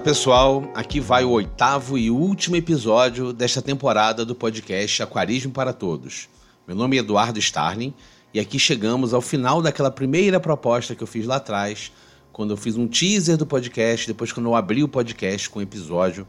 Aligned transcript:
Olá 0.00 0.06
pessoal, 0.06 0.72
aqui 0.74 0.98
vai 0.98 1.24
o 1.24 1.30
oitavo 1.30 1.98
e 1.98 2.10
último 2.10 2.56
episódio 2.56 3.34
desta 3.34 3.60
temporada 3.60 4.24
do 4.24 4.34
podcast 4.34 5.02
Aquarismo 5.02 5.52
para 5.52 5.74
Todos. 5.74 6.26
Meu 6.66 6.74
nome 6.74 6.96
é 6.96 7.00
Eduardo 7.00 7.38
Starling 7.38 7.92
e 8.32 8.40
aqui 8.40 8.58
chegamos 8.58 9.12
ao 9.12 9.20
final 9.20 9.60
daquela 9.60 9.90
primeira 9.90 10.40
proposta 10.40 10.94
que 10.94 11.02
eu 11.02 11.06
fiz 11.06 11.26
lá 11.26 11.36
atrás, 11.36 11.92
quando 12.32 12.52
eu 12.52 12.56
fiz 12.56 12.78
um 12.78 12.88
teaser 12.88 13.36
do 13.36 13.44
podcast, 13.44 14.06
depois 14.06 14.32
quando 14.32 14.46
eu 14.46 14.54
abri 14.54 14.82
o 14.82 14.88
podcast 14.88 15.50
com 15.50 15.58
o 15.58 15.62
episódio 15.62 16.26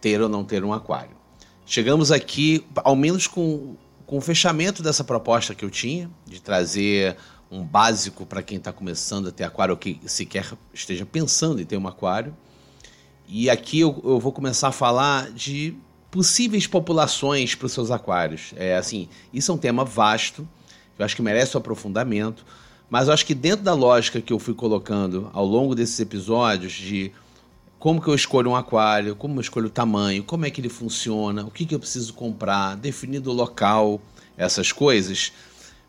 Ter 0.00 0.20
ou 0.20 0.28
Não 0.28 0.42
Ter 0.44 0.64
um 0.64 0.72
Aquário. 0.72 1.16
Chegamos 1.64 2.10
aqui, 2.10 2.66
ao 2.78 2.96
menos 2.96 3.28
com, 3.28 3.76
com 4.06 4.18
o 4.18 4.20
fechamento 4.20 4.82
dessa 4.82 5.04
proposta 5.04 5.54
que 5.54 5.64
eu 5.64 5.70
tinha, 5.70 6.10
de 6.26 6.42
trazer 6.42 7.16
um 7.48 7.62
básico 7.62 8.26
para 8.26 8.42
quem 8.42 8.58
está 8.58 8.72
começando 8.72 9.28
a 9.28 9.30
ter 9.30 9.44
aquário 9.44 9.74
ou 9.74 9.78
que 9.78 10.00
sequer 10.04 10.44
esteja 10.74 11.06
pensando 11.06 11.62
em 11.62 11.64
ter 11.64 11.76
um 11.76 11.86
aquário. 11.86 12.34
E 13.28 13.50
aqui 13.50 13.80
eu, 13.80 14.00
eu 14.04 14.18
vou 14.18 14.32
começar 14.32 14.68
a 14.68 14.72
falar 14.72 15.30
de 15.30 15.74
possíveis 16.10 16.66
populações 16.66 17.54
para 17.54 17.66
os 17.66 17.72
seus 17.72 17.90
aquários. 17.90 18.54
É 18.56 18.74
assim, 18.74 19.06
isso 19.34 19.52
é 19.52 19.54
um 19.54 19.58
tema 19.58 19.84
vasto, 19.84 20.48
eu 20.98 21.04
acho 21.04 21.14
que 21.14 21.20
merece 21.20 21.54
um 21.54 21.60
aprofundamento, 21.60 22.46
mas 22.88 23.06
eu 23.06 23.12
acho 23.12 23.26
que 23.26 23.34
dentro 23.34 23.62
da 23.62 23.74
lógica 23.74 24.22
que 24.22 24.32
eu 24.32 24.38
fui 24.38 24.54
colocando 24.54 25.30
ao 25.34 25.44
longo 25.44 25.74
desses 25.74 26.00
episódios 26.00 26.72
de 26.72 27.12
como 27.78 28.00
que 28.00 28.08
eu 28.08 28.14
escolho 28.14 28.50
um 28.50 28.56
aquário, 28.56 29.14
como 29.14 29.36
eu 29.36 29.42
escolho 29.42 29.66
o 29.66 29.70
tamanho, 29.70 30.24
como 30.24 30.46
é 30.46 30.50
que 30.50 30.60
ele 30.60 30.70
funciona, 30.70 31.44
o 31.44 31.50
que, 31.50 31.66
que 31.66 31.74
eu 31.74 31.78
preciso 31.78 32.14
comprar, 32.14 32.76
definido 32.76 33.30
o 33.30 33.34
local, 33.34 34.00
essas 34.38 34.72
coisas, 34.72 35.32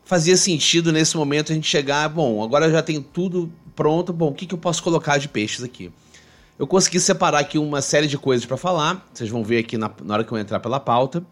fazia 0.04 0.36
sentido 0.36 0.92
nesse 0.92 1.16
momento 1.16 1.52
a 1.52 1.54
gente 1.54 1.66
chegar, 1.66 2.06
bom, 2.10 2.44
agora 2.44 2.70
já 2.70 2.82
tem 2.82 3.00
tudo 3.00 3.50
pronto, 3.74 4.12
bom, 4.12 4.28
o 4.28 4.34
que, 4.34 4.44
que 4.44 4.54
eu 4.54 4.58
posso 4.58 4.82
colocar 4.82 5.16
de 5.16 5.26
peixes 5.26 5.64
aqui? 5.64 5.90
Eu 6.60 6.66
consegui 6.66 7.00
separar 7.00 7.38
aqui 7.38 7.56
uma 7.56 7.80
série 7.80 8.06
de 8.06 8.18
coisas 8.18 8.44
para 8.44 8.54
falar, 8.54 9.08
vocês 9.14 9.30
vão 9.30 9.42
ver 9.42 9.60
aqui 9.60 9.78
na, 9.78 9.90
na, 10.04 10.12
hora 10.12 10.24
que 10.24 10.30
eu 10.30 10.36
entrar 10.36 10.60
pela 10.60 10.78
pauta, 10.78 11.24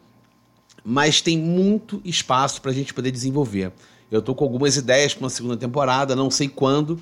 mas 0.83 1.21
tem 1.21 1.37
muito 1.37 2.01
espaço 2.03 2.63
para 2.63 2.71
a 2.71 2.75
gente 2.75 2.95
poder 2.95 3.11
desenvolver. 3.11 3.71
Eu 4.11 4.21
estou 4.21 4.35
com 4.35 4.43
algumas 4.43 4.79
ideias 4.79 5.13
para 5.13 5.25
uma 5.25 5.29
segunda 5.29 5.55
temporada, 5.55 6.17
não 6.17 6.31
sei 6.31 6.49
quando, 6.49 6.99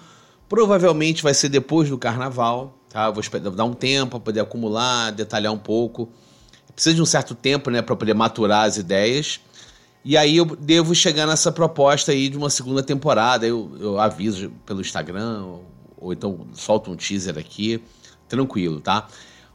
provavelmente 0.49 1.23
vai 1.23 1.35
ser 1.35 1.49
depois 1.49 1.89
do 1.89 1.97
carnaval, 1.97 2.77
tá? 2.89 3.07
Eu 3.07 3.13
vou 3.13 3.21
esperar, 3.21 3.49
dar 3.49 3.65
um 3.65 3.73
tempo 3.73 4.19
para 4.19 4.19
poder 4.19 4.41
acumular, 4.41 5.13
detalhar 5.13 5.53
um 5.53 5.59
pouco. 5.59 6.09
Precisa 6.75 6.97
de 6.97 7.03
um 7.03 7.07
certo 7.07 7.33
tempo, 7.33 7.71
né, 7.71 7.81
para 7.81 7.95
poder 7.95 8.15
maturar 8.15 8.65
as 8.65 8.77
ideias. 8.77 9.39
E 10.05 10.17
aí 10.17 10.37
eu 10.37 10.45
devo 10.45 10.97
chegar 10.97 11.29
nessa 11.29 11.53
proposta 11.53 12.11
aí 12.11 12.29
de 12.29 12.37
uma 12.37 12.51
segunda 12.51 12.83
temporada. 12.83 13.47
Eu, 13.47 13.71
eu 13.79 14.01
aviso 14.01 14.51
pelo 14.67 14.81
Instagram, 14.81 15.45
ou, 15.45 15.65
ou 15.97 16.13
então 16.13 16.45
solto 16.55 16.91
um 16.91 16.97
teaser 16.97 17.39
aqui 17.39 17.81
tranquilo, 18.29 18.81
tá? 18.81 19.07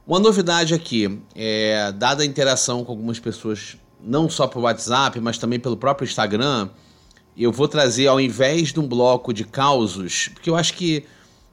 Uma 0.06 0.20
novidade 0.20 0.74
aqui, 0.74 1.22
é, 1.36 1.92
dada 1.92 2.24
a 2.24 2.26
interação 2.26 2.84
com 2.84 2.92
algumas 2.92 3.20
pessoas, 3.20 3.78
não 4.04 4.30
só 4.30 4.48
pelo 4.48 4.66
WhatsApp, 4.66 5.20
mas 5.20 5.38
também 5.38 5.59
pelo 5.59 5.78
próprio 5.78 6.06
Instagram, 6.06 6.70
eu 7.38 7.52
vou 7.52 7.68
trazer, 7.68 8.08
ao 8.08 8.20
invés 8.20 8.74
de 8.74 8.80
um 8.80 8.88
bloco 8.88 9.34
de 9.34 9.46
causos, 9.46 10.30
porque 10.30 10.50
eu 10.50 10.56
acho 10.56 10.74
que 10.74 11.06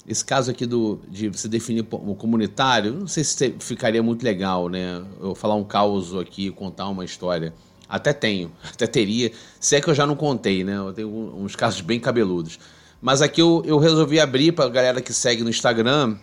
esse 0.09 0.25
caso 0.25 0.51
aqui 0.51 0.65
do, 0.65 0.99
de 1.07 1.29
você 1.29 1.47
definir 1.47 1.87
o 1.91 2.15
comunitário, 2.15 2.95
não 2.95 3.07
sei 3.07 3.23
se 3.23 3.55
ficaria 3.61 4.03
muito 4.03 4.23
legal, 4.23 4.71
né? 4.71 5.05
Eu 5.21 5.35
falar 5.35 5.55
um 5.55 5.65
caos 5.65 6.17
aqui, 6.17 6.51
contar 6.51 6.89
uma 6.89 7.05
história. 7.05 7.53
Até 7.87 8.15
tenho, 8.15 8.51
até 8.65 8.87
teria, 8.87 9.31
se 9.61 9.77
é 9.77 9.81
que 9.83 9.89
eu 9.89 9.95
já 9.95 10.07
não 10.07 10.17
contei, 10.17 10.65
né? 10.65 10.79
Eu 10.79 10.95
tenho 10.95 11.09
uns 11.37 11.55
casos 11.55 11.83
bem 11.83 12.01
cabeludos. 12.01 12.59
Mas 13.03 13.21
aqui 13.21 13.43
eu, 13.43 13.63
eu 13.67 13.79
resolvi 13.79 14.19
abrir 14.19 14.53
para 14.53 14.65
a 14.65 14.69
galera 14.71 15.03
que 15.03 15.13
segue 15.13 15.45
no 15.45 15.51
Instagram 15.51 16.17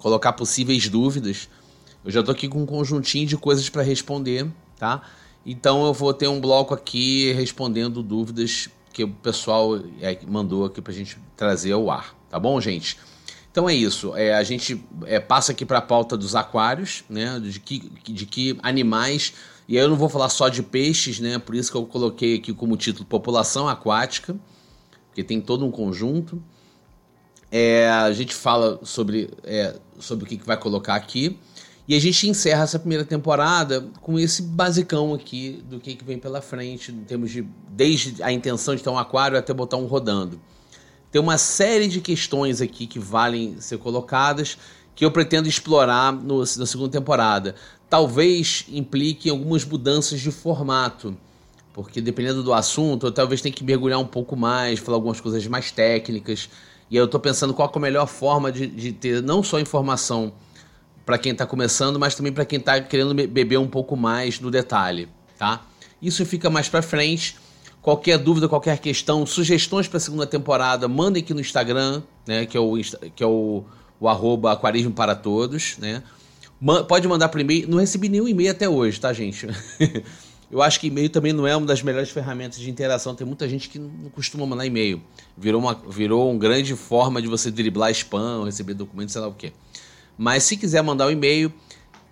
colocar 0.00 0.32
possíveis 0.32 0.88
dúvidas. 0.88 1.48
Eu 2.04 2.10
já 2.10 2.20
estou 2.20 2.32
aqui 2.32 2.48
com 2.48 2.62
um 2.62 2.66
conjuntinho 2.66 3.26
de 3.26 3.36
coisas 3.36 3.68
para 3.68 3.82
responder, 3.82 4.50
tá? 4.76 5.02
Então 5.46 5.86
eu 5.86 5.92
vou 5.92 6.12
ter 6.12 6.26
um 6.26 6.40
bloco 6.40 6.74
aqui 6.74 7.32
respondendo 7.32 8.02
dúvidas 8.02 8.68
que 8.92 9.04
o 9.04 9.08
pessoal 9.08 9.76
é, 10.00 10.18
mandou 10.26 10.64
aqui 10.64 10.80
para 10.80 10.92
a 10.92 10.96
gente 10.96 11.16
trazer 11.36 11.72
ao 11.72 11.90
ar, 11.90 12.16
tá 12.28 12.38
bom, 12.40 12.60
gente? 12.60 12.98
Então 13.50 13.68
é 13.68 13.74
isso. 13.74 14.14
É, 14.16 14.34
a 14.34 14.42
gente 14.42 14.82
é, 15.06 15.18
passa 15.20 15.52
aqui 15.52 15.64
para 15.64 15.78
a 15.78 15.82
pauta 15.82 16.16
dos 16.16 16.34
aquários, 16.34 17.04
né? 17.08 17.38
De 17.40 17.60
que, 17.60 17.78
de 18.04 18.26
que 18.26 18.58
animais. 18.62 19.34
E 19.68 19.76
aí 19.76 19.84
eu 19.84 19.88
não 19.88 19.96
vou 19.96 20.08
falar 20.08 20.28
só 20.28 20.48
de 20.48 20.62
peixes, 20.62 21.20
né? 21.20 21.38
Por 21.38 21.54
isso 21.54 21.70
que 21.70 21.76
eu 21.76 21.84
coloquei 21.84 22.36
aqui 22.36 22.52
como 22.52 22.76
título 22.76 23.04
População 23.04 23.68
Aquática, 23.68 24.36
porque 25.08 25.24
tem 25.24 25.40
todo 25.40 25.66
um 25.66 25.70
conjunto. 25.70 26.42
É, 27.50 27.88
a 27.88 28.12
gente 28.12 28.34
fala 28.34 28.78
sobre, 28.82 29.30
é, 29.44 29.74
sobre 29.98 30.24
o 30.24 30.28
que, 30.28 30.36
que 30.36 30.46
vai 30.46 30.56
colocar 30.56 30.94
aqui. 30.94 31.38
E 31.88 31.96
a 31.96 32.00
gente 32.00 32.28
encerra 32.28 32.62
essa 32.62 32.78
primeira 32.78 33.04
temporada 33.04 33.88
com 34.00 34.16
esse 34.16 34.42
basicão 34.42 35.12
aqui 35.12 35.60
do 35.68 35.80
que, 35.80 35.96
que 35.96 36.04
vem 36.04 36.18
pela 36.18 36.40
frente, 36.40 36.92
em 36.92 37.02
termos 37.02 37.32
de 37.32 37.44
desde 37.68 38.22
a 38.22 38.30
intenção 38.30 38.76
de 38.76 38.82
ter 38.82 38.90
um 38.90 38.98
aquário 38.98 39.36
até 39.36 39.52
botar 39.52 39.76
um 39.76 39.86
rodando. 39.86 40.40
Tem 41.10 41.20
uma 41.20 41.36
série 41.36 41.88
de 41.88 42.00
questões 42.00 42.60
aqui 42.60 42.86
que 42.86 43.00
valem 43.00 43.60
ser 43.60 43.78
colocadas 43.78 44.56
que 44.94 45.04
eu 45.04 45.10
pretendo 45.10 45.48
explorar 45.48 46.12
no, 46.12 46.38
na 46.38 46.66
segunda 46.66 46.90
temporada. 46.90 47.56
Talvez 47.88 48.66
implique 48.68 49.28
algumas 49.28 49.64
mudanças 49.64 50.20
de 50.20 50.30
formato, 50.30 51.16
porque 51.72 52.00
dependendo 52.00 52.42
do 52.42 52.52
assunto, 52.52 53.06
eu 53.06 53.12
talvez 53.12 53.40
tenha 53.40 53.52
que 53.52 53.64
mergulhar 53.64 53.98
um 53.98 54.06
pouco 54.06 54.36
mais, 54.36 54.78
falar 54.78 54.96
algumas 54.98 55.20
coisas 55.20 55.44
mais 55.46 55.72
técnicas. 55.72 56.48
E 56.90 56.96
eu 56.96 57.04
estou 57.04 57.20
pensando 57.20 57.54
qual 57.54 57.70
é 57.72 57.78
a 57.78 57.80
melhor 57.80 58.06
forma 58.06 58.50
de, 58.50 58.66
de 58.66 58.92
ter 58.92 59.22
não 59.22 59.42
só 59.42 59.60
informação 59.60 60.32
para 61.06 61.16
quem 61.18 61.32
está 61.32 61.46
começando, 61.46 61.98
mas 61.98 62.14
também 62.14 62.32
para 62.32 62.44
quem 62.44 62.58
está 62.58 62.80
querendo 62.80 63.14
beber 63.14 63.58
um 63.58 63.68
pouco 63.68 63.96
mais 63.96 64.40
no 64.40 64.50
detalhe, 64.50 65.08
tá? 65.38 65.62
Isso 66.02 66.24
fica 66.26 66.50
mais 66.50 66.68
para 66.68 66.82
frente. 66.82 67.36
Qualquer 67.80 68.18
dúvida, 68.18 68.48
qualquer 68.48 68.78
questão, 68.78 69.24
sugestões 69.24 69.88
para 69.88 69.96
a 69.96 70.00
segunda 70.00 70.26
temporada, 70.26 70.86
mandem 70.86 71.22
aqui 71.22 71.32
no 71.32 71.40
Instagram, 71.40 72.02
né? 72.26 72.44
Que 72.44 72.56
é 72.56 72.60
o, 72.60 72.74
que 73.14 73.22
é 73.22 73.26
o, 73.26 73.64
o 73.98 74.08
arroba 74.08 74.52
aquarismo 74.52 74.92
para 74.92 75.14
todos, 75.14 75.78
né? 75.78 76.02
Pode 76.88 77.08
mandar 77.08 77.28
por 77.28 77.40
e-mail. 77.40 77.68
Não 77.68 77.78
recebi 77.78 78.08
nenhum 78.08 78.28
e-mail 78.28 78.50
até 78.50 78.68
hoje, 78.68 79.00
tá, 79.00 79.12
gente? 79.12 79.46
Eu 80.50 80.60
acho 80.60 80.80
que 80.80 80.88
e-mail 80.88 81.08
também 81.08 81.32
não 81.32 81.46
é 81.46 81.56
uma 81.56 81.66
das 81.66 81.82
melhores 81.82 82.10
ferramentas 82.10 82.58
de 82.58 82.68
interação. 82.68 83.14
Tem 83.14 83.26
muita 83.26 83.48
gente 83.48 83.68
que 83.68 83.78
não 83.78 84.10
costuma 84.10 84.44
mandar 84.44 84.66
e-mail. 84.66 85.00
Virou 85.36 85.60
uma, 85.60 85.80
virou 85.88 86.28
uma 86.28 86.36
grande 86.38 86.74
forma 86.74 87.22
de 87.22 87.28
você 87.28 87.48
driblar 87.50 87.92
spam, 87.92 88.44
receber 88.44 88.74
documentos, 88.74 89.12
sei 89.12 89.22
lá 89.22 89.28
o 89.28 89.34
quê. 89.34 89.52
Mas 90.18 90.42
se 90.42 90.56
quiser 90.56 90.82
mandar 90.82 91.06
um 91.06 91.10
e-mail, 91.10 91.52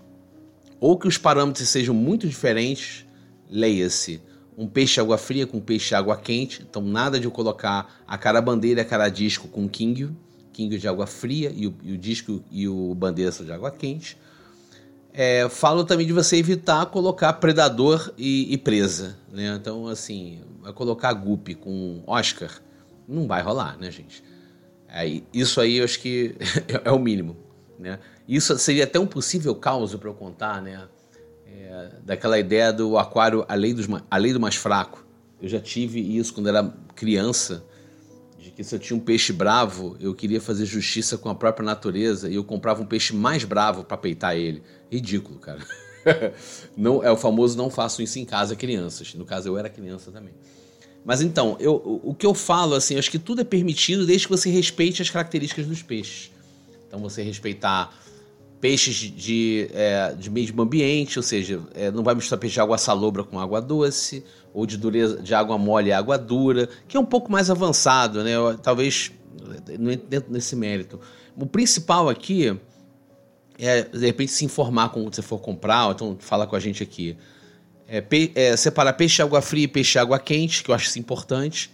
Ou 0.80 0.98
que 0.98 1.08
os 1.08 1.18
parâmetros 1.18 1.68
sejam 1.70 1.96
muito 1.96 2.28
diferentes, 2.28 3.06
leia-se 3.50 4.22
um 4.58 4.68
peixe 4.68 5.00
água 5.00 5.18
fria 5.18 5.48
com 5.48 5.60
peixe 5.60 5.96
água 5.96 6.16
quente, 6.18 6.62
então 6.62 6.82
nada 6.82 7.20
de 7.20 7.26
eu 7.26 7.32
colocar 7.32 8.04
a 8.08 8.18
cara 8.18 8.42
bandeira 8.42 8.82
a 8.82 8.86
cara 8.86 9.10
disco 9.10 9.48
com 9.48 9.68
king, 9.68 10.12
king 10.52 10.78
de 10.78 10.88
água 10.88 11.08
fria 11.08 11.52
e 11.56 11.68
o, 11.68 11.74
e 11.82 11.94
o 11.94 11.98
disco 11.98 12.44
e 12.52 12.68
o 12.68 12.94
bandeira 12.94 13.32
são 13.32 13.46
de 13.46 13.52
água 13.52 13.72
quente. 13.72 14.18
É, 15.14 15.48
falo 15.48 15.84
também 15.84 16.08
de 16.08 16.14
você 16.14 16.38
evitar 16.38 16.88
colocar 16.88 17.34
predador 17.34 18.12
e, 18.18 18.52
e 18.52 18.58
presa, 18.58 19.16
né? 19.32 19.56
Então, 19.60 19.88
assim, 19.88 20.42
vai 20.60 20.74
colocar 20.74 21.14
guppy 21.14 21.54
com 21.54 22.02
Oscar, 22.08 22.50
não 23.08 23.28
vai 23.28 23.44
rolar, 23.44 23.78
né, 23.78 23.92
gente? 23.92 24.24
É, 24.90 25.22
isso 25.32 25.62
aí 25.62 25.78
eu 25.78 25.84
acho 25.84 26.00
que 26.00 26.36
é 26.84 26.92
o 26.92 26.98
mínimo, 26.98 27.38
né? 27.78 28.00
Isso 28.28 28.58
seria 28.58 28.86
até 28.86 29.00
um 29.00 29.06
possível 29.06 29.54
caos 29.54 29.94
para 29.94 30.10
eu 30.10 30.16
contar, 30.16 30.60
né? 30.64 30.82
É, 31.46 31.90
daquela 32.04 32.40
ideia 32.40 32.74
do 32.74 32.98
aquário 32.98 33.46
a 33.48 33.54
lei, 33.54 33.74
dos, 33.74 33.88
a 34.10 34.18
lei 34.18 34.34
do 34.34 34.40
mais 34.40 34.56
fraco. 34.56 35.06
Eu 35.40 35.48
já 35.48 35.60
tive 35.60 36.00
isso 36.18 36.34
quando 36.34 36.50
era 36.50 36.74
criança, 36.96 37.64
de 38.44 38.52
que 38.52 38.62
se 38.62 38.76
eu 38.76 38.80
tinha 38.80 38.98
um 38.98 39.00
peixe 39.00 39.32
bravo, 39.32 39.96
eu 40.02 40.14
queria 40.14 40.42
fazer 40.42 40.66
justiça 40.66 41.18
com 41.18 41.30
a 41.30 41.36
própria 41.36 41.66
natureza 41.66 42.30
e 42.30 42.36
eu 42.36 42.44
comprava 42.44 42.82
um 42.82 42.86
peixe 42.86 43.16
mais 43.16 43.46
bravo 43.46 43.86
para 43.86 43.96
peitar 43.96 44.36
ele. 44.36 44.62
Ridículo, 44.92 45.40
cara. 45.40 45.66
não 46.76 47.02
é 47.02 47.10
o 47.10 47.16
famoso 47.16 47.58
não 47.58 47.70
faço 47.70 48.02
isso 48.02 48.20
em 48.20 48.26
casa, 48.26 48.54
crianças. 48.54 49.14
No 49.14 49.24
caso 49.24 49.48
eu 49.48 49.58
era 49.58 49.70
criança 49.70 50.12
também. 50.12 50.34
Mas 51.06 51.22
então, 51.22 51.56
eu, 51.60 52.02
o 52.04 52.14
que 52.14 52.26
eu 52.26 52.34
falo 52.34 52.76
assim, 52.76 52.98
acho 52.98 53.10
que 53.10 53.20
tudo 53.20 53.42
é 53.42 53.46
permitido 53.46 54.06
desde 54.06 54.28
que 54.28 54.32
você 54.32 54.50
respeite 54.50 55.02
as 55.02 55.10
características 55.10 55.66
dos 55.66 55.82
peixes. 55.82 56.30
Então 56.86 57.00
você 57.00 57.24
respeitar 57.24 57.98
peixes 58.64 58.96
de, 58.96 59.70
é, 59.74 60.16
de 60.18 60.30
mesmo 60.30 60.62
ambiente, 60.62 61.20
ou 61.20 61.24
seja, 61.24 61.60
é, 61.74 61.92
não 61.92 62.02
vai 62.02 62.16
misturar 62.16 62.40
peixe 62.40 62.54
de 62.54 62.62
água 62.62 62.78
salobra 62.78 63.22
com 63.22 63.38
água 63.38 63.62
doce, 63.62 64.24
ou 64.54 64.66
de 64.66 64.78
dureza 64.78 65.22
de 65.22 65.36
água 65.36 65.58
mole 65.58 65.90
e 65.90 65.92
água 65.92 66.18
dura, 66.18 66.70
que 66.88 66.96
é 66.96 67.00
um 67.00 67.06
pouco 67.06 67.30
mais 67.30 67.50
avançado, 67.50 68.24
né? 68.24 68.32
Talvez 68.64 69.12
dentro 70.08 70.32
desse 70.32 70.56
mérito. 70.56 70.98
O 71.36 71.46
principal 71.46 72.08
aqui 72.08 72.58
é, 73.60 73.82
de 73.82 74.06
repente, 74.06 74.32
se 74.32 74.46
informar 74.46 74.94
quando 74.94 75.14
você 75.14 75.22
for 75.22 75.40
comprar, 75.40 75.92
então 75.92 76.16
fala 76.18 76.48
com 76.48 76.56
a 76.56 76.60
gente 76.62 76.82
aqui. 76.82 77.18
É, 77.86 78.00
pe 78.00 78.32
é, 78.34 78.56
separar 78.56 78.94
peixe 78.94 79.22
água 79.22 79.42
fria 79.42 79.66
e 79.66 79.68
peixe 79.68 80.00
água 80.00 80.18
quente, 80.18 80.64
que 80.64 80.72
eu 80.72 80.76
acho 80.76 80.88
isso 80.88 81.00
importante. 81.00 81.70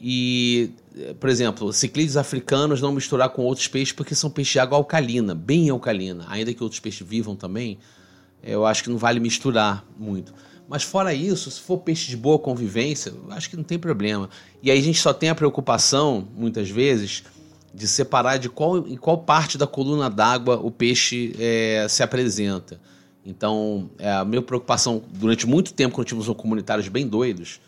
E, 0.00 0.70
por 1.18 1.28
exemplo, 1.28 1.72
ciclídeos 1.72 2.16
africanos 2.16 2.80
não 2.80 2.92
misturar 2.92 3.28
com 3.30 3.42
outros 3.42 3.68
peixes 3.68 3.92
porque 3.92 4.14
são 4.14 4.30
peixes 4.30 4.52
de 4.52 4.58
água 4.58 4.76
alcalina, 4.76 5.34
bem 5.34 5.70
alcalina. 5.70 6.26
Ainda 6.28 6.52
que 6.52 6.62
outros 6.62 6.80
peixes 6.80 7.06
vivam 7.06 7.36
também, 7.36 7.78
eu 8.42 8.66
acho 8.66 8.82
que 8.82 8.90
não 8.90 8.98
vale 8.98 9.20
misturar 9.20 9.84
muito. 9.98 10.34
Mas 10.68 10.82
fora 10.82 11.12
isso, 11.12 11.50
se 11.50 11.60
for 11.60 11.78
peixe 11.78 12.08
de 12.08 12.16
boa 12.16 12.38
convivência, 12.38 13.10
eu 13.10 13.32
acho 13.32 13.50
que 13.50 13.56
não 13.56 13.64
tem 13.64 13.78
problema. 13.78 14.30
E 14.62 14.70
aí 14.70 14.78
a 14.78 14.82
gente 14.82 15.00
só 15.00 15.12
tem 15.12 15.28
a 15.28 15.34
preocupação, 15.34 16.28
muitas 16.36 16.70
vezes, 16.70 17.24
de 17.74 17.88
separar 17.88 18.38
de 18.38 18.48
qual, 18.48 18.78
em 18.86 18.96
qual 18.96 19.18
parte 19.18 19.58
da 19.58 19.66
coluna 19.66 20.08
d'água 20.08 20.60
o 20.62 20.70
peixe 20.70 21.34
é, 21.38 21.86
se 21.88 22.02
apresenta. 22.02 22.80
Então, 23.24 23.90
é, 23.98 24.10
a 24.12 24.24
minha 24.24 24.42
preocupação 24.42 25.02
durante 25.12 25.46
muito 25.46 25.72
tempo, 25.72 25.94
quando 25.94 26.06
tínhamos 26.06 26.28
comunitários 26.36 26.88
bem 26.88 27.06
doidos, 27.06 27.60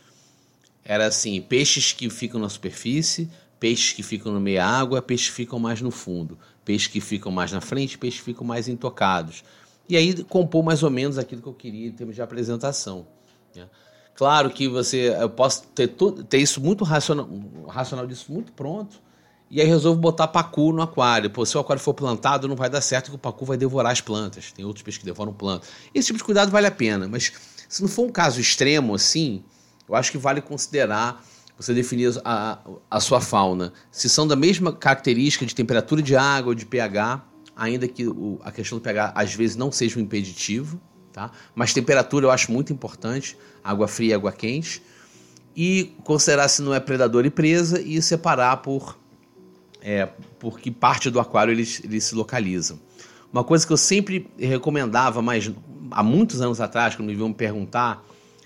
era 0.85 1.07
assim: 1.07 1.41
peixes 1.41 1.93
que 1.93 2.09
ficam 2.11 2.41
na 2.41 2.49
superfície, 2.49 3.31
peixes 3.59 3.93
que 3.93 4.03
ficam 4.03 4.33
no 4.33 4.41
meio 4.41 4.63
água, 4.63 5.01
peixes 5.01 5.29
que 5.29 5.35
ficam 5.35 5.59
mais 5.59 5.81
no 5.81 5.91
fundo, 5.91 6.39
peixes 6.65 6.89
que 6.89 7.01
ficam 7.01 7.31
mais 7.31 7.53
na 7.53 7.61
frente, 7.61 7.99
peixes 7.99 8.21
que 8.21 8.25
ficam 8.25 8.47
mais 8.47 8.69
intocados. 8.69 9.45
E 9.89 9.97
aí 9.97 10.23
compor 10.25 10.65
mais 10.65 10.83
ou 10.83 10.91
menos 10.91 11.19
aquilo 11.19 11.43
que 11.43 11.49
eu 11.49 11.55
queria 11.55 11.89
em 11.89 11.93
termos 11.93 12.15
de 12.15 12.23
apresentação. 12.23 13.07
Né? 13.55 13.69
Claro 14.15 14.51
que 14.51 14.69
você, 14.69 15.15
eu 15.19 15.31
posso 15.31 15.67
ter, 15.69 15.89
tudo, 15.89 16.23
ter 16.25 16.39
isso 16.39 16.61
muito 16.61 16.85
racional, 16.85 17.29
racional 17.69 18.07
disso 18.07 18.33
muito 18.33 18.53
pronto, 18.53 19.01
e 19.51 19.61
aí 19.61 19.67
resolvo 19.67 20.01
botar 20.01 20.29
pacu 20.29 20.73
no 20.73 20.81
aquário. 20.81 21.29
Pô, 21.29 21.45
se 21.45 21.57
o 21.57 21.61
aquário 21.61 21.83
for 21.83 21.93
plantado, 21.93 22.49
não 22.49 22.57
vai 22.57 22.71
dar 22.71 22.81
certo 22.81 23.11
que 23.11 23.17
o 23.17 23.19
pacu 23.19 23.45
vai 23.45 23.57
devorar 23.57 23.93
as 23.93 24.01
plantas. 24.01 24.51
Tem 24.51 24.65
outros 24.65 24.83
peixes 24.83 24.99
que 24.99 25.05
devoram 25.05 25.33
plantas. 25.33 25.69
Esse 25.95 26.07
tipo 26.07 26.19
de 26.19 26.25
cuidado 26.25 26.51
vale 26.51 26.67
a 26.67 26.71
pena, 26.71 27.07
mas 27.07 27.33
se 27.69 27.83
não 27.83 27.89
for 27.89 28.07
um 28.07 28.11
caso 28.11 28.41
extremo 28.41 28.95
assim, 28.95 29.45
eu 29.93 29.97
acho 29.97 30.11
que 30.11 30.17
vale 30.17 30.41
considerar 30.41 31.23
você 31.55 31.75
definir 31.75 32.19
a, 32.25 32.59
a 32.91 32.99
sua 32.99 33.21
fauna. 33.21 33.75
Se 33.91 34.09
são 34.09 34.27
da 34.27 34.35
mesma 34.35 34.73
característica 34.73 35.45
de 35.45 35.55
temperatura 35.55 36.01
de 36.01 36.17
água 36.17 36.49
ou 36.49 36.55
de 36.55 36.65
pH, 36.65 37.23
ainda 37.55 37.87
que 37.87 38.09
o, 38.09 38.41
a 38.43 38.51
questão 38.51 38.79
do 38.79 38.83
pH 38.83 39.13
às 39.15 39.35
vezes 39.35 39.55
não 39.55 39.71
seja 39.71 39.99
um 39.99 40.03
impeditivo, 40.03 40.81
tá? 41.13 41.31
mas 41.55 41.75
temperatura 41.75 42.25
eu 42.25 42.31
acho 42.31 42.51
muito 42.51 42.73
importante, 42.73 43.37
água 43.63 43.87
fria 43.87 44.13
e 44.13 44.15
água 44.15 44.33
quente. 44.33 44.83
E 45.55 45.95
considerar 46.05 46.49
se 46.49 46.63
não 46.63 46.75
é 46.75 46.81
predador 46.81 47.27
e 47.27 47.31
presa 47.31 47.79
e 47.79 48.01
separar 48.01 48.57
por, 48.57 48.99
é, 49.83 50.09
por 50.39 50.59
que 50.59 50.71
parte 50.71 51.11
do 51.11 51.21
aquário 51.21 51.53
eles, 51.53 51.83
eles 51.85 52.05
se 52.05 52.15
localizam. 52.15 52.81
Uma 53.31 53.45
coisa 53.45 53.67
que 53.67 53.73
eu 53.75 53.77
sempre 53.77 54.31
recomendava, 54.39 55.21
mas 55.21 55.53
há 55.91 56.03
muitos 56.03 56.41
anos 56.41 56.63
atrás, 56.63 56.97
quando 56.97 57.09
me 57.09 57.15
vinham 57.15 57.31
perguntar, 57.31 58.03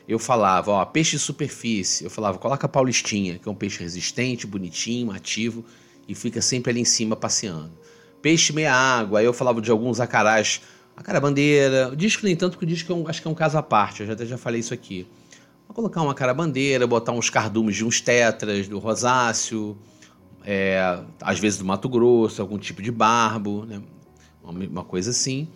eu 0.08 0.18
falava, 0.18 0.70
ó, 0.70 0.84
peixe 0.84 1.12
de 1.12 1.18
superfície. 1.18 2.04
Eu 2.04 2.10
falava, 2.10 2.38
coloca 2.38 2.66
a 2.66 2.68
paulistinha, 2.68 3.38
que 3.38 3.48
é 3.48 3.50
um 3.50 3.54
peixe 3.54 3.80
resistente, 3.80 4.46
bonitinho, 4.46 5.10
ativo 5.10 5.64
e 6.08 6.14
fica 6.14 6.40
sempre 6.40 6.70
ali 6.70 6.80
em 6.80 6.84
cima 6.84 7.16
passeando. 7.16 7.72
Peixe 8.22 8.52
meia 8.52 8.74
água, 8.74 9.20
aí 9.20 9.24
eu 9.24 9.32
falava 9.32 9.60
de 9.60 9.70
alguns 9.70 10.00
acarás, 10.00 10.60
acará 10.96 11.20
bandeira. 11.20 11.88
O 11.88 11.96
disco 11.96 12.24
nem 12.24 12.36
tanto, 12.36 12.52
porque 12.52 12.64
o 12.64 12.68
disco 12.68 12.92
é 12.92 12.94
um, 12.94 13.08
acho 13.08 13.20
que 13.20 13.28
é 13.28 13.30
um 13.30 13.34
caso 13.34 13.58
à 13.58 13.62
parte, 13.62 14.00
eu 14.00 14.06
já, 14.06 14.12
até 14.12 14.24
já 14.24 14.38
falei 14.38 14.60
isso 14.60 14.72
aqui. 14.72 15.06
Vou 15.66 15.74
colocar 15.74 16.00
uma 16.02 16.14
cara 16.14 16.32
bandeira, 16.32 16.86
botar 16.86 17.12
uns 17.12 17.28
cardumes 17.28 17.74
de 17.74 17.84
uns 17.84 18.00
tetras, 18.00 18.68
do 18.68 18.78
rosáceo, 18.78 19.76
é, 20.44 21.00
às 21.20 21.40
vezes 21.40 21.58
do 21.58 21.64
Mato 21.64 21.88
Grosso, 21.88 22.40
algum 22.40 22.56
tipo 22.56 22.80
de 22.80 22.92
barbo, 22.92 23.64
né? 23.66 23.82
uma, 24.42 24.64
uma 24.64 24.84
coisa 24.84 25.10
assim. 25.10 25.48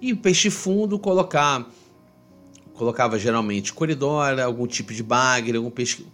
E 0.00 0.14
peixe 0.14 0.48
fundo, 0.48 0.98
colocar 0.98 1.70
colocava 2.80 3.18
geralmente 3.18 3.74
coridora, 3.74 4.42
algum 4.42 4.66
tipo 4.66 4.94
de 4.94 5.02
bagre, 5.02 5.58
algum 5.58 5.68
peixe, 5.68 6.06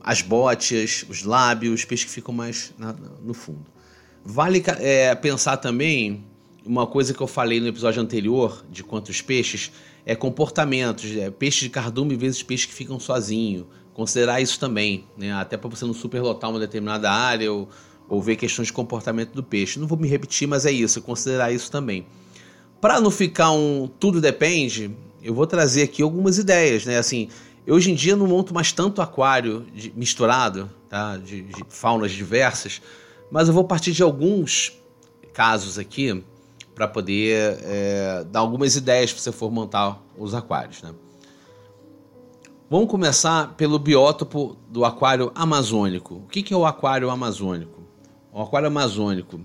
as 0.00 0.22
botias, 0.22 1.04
os 1.08 1.24
lábios, 1.24 1.84
peixes 1.84 2.06
que 2.06 2.12
ficam 2.12 2.32
mais 2.32 2.72
na, 2.78 2.94
no 3.20 3.34
fundo. 3.34 3.66
Vale 4.24 4.62
é, 4.78 5.12
pensar 5.16 5.56
também 5.56 6.24
uma 6.64 6.86
coisa 6.86 7.12
que 7.12 7.20
eu 7.20 7.26
falei 7.26 7.58
no 7.58 7.66
episódio 7.66 8.00
anterior 8.00 8.64
de 8.70 8.84
quantos 8.84 9.20
peixes 9.20 9.72
é 10.06 10.14
comportamentos, 10.14 11.10
é, 11.16 11.28
peixe 11.28 11.64
de 11.64 11.70
cardume 11.70 12.14
vezes 12.14 12.40
peixes 12.40 12.66
que 12.66 12.72
ficam 12.72 13.00
sozinho. 13.00 13.66
Considerar 13.92 14.40
isso 14.40 14.60
também, 14.60 15.04
né? 15.18 15.32
até 15.32 15.56
para 15.56 15.68
você 15.68 15.84
não 15.84 15.92
superlotar 15.92 16.48
uma 16.50 16.60
determinada 16.60 17.10
área 17.10 17.52
ou, 17.52 17.68
ou 18.08 18.22
ver 18.22 18.36
questões 18.36 18.68
de 18.68 18.72
comportamento 18.72 19.32
do 19.32 19.42
peixe. 19.42 19.80
Não 19.80 19.88
vou 19.88 19.98
me 19.98 20.06
repetir, 20.06 20.46
mas 20.46 20.64
é 20.64 20.70
isso, 20.70 21.02
considerar 21.02 21.52
isso 21.52 21.68
também. 21.68 22.06
Para 22.80 23.00
não 23.00 23.10
ficar 23.10 23.50
um 23.50 23.88
tudo 23.88 24.20
depende, 24.20 24.90
eu 25.22 25.34
vou 25.34 25.46
trazer 25.46 25.82
aqui 25.82 26.02
algumas 26.02 26.38
ideias, 26.38 26.84
né? 26.84 26.98
Assim, 26.98 27.28
hoje 27.66 27.90
em 27.90 27.94
dia 27.94 28.16
não 28.16 28.26
monto 28.26 28.52
mais 28.52 28.72
tanto 28.72 29.00
aquário 29.00 29.66
de, 29.74 29.92
misturado, 29.94 30.70
tá? 30.88 31.16
De, 31.16 31.42
de, 31.42 31.64
faunas 31.68 32.12
diversas, 32.12 32.82
mas 33.30 33.48
eu 33.48 33.54
vou 33.54 33.64
partir 33.64 33.92
de 33.92 34.02
alguns 34.02 34.72
casos 35.32 35.78
aqui 35.78 36.22
para 36.74 36.88
poder 36.88 37.58
é, 37.62 38.24
dar 38.30 38.40
algumas 38.40 38.76
ideias 38.76 39.12
para 39.12 39.22
você 39.22 39.32
for 39.32 39.50
montar 39.50 40.02
os 40.18 40.34
aquários, 40.34 40.82
né? 40.82 40.92
Vamos 42.68 42.88
começar 42.88 43.54
pelo 43.54 43.78
biótopo 43.78 44.56
do 44.70 44.82
aquário 44.82 45.30
amazônico. 45.34 46.14
O 46.14 46.26
que, 46.26 46.42
que 46.42 46.54
é 46.54 46.56
o 46.56 46.64
aquário 46.64 47.10
amazônico? 47.10 47.82
O 48.32 48.40
aquário 48.40 48.66
amazônico 48.66 49.38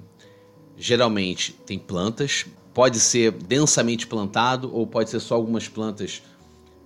geralmente 0.78 1.52
tem 1.52 1.78
plantas, 1.78 2.46
pode 2.78 3.00
ser 3.00 3.32
densamente 3.32 4.06
plantado 4.06 4.70
ou 4.72 4.86
pode 4.86 5.10
ser 5.10 5.20
só 5.20 5.34
algumas 5.34 5.68
plantas 5.68 6.22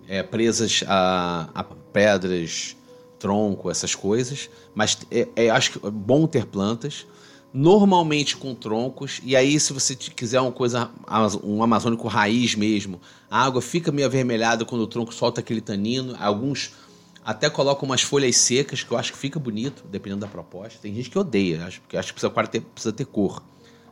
é, 0.08 0.24
presas 0.24 0.86
a, 0.88 1.50
a, 1.54 1.66
pedras, 1.66 2.78
tronco, 3.20 3.70
essas 3.70 3.94
coisas. 3.94 4.50
Mas 4.74 4.98
é, 5.12 5.28
é, 5.36 5.50
acho 5.50 5.74
que 5.74 5.86
é 5.86 5.92
bom 5.92 6.28
ter 6.28 6.46
plantas, 6.46 7.06
normalmente 7.54 8.38
com 8.38 8.56
troncos. 8.56 9.20
E 9.22 9.36
aí, 9.36 9.60
se 9.60 9.74
você 9.74 9.94
quiser 9.94 10.40
uma 10.40 10.54
coisa, 10.54 10.90
um 11.44 11.62
amazônico 11.62 12.08
raiz 12.08 12.56
mesmo, 12.56 13.02
a 13.30 13.44
água 13.44 13.62
fica 13.62 13.92
meio 13.92 14.08
avermelhada 14.08 14.64
quando 14.64 14.84
o 14.84 14.88
tronco 14.88 15.14
solta 15.14 15.42
aquele 15.42 15.60
tanino. 15.60 16.16
Alguns 16.18 16.72
até 17.22 17.50
colocam 17.50 17.84
umas 17.84 18.02
folhas 18.02 18.38
secas, 18.38 18.82
que 18.82 18.94
eu 18.94 18.98
acho 18.98 19.12
que 19.12 19.18
fica 19.18 19.38
bonito, 19.38 19.84
dependendo 19.92 20.22
da 20.22 20.28
proposta. 20.28 20.80
Tem 20.82 20.96
gente 20.96 21.10
que 21.10 21.20
odeia, 21.20 21.66
acho, 21.66 21.82
porque 21.82 21.98
acho 21.98 22.14
que 22.14 22.22
precisa 22.22 22.62
precisa 22.62 22.94
ter 22.94 23.06
cor. 23.08 23.44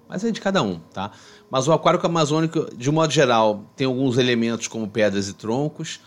Mas 0.10 0.24
é 0.24 0.32
de 0.32 0.42
cada 0.42 0.62
um, 0.64 0.80
tá? 0.80 1.12
Mas 1.52 1.68
o 1.68 1.72
aquário 1.72 2.00
amazônico, 2.04 2.76
de 2.76 2.92
modo 2.92 3.14
geral, 3.14 3.64
tem 3.76 3.86
alguns 3.86 4.18
elementos 4.18 4.68
como 4.68 4.88
pedras 4.88 5.30
e 5.30 5.34
troncos. 5.34 6.00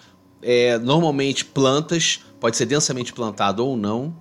É, 0.43 0.77
normalmente 0.79 1.45
plantas, 1.45 2.21
pode 2.41 2.57
ser 2.57 2.67
densamente 2.67 3.13
plantado 3.13 3.65
ou 3.65 3.77
não, 3.77 4.13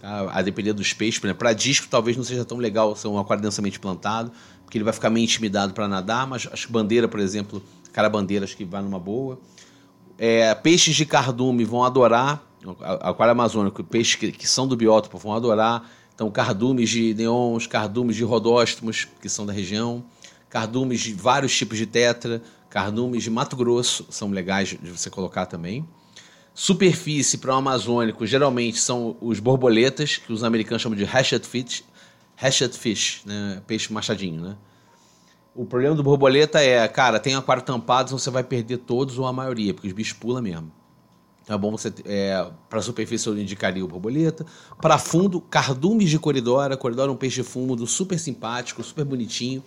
Tá? 0.00 0.30
A 0.32 0.42
depender 0.42 0.72
dos 0.72 0.92
peixes. 0.94 1.20
Para 1.34 1.52
disco, 1.52 1.86
talvez 1.88 2.16
não 2.16 2.24
seja 2.24 2.44
tão 2.44 2.56
legal 2.56 2.96
ser 2.96 3.08
um 3.08 3.18
aquário 3.18 3.42
densamente 3.42 3.78
plantado, 3.78 4.32
porque 4.64 4.78
ele 4.78 4.84
vai 4.84 4.94
ficar 4.94 5.10
meio 5.10 5.24
intimidado 5.24 5.74
para 5.74 5.86
nadar, 5.86 6.26
mas 6.26 6.48
acho 6.50 6.66
que 6.66 6.72
bandeira, 6.72 7.06
por 7.06 7.20
exemplo, 7.20 7.62
cara 7.92 8.08
bandeira, 8.08 8.44
acho 8.44 8.56
que 8.56 8.64
vai 8.64 8.82
numa 8.82 8.98
boa. 8.98 9.38
É, 10.16 10.54
peixes 10.54 10.96
de 10.96 11.04
cardume 11.04 11.64
vão 11.64 11.84
adorar, 11.84 12.42
aquário 13.00 13.32
amazônico, 13.32 13.84
peixes 13.84 14.14
que, 14.14 14.32
que 14.32 14.48
são 14.48 14.66
do 14.66 14.74
biótopo 14.74 15.18
vão 15.18 15.34
adorar. 15.34 15.86
Então, 16.20 16.30
cardumes 16.30 16.90
de 16.90 17.14
neons, 17.14 17.66
cardumes 17.66 18.14
de 18.14 18.22
rodóstomos, 18.22 19.08
que 19.22 19.26
são 19.26 19.46
da 19.46 19.54
região, 19.54 20.04
cardumes 20.50 21.00
de 21.00 21.14
vários 21.14 21.56
tipos 21.56 21.78
de 21.78 21.86
tetra, 21.86 22.42
cardumes 22.68 23.22
de 23.22 23.30
Mato 23.30 23.56
Grosso, 23.56 24.04
são 24.10 24.30
legais 24.30 24.68
de 24.68 24.90
você 24.90 25.08
colocar 25.08 25.46
também. 25.46 25.88
Superfície 26.52 27.38
para 27.38 27.54
o 27.54 27.56
amazônico, 27.56 28.26
geralmente 28.26 28.78
são 28.78 29.16
os 29.18 29.40
borboletas, 29.40 30.18
que 30.18 30.30
os 30.30 30.44
americanos 30.44 30.82
chamam 30.82 30.98
de 30.98 31.04
hatchet 31.04 31.46
fish, 31.46 31.82
hatchet 32.36 32.76
fish 32.76 33.22
né? 33.24 33.62
peixe 33.66 33.90
machadinho, 33.90 34.42
né? 34.42 34.58
O 35.54 35.64
problema 35.64 35.94
do 35.94 36.02
borboleta 36.02 36.60
é, 36.60 36.86
cara, 36.86 37.18
tem 37.18 37.34
aquário 37.34 37.62
tampado, 37.62 38.10
você 38.10 38.28
vai 38.28 38.44
perder 38.44 38.76
todos 38.76 39.18
ou 39.18 39.24
a 39.24 39.32
maioria, 39.32 39.72
porque 39.72 39.88
os 39.88 39.94
bichos 39.94 40.18
pulam 40.18 40.42
mesmo. 40.42 40.70
Então 41.50 41.56
é 41.56 41.60
bom 41.60 41.72
você. 41.72 41.92
É, 42.04 42.48
para 42.68 42.80
superfície 42.80 43.26
eu 43.26 43.36
indicaria 43.36 43.84
o 43.84 43.88
borboleta. 43.88 44.46
Para 44.80 44.98
fundo, 44.98 45.40
cardumes 45.40 46.08
de 46.08 46.16
coridora. 46.16 46.76
Coridora 46.76 47.10
é 47.10 47.12
um 47.12 47.16
peixe 47.16 47.42
fundo 47.42 47.84
super 47.88 48.20
simpático, 48.20 48.84
super 48.84 49.04
bonitinho, 49.04 49.60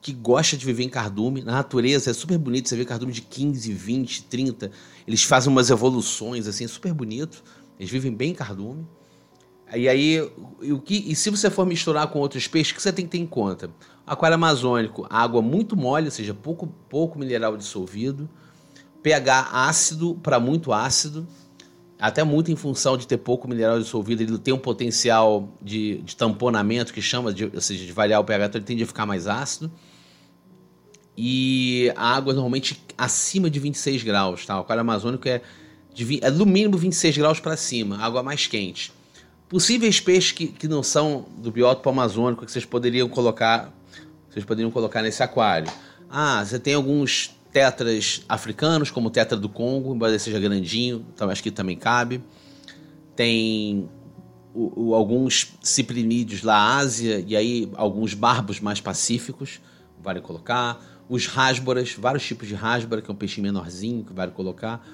que 0.00 0.14
gosta 0.14 0.56
de 0.56 0.64
viver 0.64 0.84
em 0.84 0.88
cardume. 0.88 1.42
Na 1.42 1.52
natureza 1.52 2.10
é 2.10 2.14
super 2.14 2.38
bonito, 2.38 2.70
você 2.70 2.76
vê 2.76 2.84
cardume 2.86 3.12
de 3.12 3.20
15, 3.20 3.70
20, 3.74 4.22
30. 4.24 4.70
Eles 5.06 5.22
fazem 5.22 5.52
umas 5.52 5.68
evoluções 5.68 6.46
assim, 6.46 6.66
super 6.66 6.94
bonito. 6.94 7.44
Eles 7.78 7.90
vivem 7.90 8.14
bem 8.14 8.30
em 8.30 8.34
cardume. 8.34 8.86
E 9.74 9.86
aí, 9.86 10.22
o 10.62 10.80
que, 10.80 10.94
e 11.10 11.14
se 11.14 11.28
você 11.28 11.50
for 11.50 11.66
misturar 11.66 12.06
com 12.06 12.20
outros 12.20 12.48
peixes, 12.48 12.72
o 12.72 12.76
que 12.76 12.80
você 12.80 12.90
tem 12.90 13.04
que 13.04 13.10
ter 13.10 13.18
em 13.18 13.26
conta? 13.26 13.70
Aquário 14.06 14.34
amazônico, 14.34 15.06
água 15.10 15.42
muito 15.42 15.76
mole, 15.76 16.06
ou 16.06 16.10
seja, 16.10 16.32
pouco, 16.32 16.66
pouco 16.88 17.18
mineral 17.18 17.54
dissolvido. 17.54 18.30
pH 19.02 19.50
ácido 19.52 20.14
para 20.22 20.40
muito 20.40 20.72
ácido, 20.72 21.26
até 21.98 22.22
muito 22.22 22.52
em 22.52 22.56
função 22.56 22.96
de 22.96 23.06
ter 23.06 23.18
pouco 23.18 23.48
mineral 23.48 23.78
dissolvido, 23.78 24.22
ele 24.22 24.38
tem 24.38 24.54
um 24.54 24.58
potencial 24.58 25.48
de, 25.60 25.98
de 25.98 26.16
tamponamento 26.16 26.92
que 26.92 27.02
chama, 27.02 27.32
de, 27.32 27.46
ou 27.46 27.60
seja, 27.60 27.84
de 27.84 27.92
variar 27.92 28.20
o 28.20 28.24
pH, 28.24 28.46
então 28.46 28.58
ele 28.58 28.66
tende 28.66 28.82
a 28.84 28.86
ficar 28.86 29.04
mais 29.04 29.26
ácido. 29.26 29.70
E 31.16 31.92
a 31.96 32.14
água 32.14 32.32
normalmente 32.32 32.80
acima 32.96 33.50
de 33.50 33.58
26 33.58 34.04
graus, 34.04 34.46
tá? 34.46 34.56
O 34.56 34.60
aquário 34.60 34.80
amazônico 34.82 35.28
é, 35.28 35.42
de, 35.92 36.20
é 36.22 36.30
no 36.30 36.46
mínimo 36.46 36.78
26 36.78 37.18
graus 37.18 37.40
para 37.40 37.56
cima, 37.56 37.98
água 37.98 38.22
mais 38.22 38.46
quente. 38.46 38.92
Possíveis 39.48 40.00
peixes 40.00 40.30
que, 40.30 40.46
que 40.46 40.68
não 40.68 40.82
são 40.82 41.26
do 41.38 41.50
biótopo 41.50 41.88
amazônico 41.88 42.46
que 42.46 42.52
vocês 42.52 42.64
poderiam 42.64 43.08
colocar 43.08 43.74
vocês 44.30 44.44
poderiam 44.44 44.70
colocar 44.70 45.02
nesse 45.02 45.22
aquário. 45.22 45.72
Ah, 46.08 46.44
você 46.44 46.58
tem 46.58 46.74
alguns 46.74 47.34
tetras 47.52 48.22
africanos, 48.28 48.90
como 48.90 49.08
o 49.08 49.10
tetra 49.10 49.36
do 49.36 49.48
Congo, 49.48 49.94
embora 49.94 50.12
ele 50.12 50.18
seja 50.18 50.38
grandinho, 50.38 51.04
então 51.14 51.30
acho 51.30 51.42
que 51.42 51.50
também 51.50 51.76
cabe. 51.76 52.22
Tem 53.16 53.88
o, 54.54 54.88
o, 54.88 54.94
alguns 54.94 55.54
ciprinídeos 55.62 56.42
da 56.42 56.76
Ásia, 56.76 57.24
e 57.26 57.36
aí 57.36 57.70
alguns 57.74 58.14
barbos 58.14 58.60
mais 58.60 58.80
pacíficos, 58.80 59.60
vale 60.02 60.20
colocar. 60.20 60.80
Os 61.08 61.26
rasboras, 61.26 61.94
vários 61.94 62.26
tipos 62.26 62.46
de 62.46 62.54
rasbora, 62.54 63.00
que 63.00 63.10
é 63.10 63.12
um 63.12 63.16
peixe 63.16 63.40
menorzinho, 63.40 64.04
que 64.04 64.12
vale 64.12 64.32
colocar, 64.32 64.86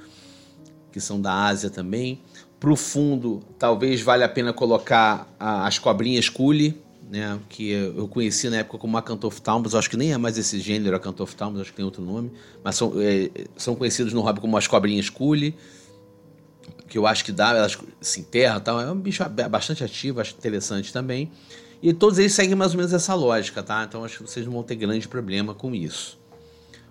que 0.93 1.01
são 1.01 1.21
da 1.21 1.47
Ásia 1.47 1.71
também. 1.71 2.21
Para 2.61 2.73
o 2.73 2.77
fundo, 2.77 3.43
talvez 3.59 4.01
valha 4.01 4.27
a 4.27 4.29
pena 4.29 4.53
colocar 4.53 5.29
a, 5.39 5.67
as 5.67 5.79
cobrinhas 5.79 6.29
cule, 6.29 6.81
né, 7.15 7.39
que 7.49 7.71
eu 7.71 8.09
conheci 8.09 8.51
na 8.51 8.57
época 8.57 8.77
como 8.77 8.97
Acantophthalmus, 8.97 9.73
acho 9.75 9.89
que 9.89 9.97
nem 9.97 10.13
é 10.13 10.19
mais 10.19 10.37
esse 10.37 10.59
gênero 10.59 10.97
Acantophthalmus, 10.97 11.61
acho 11.61 11.71
que 11.71 11.77
tem 11.77 11.85
outro 11.85 12.03
nome, 12.03 12.33
mas 12.63 12.75
são, 12.75 12.93
é, 13.01 13.31
são 13.57 13.77
conhecidos 13.77 14.13
no 14.13 14.21
hobby 14.21 14.41
como 14.41 14.57
as 14.57 14.67
cobrinhas 14.67 15.09
cule, 15.09 15.55
que 16.89 16.99
eu 16.99 17.07
acho 17.07 17.25
que 17.25 17.31
dá, 17.31 17.51
elas 17.51 17.79
se 18.01 18.21
enterram 18.21 18.61
tal, 18.61 18.81
é 18.81 18.91
um 18.91 18.99
bicho 18.99 19.25
bastante 19.49 19.85
ativo, 19.85 20.21
acho 20.21 20.35
interessante 20.37 20.93
também. 20.93 21.31
E 21.81 21.93
todos 21.93 22.19
eles 22.19 22.33
seguem 22.33 22.57
mais 22.57 22.73
ou 22.73 22.79
menos 22.79 22.93
essa 22.93 23.15
lógica, 23.15 23.63
tá? 23.63 23.85
Então 23.85 24.05
acho 24.05 24.19
que 24.19 24.23
vocês 24.29 24.45
não 24.45 24.53
vão 24.53 24.63
ter 24.65 24.75
grande 24.75 25.07
problema 25.07 25.55
com 25.55 25.73
isso. 25.73 26.19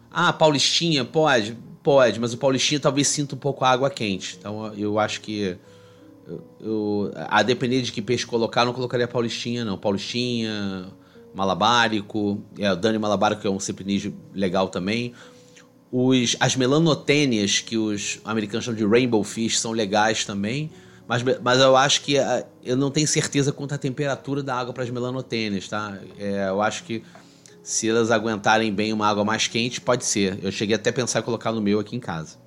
Ah, 0.10 0.32
Paulistinha, 0.32 1.04
pode, 1.04 1.58
pode, 1.82 2.18
mas 2.20 2.34
o 2.34 2.38
Paulistinha 2.38 2.80
talvez 2.80 3.10
sinta 3.10 3.36
um 3.36 3.38
pouco 3.38 3.66
a 3.66 3.70
água 3.70 3.90
quente. 3.90 4.38
Então 4.40 4.74
eu 4.76 5.00
acho 5.00 5.20
que 5.20 5.58
eu, 6.28 6.44
eu, 6.60 7.12
a 7.16 7.44
depender 7.44 7.82
de 7.82 7.92
que 7.92 8.02
peixe 8.02 8.26
colocar, 8.26 8.66
não 8.66 8.74
colocaria 8.74 9.08
paulistinha, 9.08 9.66
não. 9.66 9.78
Paulistinha, 9.78 10.88
malabárico, 11.34 12.42
é, 12.58 12.72
o 12.72 12.76
Dani 12.76 12.98
malabárico 12.98 13.46
é 13.46 13.50
um 13.50 13.60
ciprinídeo 13.60 14.16
legal 14.34 14.70
também. 14.70 15.14
Os, 15.92 16.36
as 16.40 16.56
melanotênias, 16.56 17.60
que 17.60 17.78
os 17.78 18.20
americanos 18.24 18.66
chamam 18.66 18.78
de 18.78 18.86
rainbow 18.86 19.24
fish, 19.24 19.60
são 19.60 19.72
legais 19.72 20.26
também. 20.26 20.72
Mas, 21.08 21.22
mas 21.42 21.60
eu 21.60 21.76
acho 21.76 22.02
que 22.02 22.18
é, 22.18 22.48
eu 22.64 22.78
não 22.78 22.90
tenho 22.90 23.08
certeza 23.08 23.52
quanto 23.52 23.74
à 23.74 23.78
temperatura 23.78 24.42
da 24.42 24.56
água 24.56 24.74
para 24.74 24.84
as 24.84 24.90
melanotênias, 24.90 25.68
tá? 25.68 26.00
É, 26.18 26.48
eu 26.48 26.62
acho 26.62 26.86
que 26.86 27.04
se 27.62 27.90
elas 27.90 28.10
aguentarem 28.10 28.74
bem 28.74 28.94
uma 28.94 29.08
água 29.08 29.26
mais 29.26 29.48
quente, 29.48 29.82
pode 29.82 30.06
ser. 30.06 30.40
Eu 30.42 30.52
cheguei 30.52 30.76
até 30.76 30.90
a 30.90 30.94
pensar 30.94 31.20
em 31.20 31.24
colocar 31.24 31.52
no 31.52 31.62
meu 31.62 31.80
aqui 31.80 31.96
em 31.96 32.00
casa. 32.00 32.38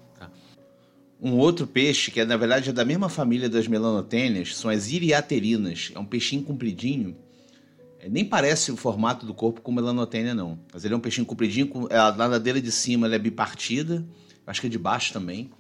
Um 1.21 1.33
outro 1.33 1.67
peixe, 1.67 2.11
que 2.11 2.21
é, 2.21 2.25
na 2.25 2.37
verdade 2.37 2.71
é 2.71 2.73
da 2.73 2.85
mesma 2.85 3.09
família 3.09 3.49
das 3.49 3.67
melanotênias, 3.67 4.55
são 4.55 4.71
as 4.71 4.91
iriaterinas. 4.91 5.91
É 5.95 5.99
um 5.99 6.05
peixinho 6.05 6.43
compridinho. 6.43 7.17
É, 7.99 8.09
nem 8.09 8.25
parece 8.25 8.71
o 8.71 8.77
formato 8.77 9.25
do 9.25 9.33
corpo 9.33 9.63
com 9.63 9.73
melanotênia, 9.73 10.35
não. 10.35 10.59
Mas 10.73 10.85
ele 10.85 10.93
é 10.93 10.97
um 10.97 11.01
peixinho 11.01 11.27
compridinho, 11.27 11.69
com, 11.69 11.87
a 11.91 12.13
nadadeira 12.13 12.61
de 12.61 12.71
cima 12.71 13.13
é 13.13 13.19
bipartida, 13.19 14.07
acho 14.47 14.61
que 14.61 14.67
é 14.67 14.71
de 14.71 14.79
baixo 14.79 15.13
também. 15.13 15.51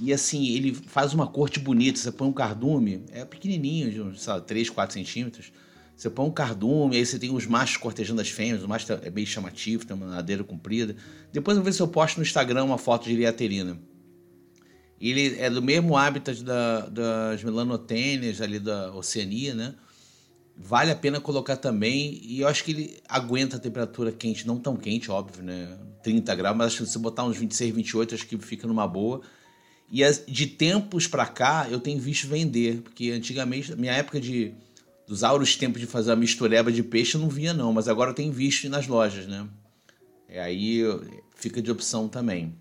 E 0.00 0.12
assim, 0.12 0.48
ele 0.48 0.74
faz 0.74 1.14
uma 1.14 1.26
corte 1.28 1.60
bonita. 1.60 1.98
Você 1.98 2.10
põe 2.10 2.26
um 2.26 2.32
cardume, 2.32 3.04
é 3.12 3.24
pequenininho, 3.24 3.90
de 3.90 4.28
lá, 4.28 4.40
3, 4.40 4.70
4 4.70 4.92
centímetros. 4.92 5.52
Você 5.96 6.10
põe 6.10 6.26
um 6.26 6.32
cardume, 6.32 6.96
aí 6.96 7.06
você 7.06 7.16
tem 7.16 7.32
os 7.32 7.46
machos 7.46 7.76
cortejando 7.76 8.20
as 8.20 8.28
fêmeas, 8.28 8.64
o 8.64 8.68
macho 8.68 8.92
é 8.92 9.10
bem 9.10 9.24
chamativo, 9.24 9.86
tem 9.86 9.96
uma 9.96 10.06
nadadeira 10.06 10.42
comprida. 10.42 10.96
Depois 11.32 11.56
eu 11.56 11.62
vou 11.62 11.70
ver 11.70 11.72
se 11.72 11.80
eu 11.80 11.86
posto 11.86 12.16
no 12.16 12.24
Instagram 12.24 12.64
uma 12.64 12.78
foto 12.78 13.04
de 13.04 13.12
iriaterina. 13.12 13.78
Ele 15.08 15.38
é 15.38 15.50
do 15.50 15.60
mesmo 15.60 15.96
hábitat 15.96 16.42
da, 16.42 16.80
das 16.86 17.42
melanotênias 17.42 18.40
ali 18.40 18.58
da 18.58 18.94
Oceania, 18.94 19.54
né? 19.54 19.74
Vale 20.56 20.92
a 20.92 20.96
pena 20.96 21.20
colocar 21.20 21.56
também, 21.56 22.20
e 22.22 22.40
eu 22.40 22.48
acho 22.48 22.64
que 22.64 22.70
ele 22.70 23.02
aguenta 23.08 23.56
a 23.56 23.58
temperatura 23.58 24.12
quente, 24.12 24.46
não 24.46 24.58
tão 24.58 24.76
quente, 24.76 25.10
óbvio, 25.10 25.42
né? 25.42 25.76
30 26.02 26.34
graus, 26.34 26.56
mas 26.56 26.66
acho 26.68 26.84
que 26.84 26.88
se 26.88 26.98
botar 26.98 27.24
uns 27.24 27.36
26, 27.36 27.74
28, 27.74 28.14
acho 28.14 28.26
que 28.26 28.38
fica 28.38 28.66
numa 28.66 28.86
boa. 28.86 29.20
E 29.90 30.02
de 30.26 30.46
tempos 30.46 31.06
para 31.06 31.26
cá, 31.26 31.66
eu 31.70 31.80
tenho 31.80 31.98
visto 31.98 32.26
vender, 32.26 32.80
porque 32.80 33.10
antigamente, 33.10 33.74
minha 33.76 33.92
época 33.92 34.20
de 34.20 34.54
dos 35.06 35.22
auros 35.22 35.54
tempos 35.54 35.82
de 35.82 35.86
fazer 35.86 36.12
a 36.12 36.16
mistureba 36.16 36.72
de 36.72 36.82
peixe, 36.82 37.16
eu 37.16 37.20
não 37.20 37.28
via 37.28 37.52
não, 37.52 37.74
mas 37.74 37.88
agora 37.88 38.10
eu 38.10 38.14
tenho 38.14 38.32
visto 38.32 38.70
nas 38.70 38.86
lojas, 38.86 39.26
né? 39.26 39.46
É 40.26 40.40
aí 40.40 40.80
fica 41.34 41.60
de 41.60 41.70
opção 41.70 42.08
também. 42.08 42.54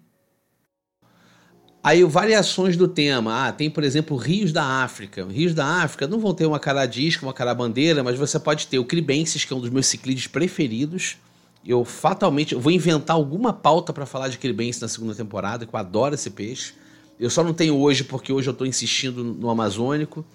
Aí 1.83 2.01
variações 2.05 2.77
do 2.77 2.87
tema. 2.87 3.47
Ah, 3.47 3.51
tem, 3.51 3.69
por 3.69 3.83
exemplo, 3.83 4.15
rios 4.15 4.53
da 4.53 4.63
África. 4.63 5.25
Rios 5.25 5.53
da 5.53 5.65
África 5.65 6.07
não 6.07 6.17
vão 6.17 6.33
ter 6.33 6.45
uma 6.45 6.57
cara 6.57 6.85
disco, 6.85 7.25
uma 7.25 7.33
cara 7.33 7.53
bandeira, 7.53 8.01
mas 8.01 8.17
você 8.17 8.39
pode 8.39 8.67
ter 8.67 8.79
o 8.79 8.85
Cribensis, 8.85 9.43
que 9.43 9.51
é 9.51 9.55
um 9.55 9.59
dos 9.59 9.69
meus 9.69 9.87
ciclídeos 9.87 10.27
preferidos. 10.27 11.17
Eu 11.65 11.83
fatalmente 11.83 12.53
eu 12.53 12.59
vou 12.61 12.71
inventar 12.71 13.17
alguma 13.17 13.51
pauta 13.51 13.91
para 13.91 14.05
falar 14.05 14.29
de 14.29 14.37
Cribensis 14.37 14.81
na 14.81 14.87
segunda 14.87 15.13
temporada, 15.13 15.65
que 15.65 15.75
eu 15.75 15.79
adoro 15.79 16.15
esse 16.15 16.29
peixe. 16.29 16.73
Eu 17.19 17.29
só 17.29 17.43
não 17.43 17.53
tenho 17.53 17.75
hoje 17.75 18.05
porque 18.05 18.31
hoje 18.31 18.47
eu 18.47 18.53
estou 18.53 18.65
insistindo 18.65 19.21
no 19.21 19.49
Amazônico. 19.49 20.25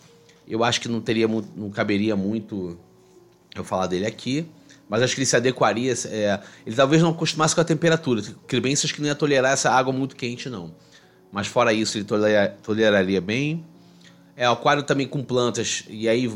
Eu 0.46 0.62
acho 0.62 0.82
que 0.82 0.88
não 0.88 1.00
teria 1.00 1.26
não 1.26 1.70
caberia 1.70 2.14
muito 2.14 2.78
eu 3.54 3.64
falar 3.64 3.86
dele 3.86 4.06
aqui. 4.06 4.46
Mas 4.86 5.02
acho 5.02 5.14
que 5.14 5.20
ele 5.20 5.26
se 5.26 5.36
adequaria. 5.36 5.94
É, 6.06 6.40
ele 6.66 6.76
talvez 6.76 7.02
não 7.02 7.10
acostumasse 7.10 7.54
com 7.54 7.60
a 7.62 7.64
temperatura. 7.64 8.22
Cribensis 8.46 8.92
que 8.92 9.00
não 9.00 9.08
ia 9.08 9.14
tolerar 9.14 9.52
essa 9.52 9.70
água 9.70 9.92
muito 9.92 10.14
quente, 10.14 10.50
não. 10.50 10.72
Mas 11.30 11.46
fora 11.46 11.72
isso, 11.72 11.98
ele 11.98 12.06
toleraria 12.62 13.20
bem. 13.20 13.64
É, 14.36 14.46
aquário 14.46 14.82
também 14.82 15.06
com 15.06 15.22
plantas, 15.22 15.84
e 15.88 16.08
aí 16.08 16.32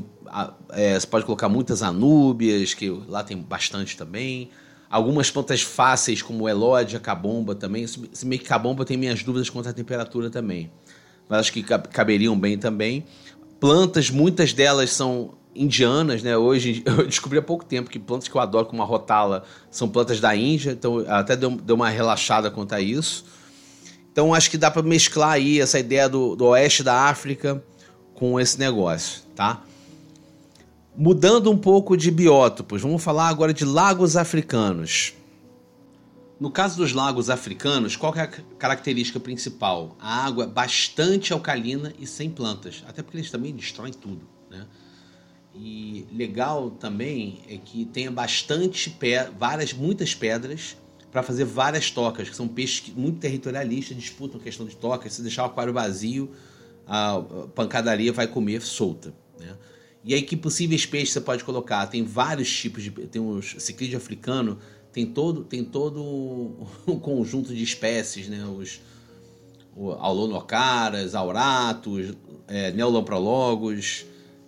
é, 0.71 0.99
você 0.99 1.07
pode 1.07 1.25
colocar 1.25 1.49
muitas 1.49 1.83
anúbias, 1.83 2.75
que 2.75 2.91
lá 3.09 3.23
tem 3.23 3.37
bastante 3.37 3.97
também. 3.97 4.51
Algumas 4.91 5.31
plantas 5.31 5.63
fáceis, 5.63 6.21
como 6.21 6.49
elódia, 6.49 7.01
cabomba 7.01 7.55
também. 7.55 7.87
Se 7.87 8.27
bem 8.27 8.39
que 8.39 8.45
cabomba 8.45 8.85
tem 8.85 8.97
minhas 8.97 9.23
dúvidas 9.23 9.49
quanto 9.49 9.69
à 9.69 9.73
temperatura 9.73 10.29
também. 10.29 10.71
Mas 11.29 11.41
acho 11.41 11.53
que 11.53 11.63
caberiam 11.63 12.39
bem 12.39 12.59
também. 12.59 13.07
Plantas, 13.59 14.11
muitas 14.11 14.53
delas 14.53 14.91
são 14.91 15.35
indianas, 15.55 16.23
né? 16.23 16.37
Hoje 16.37 16.83
eu 16.87 17.07
descobri 17.07 17.39
há 17.39 17.43
pouco 17.43 17.65
tempo 17.65 17.89
que 17.89 17.99
plantas 17.99 18.29
que 18.29 18.35
eu 18.35 18.41
adoro, 18.41 18.67
como 18.67 18.83
a 18.83 18.85
rotala, 18.85 19.45
são 19.71 19.89
plantas 19.89 20.21
da 20.21 20.35
Índia, 20.35 20.73
então 20.73 21.05
até 21.09 21.37
deu, 21.37 21.51
deu 21.51 21.77
uma 21.77 21.89
relaxada 21.89 22.51
quanto 22.51 22.75
a 22.75 22.81
isso. 22.81 23.25
Então 24.13 24.35
acho 24.35 24.51
que 24.51 24.59
dá 24.59 24.71
para 24.71 24.83
mesclar 24.83 25.33
aí 25.33 25.59
essa 25.59 25.79
ideia 25.79 26.07
do, 26.07 26.37
do 26.37 26.45
oeste 26.49 26.83
da 26.83 27.09
África 27.09 27.65
com 28.15 28.39
esse 28.39 28.59
negócio, 28.59 29.23
tá? 29.35 29.63
Mudando 30.95 31.51
um 31.51 31.57
pouco 31.57 31.97
de 31.97 32.11
biótopos, 32.11 32.83
vamos 32.83 33.03
falar 33.03 33.29
agora 33.29 33.55
de 33.55 33.65
lagos 33.65 34.15
africanos. 34.15 35.15
No 36.39 36.51
caso 36.51 36.77
dos 36.77 36.93
lagos 36.93 37.31
africanos, 37.31 37.97
qual 37.97 38.15
é 38.15 38.21
a 38.21 38.27
característica 38.27 39.19
principal? 39.19 39.97
A 39.99 40.27
água 40.27 40.47
bastante 40.47 41.33
alcalina 41.33 41.95
e 41.99 42.07
sem 42.07 42.29
plantas, 42.29 42.85
até 42.87 43.03
porque 43.03 43.17
eles 43.17 43.31
também 43.31 43.55
destroem 43.55 43.93
tudo, 43.93 44.29
né? 44.51 44.67
E 45.55 46.07
legal 46.13 46.71
também 46.71 47.41
é 47.49 47.57
que 47.57 47.85
tenha 47.87 48.11
bastante 48.11 48.95
várias, 49.39 49.73
muitas 49.73 50.15
pedras 50.15 50.77
para 51.13 51.23
fazer 51.23 51.45
várias 51.45 51.91
tocas, 51.91 52.31
que 52.31 52.35
são 52.35 52.49
peixes 52.49 52.91
muito 52.97 53.19
territorialistas, 53.19 53.95
disputam 53.97 54.41
a 54.41 54.43
questão 54.43 54.67
de 54.67 54.75
tocas. 54.75 55.13
Se 55.13 55.21
deixar 55.21 55.43
o 55.43 55.47
aquário 55.47 55.73
vazio, 55.73 56.31
a 56.87 57.23
pancadaria 57.55 58.11
vai 58.13 58.27
comer 58.27 58.63
solta. 58.63 59.15
Né? 59.39 59.55
E 60.03 60.15
aí, 60.15 60.23
que 60.23 60.35
possíveis 60.35 60.87
peixes 60.87 61.13
você 61.13 61.21
pode 61.21 61.45
colocar? 61.45 61.87
Tem 61.87 62.03
vários 62.03 62.51
tipos 62.51 62.83
de. 62.83 62.91
Tem 62.91 63.21
os 63.21 63.57
ciclídeo 63.59 63.99
africano, 63.99 64.59
tem 64.91 65.05
todo, 65.05 65.45
tem 65.45 65.63
todo 65.63 66.03
um 66.89 66.99
conjunto 66.99 67.55
de 67.55 67.63
espécies, 67.63 68.27
né? 68.29 68.45
Os 68.47 68.81
aulonocaras, 69.99 71.15
auratos, 71.15 72.15
é, 72.49 72.73
neoloprologos. 72.73 74.07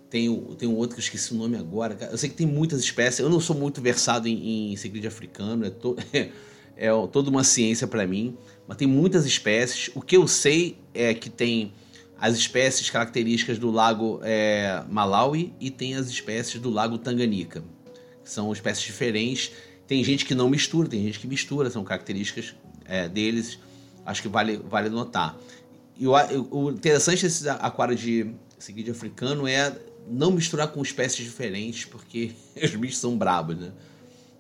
Tem, 0.09 0.35
tem 0.57 0.69
um 0.69 0.77
outro 0.77 0.95
que 0.95 1.01
eu 1.01 1.05
esqueci 1.05 1.35
o 1.35 1.37
nome 1.37 1.57
agora. 1.57 1.97
Eu 2.11 2.17
sei 2.17 2.31
que 2.31 2.37
tem 2.37 2.47
muitas 2.47 2.81
espécies. 2.81 3.21
Eu 3.21 3.29
não 3.29 3.41
sou 3.41 3.55
muito 3.55 3.83
versado 3.83 4.29
em, 4.29 4.73
em 4.73 4.77
ciclídeo 4.77 5.09
africano. 5.09 5.67
É, 5.67 5.71
to, 5.71 5.97
é, 6.77 6.89
toda 7.13 7.31
uma 7.31 7.45
ciência 7.45 7.87
para 7.87 8.07
mim. 8.07 8.37
Mas 8.67 8.77
tem 8.77 8.89
muitas 8.89 9.27
espécies. 9.27 9.91
O 9.95 10.01
que 10.01 10.17
eu 10.17 10.27
sei 10.27 10.79
é 10.93 11.13
que 11.13 11.29
tem 11.29 11.73
as 12.19 12.37
espécies 12.37 12.89
características 12.89 13.59
do 13.59 13.71
lago 13.71 14.21
é, 14.23 14.83
Malawi 14.89 15.53
e 15.61 15.71
tem 15.71 15.95
as 15.95 16.09
espécies 16.09 16.61
do 16.61 16.71
lago 16.71 16.97
Tanganica. 16.97 17.63
São 18.23 18.53
espécies 18.53 18.85
diferentes. 18.85 19.53
Tem 19.87 20.03
gente 20.03 20.25
que 20.25 20.35
não 20.35 20.49
mistura, 20.49 20.89
tem 20.89 21.03
gente 21.03 21.21
que 21.21 21.27
mistura, 21.27 21.69
são 21.69 21.85
características 21.85 22.55
é, 22.87 23.09
deles. 23.09 23.59
Acho 24.07 24.23
que 24.23 24.29
vale, 24.29 24.57
vale 24.57 24.89
notar. 24.89 25.39
E 25.97 26.07
o, 26.07 26.15
o 26.51 26.71
interessante 26.71 27.23
desse 27.23 27.49
aquário 27.49 27.95
de 27.95 28.31
seguide 28.59 28.91
africano 28.91 29.47
é 29.47 29.77
não 30.09 30.31
misturar 30.31 30.69
com 30.69 30.83
espécies 30.83 31.25
diferentes, 31.25 31.85
porque 31.85 32.33
os 32.63 32.75
bichos 32.75 32.99
são 32.99 33.17
brabos, 33.17 33.57
né? 33.57 33.73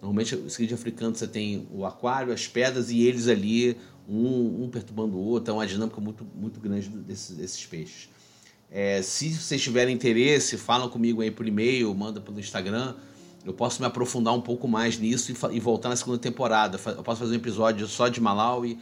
Normalmente, 0.04 0.34
o 0.34 0.50
seguide 0.50 0.74
africano 0.74 1.16
você 1.16 1.26
tem 1.26 1.66
o 1.72 1.86
aquário, 1.86 2.30
as 2.30 2.46
pedras 2.46 2.90
e 2.90 3.00
eles 3.00 3.26
ali 3.26 3.74
um, 4.06 4.64
um 4.64 4.68
perturbando 4.68 5.16
o 5.16 5.18
outro, 5.18 5.50
é 5.50 5.54
uma 5.54 5.66
dinâmica 5.66 5.98
muito, 5.98 6.26
muito 6.34 6.60
grande 6.60 6.90
desses, 6.90 7.34
desses 7.34 7.64
peixes. 7.64 8.10
É, 8.70 9.00
se 9.00 9.32
vocês 9.32 9.62
tiverem 9.62 9.94
interesse, 9.94 10.58
falam 10.58 10.90
comigo 10.90 11.22
aí 11.22 11.30
por 11.30 11.48
e-mail, 11.48 11.94
manda 11.94 12.20
pelo 12.20 12.38
Instagram. 12.38 12.96
Eu 13.46 13.54
posso 13.54 13.80
me 13.80 13.86
aprofundar 13.86 14.34
um 14.34 14.42
pouco 14.42 14.68
mais 14.68 14.98
nisso 14.98 15.32
e, 15.32 15.56
e, 15.56 15.58
voltar 15.58 15.88
na 15.88 15.96
segunda 15.96 16.18
temporada. 16.18 16.78
Eu 16.86 17.02
posso 17.02 17.20
fazer 17.20 17.32
um 17.32 17.38
episódio 17.38 17.86
só 17.86 18.06
de 18.08 18.20
Malawi, 18.20 18.78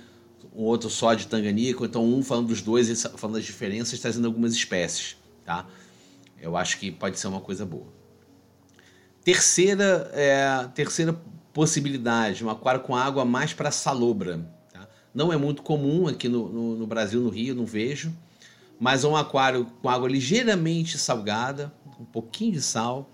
um 0.52 0.64
outro 0.64 0.90
só 0.90 1.14
de 1.14 1.28
Tanganica, 1.28 1.85
então 1.85 2.04
um 2.04 2.20
falando 2.24 2.48
dos 2.48 2.61
dois, 2.61 3.00
falando 3.14 3.37
das 3.37 3.44
diferenças, 3.44 4.00
trazendo 4.00 4.26
algumas 4.26 4.54
espécies, 4.54 5.16
tá? 5.44 5.68
Eu 6.40 6.56
acho 6.56 6.80
que 6.80 6.90
pode 6.90 7.16
ser 7.16 7.28
uma 7.28 7.40
coisa 7.40 7.64
boa. 7.64 8.02
Terceira, 9.24 10.11
é, 10.14 10.68
terceira 10.74 11.16
possibilidade, 11.52 12.44
um 12.44 12.50
aquário 12.50 12.80
com 12.80 12.96
água 12.96 13.24
mais 13.24 13.52
para 13.52 13.70
salobra. 13.70 14.40
Não 15.14 15.32
é 15.32 15.37
muito 15.37 15.62
comum 15.62 16.08
aqui 16.08 16.28
no, 16.28 16.48
no, 16.48 16.76
no 16.76 16.87
Brasil, 16.87 17.20
no 17.20 17.28
Rio, 17.28 17.54
não 17.54 17.66
vejo. 17.66 18.12
Mas 18.80 19.04
é 19.04 19.08
um 19.08 19.16
aquário 19.16 19.66
com 19.80 19.88
água 19.88 20.08
ligeiramente 20.08 20.98
salgada, 20.98 21.72
um 22.00 22.04
pouquinho 22.04 22.52
de 22.52 22.62
sal. 22.62 23.08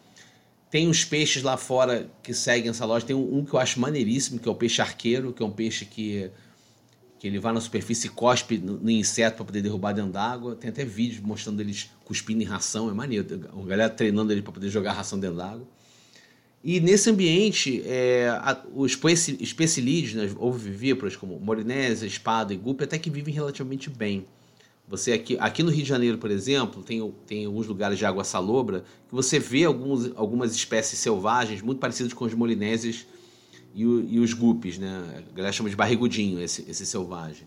Tem 0.71 0.89
os 0.89 1.05
peixes 1.05 1.43
lá 1.43 1.57
fora 1.57 2.09
que 2.23 2.33
seguem 2.33 2.71
essa 2.71 2.85
loja. 2.85 3.05
Tem 3.05 3.17
um, 3.17 3.39
um, 3.39 3.45
que 3.45 3.53
eu 3.53 3.59
acho 3.59 3.81
maneiríssimo, 3.81 4.39
que 4.39 4.49
é 4.49 4.53
o 4.53 4.55
peixe 4.55 4.81
arqueiro, 4.81 5.33
que 5.33 5.43
é 5.43 5.47
um 5.47 5.51
peixe 5.51 5.85
que, 5.85 6.31
que 7.19 7.27
ele 7.27 7.39
vai 7.39 7.53
na 7.53 7.61
superfície 7.61 8.07
e 8.07 8.11
cospe 8.11 8.59
no, 8.59 8.79
no 8.79 8.91
inseto 8.91 9.39
para 9.39 9.47
poder 9.47 9.61
derrubar 9.61 9.93
dentro 9.93 10.13
d'água. 10.13 10.55
Tem 10.55 10.71
até 10.71 10.85
vídeos 10.85 11.21
mostrando 11.21 11.61
eles 11.61 11.91
cuspindo 12.05 12.43
em 12.43 12.47
ração, 12.47 12.89
é 12.89 12.95
maneiro. 12.95 13.51
A 13.53 13.67
galera 13.67 13.91
treinando 13.91 14.31
ele 14.33 14.41
para 14.41 14.53
poder 14.53 14.71
jogar 14.71 14.93
ração 14.93 15.19
dentro 15.19 15.37
d'água. 15.37 15.67
E 16.63 16.81
nesse 16.81 17.09
ambiente, 17.09 17.83
é, 17.87 18.29
a, 18.29 18.61
os 18.75 18.99
especilídeos, 19.41 20.15
né, 20.15 20.31
ovovivíparos 20.39 21.17
como 21.17 21.39
molinésia, 21.39 22.07
espada 22.07 22.53
e 22.53 22.57
gupe, 22.57 22.85
até 22.85 22.99
que 22.99 23.09
vivem 23.09 23.33
relativamente 23.33 23.89
bem. 23.89 24.27
Você 24.89 25.13
aqui, 25.13 25.37
aqui 25.39 25.63
no 25.63 25.71
Rio 25.71 25.83
de 25.83 25.89
Janeiro, 25.89 26.17
por 26.17 26.31
exemplo, 26.31 26.83
tem, 26.83 27.13
tem 27.27 27.45
alguns 27.45 27.67
lugares 27.67 27.99
de 27.99 28.07
água 28.07 28.25
salobra 28.25 28.85
que 29.07 29.15
você 29.15 29.39
vê 29.39 29.65
alguns, 29.65 30.11
algumas 30.17 30.55
espécies 30.55 30.99
selvagens 30.99 31.61
muito 31.61 31.79
parecidas 31.79 32.15
com 32.15 32.25
os 32.25 32.33
molinésias 32.33 33.07
e, 33.75 33.85
o, 33.85 34.01
e 34.09 34.19
os 34.19 34.33
gupes, 34.33 34.79
né? 34.79 35.25
A 35.31 35.37
galera 35.37 35.53
chama 35.53 35.69
de 35.69 35.77
barrigudinho 35.77 36.41
esse, 36.41 36.65
esse 36.69 36.87
selvagem. 36.87 37.47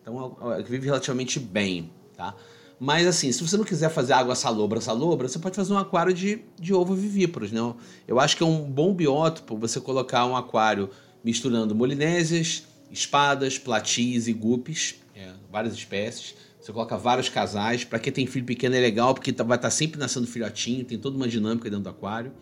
Então, 0.00 0.36
é, 0.52 0.60
é, 0.60 0.62
vive 0.62 0.86
relativamente 0.86 1.40
bem, 1.40 1.90
tá? 2.16 2.34
Mas 2.78 3.06
assim, 3.06 3.32
se 3.32 3.46
você 3.46 3.56
não 3.56 3.64
quiser 3.64 3.88
fazer 3.88 4.12
água 4.12 4.34
salobra, 4.34 4.80
salobra, 4.80 5.28
você 5.28 5.38
pode 5.38 5.56
fazer 5.56 5.72
um 5.72 5.78
aquário 5.78 6.12
de, 6.12 6.42
de 6.60 6.74
ovo 6.74 6.94
vivíparos, 6.94 7.50
né? 7.50 7.74
Eu 8.06 8.20
acho 8.20 8.36
que 8.36 8.42
é 8.42 8.46
um 8.46 8.62
bom 8.70 8.92
biótopo 8.92 9.56
você 9.56 9.80
colocar 9.80 10.26
um 10.26 10.36
aquário 10.36 10.90
misturando 11.24 11.74
molinésias, 11.74 12.64
espadas, 12.90 13.58
platis 13.58 14.28
e 14.28 14.32
gupes, 14.32 14.96
é, 15.14 15.32
várias 15.50 15.74
espécies. 15.74 16.34
Você 16.60 16.72
coloca 16.72 16.96
vários 16.98 17.28
casais. 17.28 17.84
Para 17.84 17.98
quem 17.98 18.12
tem 18.12 18.26
filho 18.26 18.44
pequeno 18.44 18.74
é 18.74 18.80
legal, 18.80 19.14
porque 19.14 19.32
tá, 19.32 19.42
vai 19.42 19.56
estar 19.56 19.68
tá 19.68 19.70
sempre 19.70 19.98
nascendo 19.98 20.26
filhotinho, 20.26 20.84
tem 20.84 20.98
toda 20.98 21.16
uma 21.16 21.28
dinâmica 21.28 21.70
dentro 21.70 21.84
do 21.84 21.88
aquário. 21.88 22.32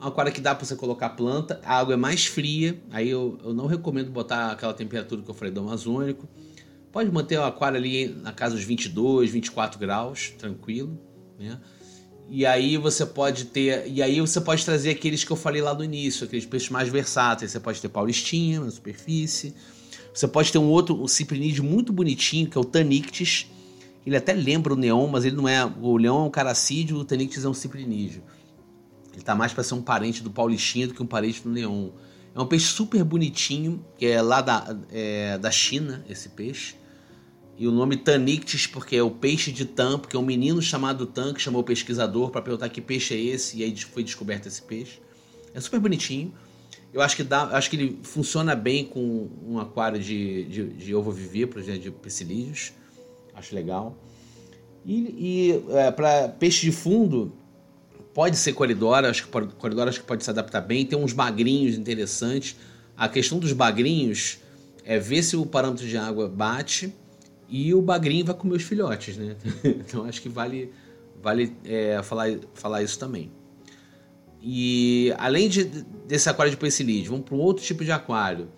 É 0.00 0.04
um 0.04 0.08
aquário 0.08 0.32
que 0.32 0.40
dá 0.40 0.54
para 0.54 0.66
você 0.66 0.74
colocar 0.76 1.10
planta, 1.10 1.60
a 1.64 1.78
água 1.78 1.94
é 1.94 1.96
mais 1.96 2.26
fria, 2.26 2.76
aí 2.90 3.08
eu, 3.08 3.38
eu 3.44 3.54
não 3.54 3.66
recomendo 3.66 4.10
botar 4.10 4.50
aquela 4.50 4.74
temperatura 4.74 5.22
que 5.22 5.30
eu 5.30 5.34
falei 5.34 5.52
do 5.52 5.60
Amazônico. 5.60 6.28
Pode 6.92 7.10
manter 7.10 7.38
o 7.38 7.44
aquário 7.44 7.78
ali 7.78 8.08
na 8.08 8.32
casa 8.32 8.54
dos 8.54 8.64
22, 8.64 9.30
24 9.30 9.78
graus, 9.78 10.34
tranquilo, 10.38 10.98
né? 11.38 11.58
E 12.28 12.46
aí 12.46 12.76
você 12.76 13.04
pode 13.04 13.46
ter, 13.46 13.86
e 13.86 14.02
aí 14.02 14.20
você 14.20 14.40
pode 14.40 14.64
trazer 14.64 14.90
aqueles 14.90 15.24
que 15.24 15.30
eu 15.30 15.36
falei 15.36 15.60
lá 15.60 15.74
no 15.74 15.82
início, 15.82 16.24
aqueles 16.24 16.46
peixes 16.46 16.70
mais 16.70 16.88
versáteis. 16.88 17.50
Você 17.50 17.60
pode 17.60 17.80
ter 17.80 17.88
paulistinha 17.88 18.60
na 18.60 18.70
superfície. 18.70 19.54
Você 20.14 20.28
pode 20.28 20.52
ter 20.52 20.58
um 20.58 20.68
outro, 20.68 21.02
um 21.02 21.08
ciprinídeo 21.08 21.64
muito 21.64 21.92
bonitinho, 21.92 22.48
que 22.48 22.56
é 22.56 22.60
o 22.60 22.64
Tanictis. 22.64 23.46
Ele 24.06 24.16
até 24.16 24.32
lembra 24.32 24.72
o 24.72 24.76
neon, 24.76 25.08
mas 25.08 25.24
ele 25.24 25.36
não 25.36 25.48
é. 25.48 25.64
O 25.64 25.96
leão 25.96 26.22
é 26.22 26.24
um 26.24 26.30
caracídeo, 26.30 26.98
o 26.98 27.04
Tanictis 27.04 27.44
é 27.44 27.48
um 27.48 27.54
ciprinídeo. 27.54 28.22
Ele 29.12 29.22
tá 29.22 29.34
mais 29.34 29.52
para 29.52 29.62
ser 29.62 29.74
um 29.74 29.82
parente 29.82 30.22
do 30.22 30.30
paulistinha 30.30 30.88
do 30.88 30.94
que 30.94 31.02
um 31.02 31.06
parente 31.06 31.42
do 31.42 31.50
neon. 31.50 31.90
É 32.34 32.40
um 32.40 32.46
peixe 32.46 32.66
super 32.66 33.04
bonitinho, 33.04 33.84
que 33.98 34.06
é 34.06 34.22
lá 34.22 34.40
da, 34.40 34.74
é, 34.90 35.36
da 35.38 35.50
China, 35.50 36.04
esse 36.08 36.30
peixe. 36.30 36.76
E 37.62 37.66
o 37.68 37.70
nome 37.70 37.96
Tanictis, 37.96 38.66
porque 38.66 38.96
é 38.96 39.02
o 39.04 39.10
peixe 39.12 39.52
de 39.52 39.64
Tan, 39.64 39.96
porque 39.96 40.16
é 40.16 40.18
um 40.18 40.24
menino 40.24 40.60
chamado 40.60 41.06
Tan 41.06 41.32
que 41.32 41.40
chamou 41.40 41.60
o 41.60 41.64
pesquisador 41.64 42.28
para 42.28 42.42
perguntar 42.42 42.68
que 42.68 42.80
peixe 42.80 43.14
é 43.14 43.20
esse, 43.20 43.58
e 43.58 43.62
aí 43.62 43.76
foi 43.76 44.02
descoberto 44.02 44.48
esse 44.48 44.60
peixe. 44.60 44.98
É 45.54 45.60
super 45.60 45.78
bonitinho. 45.78 46.34
Eu 46.92 47.00
acho 47.00 47.14
que 47.14 47.22
dá, 47.22 47.44
acho 47.56 47.70
que 47.70 47.76
ele 47.76 48.00
funciona 48.02 48.56
bem 48.56 48.84
com 48.84 49.30
um 49.46 49.60
aquário 49.60 50.00
de, 50.00 50.42
de, 50.46 50.70
de 50.70 50.92
ovovivíparos, 50.92 51.68
né, 51.68 51.78
de 51.78 51.88
pecilídeos. 51.92 52.72
Acho 53.32 53.54
legal. 53.54 53.96
E, 54.84 54.96
e 55.16 55.64
é, 55.76 55.92
para 55.92 56.30
peixe 56.30 56.62
de 56.62 56.72
fundo, 56.72 57.32
pode 58.12 58.38
ser 58.38 58.54
coridora, 58.54 59.08
acho 59.08 59.28
que 59.28 59.30
coridora 59.30 59.88
acho 59.88 60.00
que 60.00 60.06
pode 60.06 60.24
se 60.24 60.30
adaptar 60.30 60.62
bem. 60.62 60.84
Tem 60.84 60.98
uns 60.98 61.12
bagrinhos 61.12 61.76
interessantes. 61.78 62.56
A 62.96 63.08
questão 63.08 63.38
dos 63.38 63.52
bagrinhos 63.52 64.38
é 64.84 64.98
ver 64.98 65.22
se 65.22 65.36
o 65.36 65.46
parâmetro 65.46 65.86
de 65.86 65.96
água 65.96 66.28
bate 66.28 66.92
e 67.52 67.74
o 67.74 67.82
bagrinho 67.82 68.24
vai 68.24 68.34
comer 68.34 68.56
os 68.56 68.62
filhotes, 68.62 69.18
né? 69.18 69.36
então 69.62 70.06
acho 70.06 70.22
que 70.22 70.28
vale, 70.30 70.72
vale 71.22 71.54
é, 71.66 72.02
falar, 72.02 72.28
falar 72.54 72.82
isso 72.82 72.98
também. 72.98 73.30
E 74.40 75.14
além 75.18 75.50
de, 75.50 75.64
desse 76.08 76.30
aquário 76.30 76.50
de 76.50 76.56
poecilídeo, 76.56 77.12
vamos 77.12 77.26
para 77.26 77.34
um 77.34 77.40
outro 77.40 77.62
tipo 77.62 77.84
de 77.84 77.92
aquário. 77.92 78.48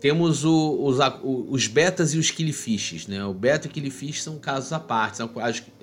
Temos 0.00 0.44
o, 0.44 0.84
os, 0.84 0.98
os 1.22 1.68
betas 1.68 2.14
e 2.14 2.18
os 2.18 2.28
killifish, 2.32 3.06
né? 3.06 3.24
O 3.24 3.32
beta 3.32 3.68
e 3.68 3.70
o 3.70 3.72
killifish 3.72 4.24
são 4.24 4.40
casos 4.40 4.72
à 4.72 4.80
parte, 4.80 5.18
são, 5.18 5.30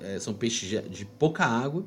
é, 0.02 0.18
são 0.18 0.34
peixes 0.34 0.68
de, 0.68 0.82
de 0.82 1.06
pouca 1.06 1.46
água. 1.46 1.82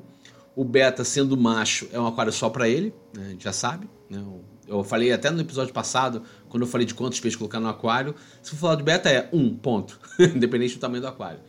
O 0.56 0.64
beta, 0.64 1.04
sendo 1.04 1.36
macho, 1.36 1.88
é 1.92 2.00
um 2.00 2.06
aquário 2.08 2.32
só 2.32 2.50
para 2.50 2.68
ele, 2.68 2.92
né? 3.16 3.26
a 3.26 3.30
gente 3.30 3.44
já 3.44 3.52
sabe. 3.52 3.88
Né? 4.10 4.20
Eu 4.66 4.82
falei 4.82 5.12
até 5.12 5.30
no 5.30 5.40
episódio 5.40 5.72
passado, 5.72 6.24
quando 6.48 6.62
eu 6.62 6.68
falei 6.68 6.86
de 6.86 6.94
quantos 6.94 7.20
peixes 7.20 7.36
colocar 7.36 7.60
no 7.60 7.68
aquário. 7.68 8.14
Se 8.42 8.50
for 8.50 8.56
falar 8.56 8.74
de 8.76 8.82
beta, 8.82 9.10
é 9.10 9.28
um 9.32 9.54
ponto, 9.54 9.98
independente 10.18 10.74
do 10.74 10.80
tamanho 10.80 11.02
do 11.02 11.08
aquário. 11.08 11.40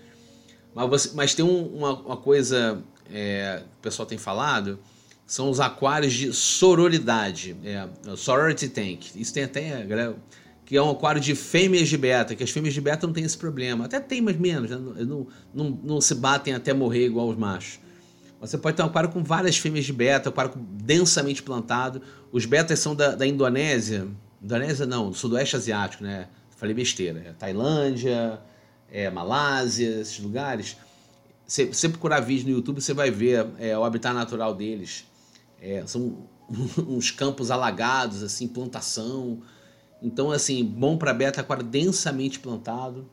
Mas, 0.73 0.89
você, 0.89 1.12
mas 1.13 1.33
tem 1.33 1.43
um, 1.43 1.65
uma, 1.67 1.93
uma, 1.99 2.17
coisa 2.17 2.81
é, 3.12 3.57
que 3.57 3.79
o 3.79 3.81
pessoal 3.81 4.05
tem 4.05 4.17
falado, 4.17 4.79
são 5.25 5.49
os 5.49 5.59
aquários 5.59 6.13
de 6.13 6.33
sororidade, 6.33 7.55
é, 7.63 7.88
sorority 8.15 8.69
tank. 8.69 9.15
Isso 9.15 9.33
tem 9.33 9.43
até, 9.43 9.83
galera, 9.85 10.15
que 10.65 10.77
é 10.77 10.81
um 10.81 10.91
aquário 10.91 11.19
de 11.19 11.33
fêmeas 11.33 11.89
de 11.89 11.97
beta, 11.97 12.35
que 12.35 12.43
as 12.43 12.51
fêmeas 12.51 12.75
de 12.75 12.81
beta 12.81 13.07
não 13.07 13.13
tem 13.13 13.23
esse 13.23 13.38
problema. 13.38 13.85
Até 13.85 13.99
tem, 13.99 14.21
mas 14.21 14.38
menos, 14.38 14.69
né? 14.69 14.77
não, 14.77 15.27
não, 15.53 15.79
não, 15.83 15.99
se 15.99 16.13
batem 16.13 16.53
até 16.53 16.73
morrer 16.73 17.07
igual 17.07 17.27
os 17.27 17.35
machos. 17.35 17.79
Você 18.39 18.57
pode 18.57 18.77
ter 18.77 18.83
um 18.83 18.85
aquário 18.85 19.09
com 19.09 19.23
várias 19.23 19.57
fêmeas 19.57 19.85
de 19.85 19.91
beta, 19.91 20.29
um 20.29 20.31
aquário 20.31 20.53
densamente 20.55 21.41
plantado. 21.41 22.01
Os 22.31 22.45
betas 22.45 22.79
são 22.79 22.95
da, 22.95 23.15
da 23.15 23.25
Indonésia. 23.25 24.07
Indonésia 24.41 24.86
não, 24.86 25.10
do 25.10 25.15
Sudoeste 25.15 25.56
Asiático, 25.56 26.04
né? 26.04 26.28
Falei 26.58 26.73
besteira. 26.73 27.19
É 27.19 27.34
Tailândia, 27.34 28.39
é 28.91 29.10
Malásia, 29.10 30.02
esses 30.02 30.19
lugares. 30.19 30.78
Se 31.45 31.65
você 31.65 31.89
procurar 31.89 32.19
vídeo 32.19 32.45
no 32.45 32.52
YouTube, 32.52 32.82
você 32.82 32.93
vai 32.93 33.10
ver 33.10 33.47
é, 33.58 33.78
o 33.78 33.84
habitat 33.84 34.13
natural 34.13 34.54
deles. 34.54 35.06
É, 35.62 35.84
são 35.86 36.28
uns 36.88 37.12
campos 37.12 37.52
alagados, 37.52 38.23
assim, 38.23 38.47
plantação 38.47 39.41
então, 40.02 40.32
assim, 40.32 40.63
bom 40.63 40.97
para 40.97 41.13
beta, 41.13 41.41
aquário 41.41 41.63
densamente 41.63 42.39
plantado, 42.39 43.10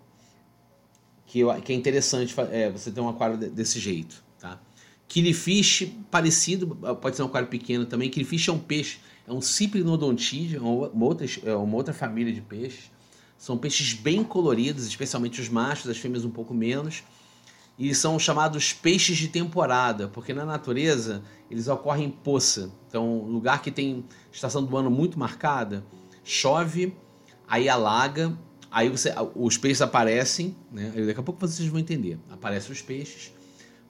que, 1.27 1.41
que 1.63 1.73
é 1.73 1.77
interessante 1.77 2.35
é, 2.53 2.71
você 2.71 2.91
ter 2.91 3.01
um 3.01 3.09
aquário 3.09 3.37
desse 3.37 3.81
jeito, 3.81 4.23
tá? 4.39 4.61
Killifish, 5.09 5.93
parecido, 6.11 6.77
pode 7.01 7.17
ser 7.17 7.23
um 7.23 7.27
aquário 7.27 7.49
pequeno 7.49 7.87
também. 7.87 8.11
Killifish 8.11 8.49
é 8.49 8.53
um 8.53 8.59
peixe, 8.59 8.99
é 9.27 9.33
um 9.33 9.41
Cyprinodontidia, 9.41 10.63
uma 10.63 11.05
outra, 11.05 11.27
é 11.45 11.55
uma 11.55 11.77
outra 11.77 11.93
família 11.93 12.33
de 12.33 12.41
peixes. 12.41 12.91
São 13.37 13.59
peixes 13.59 13.93
bem 13.93 14.23
coloridos, 14.23 14.87
especialmente 14.87 15.41
os 15.41 15.49
machos, 15.49 15.91
as 15.91 15.99
fêmeas 15.99 16.25
um 16.25 16.31
pouco 16.31 16.55
menos. 16.55 17.03
E 17.79 17.95
são 17.95 18.19
chamados 18.19 18.73
peixes 18.73 19.19
de 19.19 19.29
temporada, 19.29 20.09
porque 20.09 20.33
na 20.33 20.47
natureza 20.47 21.23
eles 21.51 21.69
ocorrem 21.69 22.07
em 22.07 22.11
poça. 22.11 22.73
Então, 22.89 23.25
lugar 23.25 23.61
que 23.61 23.71
tem 23.71 24.05
estação 24.33 24.65
do 24.65 24.75
ano 24.77 24.91
muito 24.91 25.19
marcada, 25.19 25.85
chove, 26.25 26.97
aí 27.47 27.69
alaga, 27.69 28.37
aí 28.71 28.89
você, 28.89 29.13
os 29.35 29.59
peixes 29.59 29.83
aparecem, 29.83 30.57
né? 30.73 30.91
Daqui 31.07 31.21
a 31.21 31.23
pouco 31.23 31.39
vocês 31.41 31.69
vão 31.69 31.79
entender. 31.79 32.19
Aparecem 32.31 32.73
os 32.73 32.81
peixes. 32.81 33.33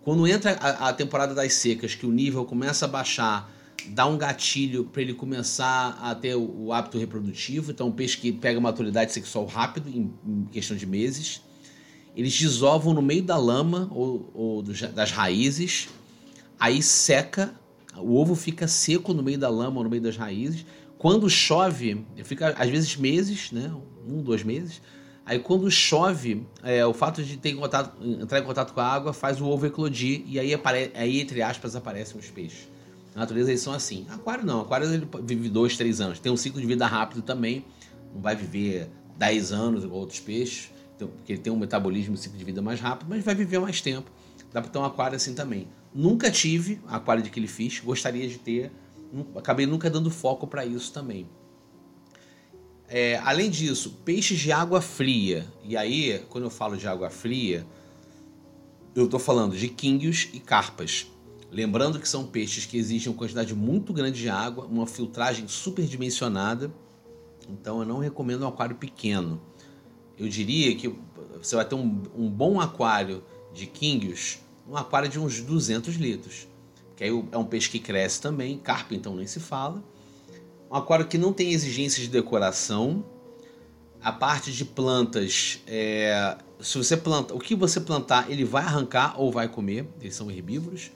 Quando 0.03 0.27
entra 0.27 0.53
a, 0.61 0.89
a 0.89 0.93
temporada 0.93 1.35
das 1.35 1.53
secas, 1.53 1.95
que 1.95 2.07
o 2.07 2.11
nível 2.11 2.45
começa 2.45 2.87
a 2.87 2.89
baixar, 2.89 3.51
dá 3.89 4.07
um 4.07 4.17
gatilho 4.17 4.85
para 4.85 5.03
ele 5.03 5.15
começar 5.15 5.99
a 6.03 6.15
ter 6.15 6.35
o, 6.35 6.73
hábito 6.73 6.99
reprodutivo. 6.99 7.71
Então, 7.71 7.89
um 7.89 7.93
peixe 7.93 8.17
que 8.17 8.33
pega 8.33 8.61
maturidade 8.61 9.13
sexual 9.13 9.47
rápido, 9.47 9.89
em, 9.89 10.13
em 10.27 10.45
questão 10.47 10.77
de 10.77 10.87
meses. 10.87 11.43
Eles 12.17 12.39
desovam 12.39 12.95
no 12.95 13.03
meio 13.03 13.23
da 13.23 13.37
lama 13.37 13.89
ou, 13.93 14.31
ou 14.35 14.63
dos, 14.63 14.81
das 14.81 15.11
raízes, 15.11 15.89
aí 16.59 16.83
seca, 16.83 17.55
o 17.97 18.17
ovo 18.17 18.35
fica 18.35 18.67
seco 18.67 19.13
no 19.13 19.23
meio 19.23 19.39
da 19.39 19.51
lama 19.51 19.79
ou 19.79 19.85
no 19.85 19.91
meio 19.91 20.03
das 20.03 20.17
raízes. 20.17 20.65
Quando 20.99 21.29
chove, 21.29 22.07
fica 22.25 22.55
às 22.59 22.71
vezes 22.71 22.97
meses, 22.97 23.53
né? 23.53 23.71
Um, 24.09 24.23
dois 24.23 24.43
meses. 24.43 24.81
Aí 25.27 25.39
quando 25.41 25.71
chove, 25.71 26.47
é, 26.63 26.87
o 26.87 26.95
fato 26.95 27.23
de 27.23 27.37
ter 27.37 27.55
contato, 27.55 28.03
entrar 28.03 28.39
em 28.39 28.45
contato 28.45 28.73
com 28.73 28.81
a 28.81 28.87
água 28.87 29.13
faz 29.13 29.41
o 29.41 29.47
ovo 29.47 29.67
eclodir 29.67 30.23
e 30.27 30.39
aí, 30.39 30.55
apare, 30.55 30.93
aí 30.95 31.21
entre 31.21 31.43
aspas, 31.43 31.77
aparecem 31.77 32.19
os 32.19 32.31
peixes. 32.31 32.69
Na 33.17 33.23
natureza 33.23 33.51
eles 33.51 33.63
são 33.63 33.73
assim. 33.73 34.05
Aquário 34.11 34.45
não, 34.45 34.61
aquário 34.61 34.93
ele 34.93 35.09
vive 35.23 35.49
dois, 35.49 35.75
três 35.75 36.03
anos. 36.03 36.21
Tem 36.21 36.31
um 36.31 36.37
ciclo 36.37 36.61
de 36.61 36.67
vida 36.67 36.87
rápido 36.87 37.23
também. 37.23 37.65
Não 38.15 38.21
vai 38.21 38.37
viver 38.37 38.91
10 39.17 39.53
anos 39.53 39.85
igual 39.85 40.01
outros 40.01 40.21
peixes, 40.21 40.71
então, 40.95 41.09
porque 41.09 41.33
ele 41.33 41.41
tem 41.41 41.51
um 41.51 41.59
metabolismo, 41.59 42.13
um 42.13 42.17
ciclo 42.17 42.37
de 42.37 42.45
vida 42.45 42.61
mais 42.61 42.79
rápido, 42.79 43.09
mas 43.09 43.25
vai 43.25 43.35
viver 43.35 43.59
mais 43.59 43.81
tempo. 43.81 44.11
Dá 44.53 44.61
para 44.61 44.71
ter 44.71 44.79
um 44.79 44.85
aquário 44.85 45.17
assim 45.17 45.35
também. 45.35 45.67
Nunca 45.95 46.31
tive 46.31 46.79
aquário 46.87 47.23
de 47.23 47.31
aquele 47.31 47.49
fish, 47.49 47.81
gostaria 47.81 48.29
de 48.29 48.37
ter 48.37 48.71
acabei 49.35 49.65
nunca 49.65 49.89
dando 49.89 50.11
foco 50.11 50.47
para 50.47 50.67
isso 50.67 50.93
também. 50.93 51.27
É, 52.89 53.17
além 53.25 53.51
disso, 53.51 53.99
peixes 54.05 54.39
de 54.39 54.53
água 54.53 54.83
fria. 54.83 55.47
E 55.65 55.75
aí, 55.75 56.23
quando 56.29 56.45
eu 56.45 56.51
falo 56.51 56.77
de 56.77 56.87
água 56.87 57.09
fria, 57.09 57.67
eu 58.95 59.07
estou 59.07 59.19
falando 59.19 59.57
de 59.57 59.69
quinguios 59.69 60.29
e 60.35 60.39
carpas. 60.39 61.07
Lembrando 61.51 62.01
que 62.01 62.09
são 62.09 62.27
peixes 62.27 62.67
que 62.67 62.77
exigem 62.77 63.11
uma 63.11 63.19
quantidade 63.19 63.55
muito 63.55 63.93
grande 63.93 64.21
de 64.21 64.29
água, 64.29 64.67
uma 64.67 64.87
filtragem 64.87 65.47
superdimensionada. 65.49 66.73
Então 67.49 67.81
eu 67.81 67.87
não 67.87 67.99
recomendo 67.99 68.43
um 68.43 68.49
aquário 68.49 68.77
pequeno. 68.77 69.41
Eu 70.19 70.29
diria 70.29 70.75
que 70.77 70.93
você 71.41 71.55
vai 71.55 71.65
ter 71.65 71.75
um, 71.75 72.03
um 72.17 72.29
bom 72.29 72.61
aquário 72.61 73.23
de 73.53 73.67
quinguios, 73.67 74.39
um 74.69 74.77
aquário 74.77 75.09
de 75.09 75.19
uns 75.19 75.41
200 75.41 75.95
litros 75.95 76.49
que 76.97 77.05
aí 77.05 77.25
é 77.31 77.37
um 77.37 77.45
peixe 77.45 77.69
que 77.69 77.79
cresce 77.79 78.21
também, 78.21 78.59
carpa 78.59 78.95
então 78.95 79.15
nem 79.15 79.27
se 79.27 79.39
fala. 79.39 79.85
Um 80.71 80.75
aquário 80.75 81.07
que 81.07 81.19
não 81.19 81.33
tem 81.33 81.53
exigências 81.53 82.07
de 82.07 82.11
decoração. 82.11 83.05
A 84.03 84.11
parte 84.13 84.53
de 84.53 84.65
plantas, 84.65 85.61
é, 85.67 86.37
se 86.61 86.79
você 86.79 86.97
planta, 86.97 87.35
o 87.35 87.39
que 87.39 87.55
você 87.55 87.81
plantar, 87.81 88.31
ele 88.31 88.45
vai 88.45 88.63
arrancar 88.63 89.21
ou 89.21 89.33
vai 89.33 89.49
comer, 89.49 89.87
eles 90.01 90.15
são 90.15 90.31
herbívoros. 90.31 90.91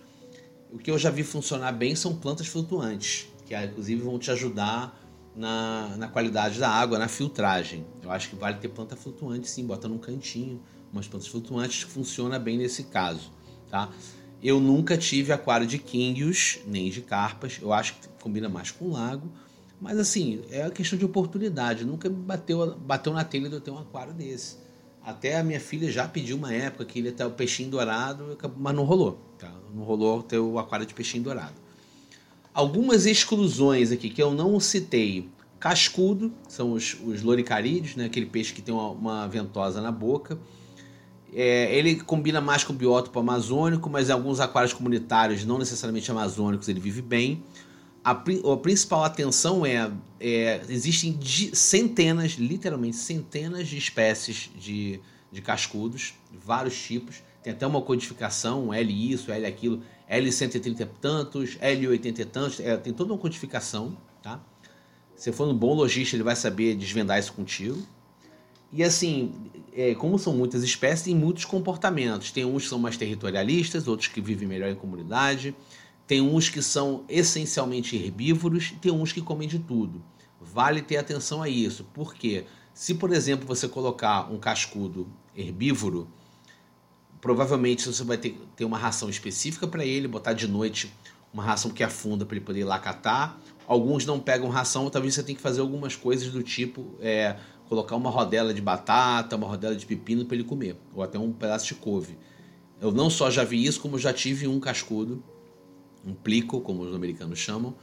O 0.72 0.78
que 0.78 0.90
eu 0.90 0.98
já 0.98 1.10
vi 1.10 1.22
funcionar 1.22 1.72
bem 1.72 1.94
são 1.94 2.14
plantas 2.14 2.46
flutuantes, 2.46 3.28
que 3.46 3.56
inclusive 3.56 4.00
vão 4.02 4.18
te 4.18 4.30
ajudar 4.30 4.96
na, 5.34 5.96
na 5.96 6.08
qualidade 6.08 6.58
da 6.58 6.68
água, 6.68 6.98
na 6.98 7.08
filtragem. 7.08 7.84
Eu 8.02 8.10
acho 8.10 8.30
que 8.30 8.36
vale 8.36 8.58
ter 8.58 8.68
planta 8.68 8.94
flutuante 8.96 9.48
sim, 9.48 9.66
bota 9.66 9.88
num 9.88 9.98
cantinho, 9.98 10.60
umas 10.92 11.08
plantas 11.08 11.28
flutuantes 11.28 11.82
funciona 11.82 12.38
bem 12.38 12.56
nesse 12.56 12.84
caso, 12.84 13.32
tá? 13.68 13.90
Eu 14.42 14.58
nunca 14.58 14.96
tive 14.96 15.32
aquário 15.32 15.66
de 15.66 15.78
quinguios, 15.78 16.60
nem 16.66 16.88
de 16.88 17.02
carpas. 17.02 17.58
Eu 17.60 17.72
acho 17.74 17.94
que 17.94 18.08
combina 18.22 18.48
mais 18.48 18.70
com 18.70 18.90
lago. 18.90 19.30
Mas 19.78 19.98
assim, 19.98 20.42
é 20.50 20.62
a 20.62 20.70
questão 20.70 20.98
de 20.98 21.04
oportunidade. 21.04 21.84
Nunca 21.84 22.08
bateu, 22.08 22.74
bateu 22.78 23.12
na 23.12 23.22
telha 23.22 23.50
de 23.50 23.56
eu 23.56 23.60
ter 23.60 23.70
um 23.70 23.78
aquário 23.78 24.14
desse. 24.14 24.56
Até 25.02 25.38
a 25.38 25.44
minha 25.44 25.60
filha 25.60 25.90
já 25.90 26.08
pediu 26.08 26.38
uma 26.38 26.52
época 26.52 26.86
que 26.86 26.98
ele 26.98 27.12
ter 27.12 27.24
o 27.24 27.30
peixinho 27.30 27.70
dourado, 27.70 28.36
mas 28.56 28.74
não 28.74 28.84
rolou. 28.84 29.29
Tá? 29.40 29.50
Não 29.74 29.82
rolou 29.84 30.22
ter 30.22 30.38
o 30.38 30.58
aquário 30.58 30.84
de 30.84 30.92
peixinho 30.92 31.24
dourado. 31.24 31.54
Algumas 32.52 33.06
exclusões 33.06 33.90
aqui 33.90 34.10
que 34.10 34.22
eu 34.22 34.32
não 34.32 34.60
citei. 34.60 35.30
Cascudo, 35.58 36.32
são 36.48 36.72
os, 36.72 36.96
os 37.04 37.22
loricarídeos, 37.22 37.96
né? 37.96 38.04
aquele 38.06 38.26
peixe 38.26 38.52
que 38.52 38.60
tem 38.60 38.74
uma, 38.74 38.90
uma 38.90 39.28
ventosa 39.28 39.80
na 39.80 39.90
boca. 39.90 40.38
É, 41.32 41.74
ele 41.74 41.96
combina 41.96 42.40
mais 42.40 42.64
com 42.64 42.72
o 42.72 42.76
biótopo 42.76 43.18
amazônico, 43.18 43.88
mas 43.88 44.08
em 44.08 44.12
alguns 44.12 44.40
aquários 44.40 44.72
comunitários, 44.72 45.44
não 45.44 45.58
necessariamente 45.58 46.10
amazônicos, 46.10 46.68
ele 46.68 46.80
vive 46.80 47.00
bem. 47.00 47.42
A, 48.04 48.10
a 48.12 48.56
principal 48.56 49.04
atenção 49.04 49.64
é, 49.64 49.90
é 50.18 50.60
existem 50.68 51.18
centenas, 51.52 52.32
literalmente 52.32 52.96
centenas 52.96 53.68
de 53.68 53.78
espécies 53.78 54.50
de, 54.58 55.00
de 55.30 55.40
cascudos, 55.40 56.14
vários 56.44 56.78
tipos. 56.78 57.22
Tem 57.42 57.52
até 57.52 57.66
uma 57.66 57.80
codificação, 57.80 58.72
L 58.72 59.12
isso, 59.12 59.32
L 59.32 59.46
aquilo, 59.46 59.82
L130 60.10 60.80
e 60.80 60.86
tantos, 60.86 61.56
L80 61.56 62.18
e 62.18 62.24
tantos, 62.24 62.60
é, 62.60 62.76
tem 62.76 62.92
toda 62.92 63.12
uma 63.12 63.18
codificação, 63.18 63.96
tá? 64.22 64.40
Se 65.16 65.32
for 65.32 65.48
um 65.48 65.54
bom 65.54 65.74
lojista, 65.74 66.16
ele 66.16 66.22
vai 66.22 66.36
saber 66.36 66.74
desvendar 66.74 67.18
isso 67.18 67.32
contigo. 67.32 67.78
E 68.72 68.82
assim, 68.82 69.32
é, 69.72 69.94
como 69.94 70.18
são 70.18 70.34
muitas 70.34 70.62
espécies, 70.62 71.04
tem 71.04 71.14
muitos 71.14 71.44
comportamentos. 71.44 72.30
Tem 72.30 72.44
uns 72.44 72.64
que 72.64 72.68
são 72.68 72.78
mais 72.78 72.96
territorialistas, 72.96 73.88
outros 73.88 74.08
que 74.08 74.20
vivem 74.20 74.48
melhor 74.48 74.70
em 74.70 74.74
comunidade. 74.74 75.54
Tem 76.06 76.20
uns 76.20 76.48
que 76.48 76.62
são 76.62 77.04
essencialmente 77.08 77.96
herbívoros, 77.96 78.74
tem 78.80 78.90
uns 78.90 79.12
que 79.12 79.20
comem 79.20 79.48
de 79.48 79.58
tudo. 79.58 80.02
Vale 80.40 80.82
ter 80.82 80.96
atenção 80.96 81.42
a 81.42 81.48
isso, 81.48 81.86
porque 81.92 82.46
se, 82.72 82.94
por 82.94 83.12
exemplo, 83.12 83.46
você 83.46 83.68
colocar 83.68 84.32
um 84.32 84.38
cascudo 84.38 85.06
herbívoro, 85.36 86.08
provavelmente 87.20 87.86
você 87.86 88.02
vai 88.02 88.16
ter, 88.16 88.38
ter 88.56 88.64
uma 88.64 88.78
ração 88.78 89.08
específica 89.08 89.66
para 89.66 89.84
ele, 89.84 90.08
botar 90.08 90.32
de 90.32 90.48
noite 90.48 90.92
uma 91.32 91.42
ração 91.42 91.70
que 91.70 91.82
afunda 91.82 92.24
para 92.24 92.36
ele 92.36 92.44
poder 92.44 92.60
ir 92.60 92.64
lá 92.64 92.78
catar. 92.78 93.40
Alguns 93.66 94.04
não 94.04 94.18
pegam 94.18 94.48
ração, 94.48 94.90
talvez 94.90 95.14
você 95.14 95.22
tenha 95.22 95.36
que 95.36 95.42
fazer 95.42 95.60
algumas 95.60 95.94
coisas 95.94 96.32
do 96.32 96.42
tipo 96.42 96.94
é, 97.00 97.36
colocar 97.68 97.94
uma 97.94 98.10
rodela 98.10 98.52
de 98.52 98.60
batata, 98.60 99.36
uma 99.36 99.46
rodela 99.46 99.76
de 99.76 99.86
pepino 99.86 100.24
para 100.24 100.34
ele 100.34 100.44
comer, 100.44 100.76
ou 100.92 101.02
até 101.02 101.18
um 101.18 101.32
pedaço 101.32 101.66
de 101.66 101.74
couve. 101.74 102.18
Eu 102.80 102.90
não 102.90 103.08
só 103.08 103.30
já 103.30 103.44
vi 103.44 103.64
isso, 103.64 103.80
como 103.80 103.98
já 103.98 104.12
tive 104.12 104.48
um 104.48 104.58
cascudo, 104.58 105.22
um 106.04 106.14
plico, 106.14 106.60
como 106.60 106.82
os 106.82 106.94
americanos 106.94 107.38
chamam, 107.38 107.74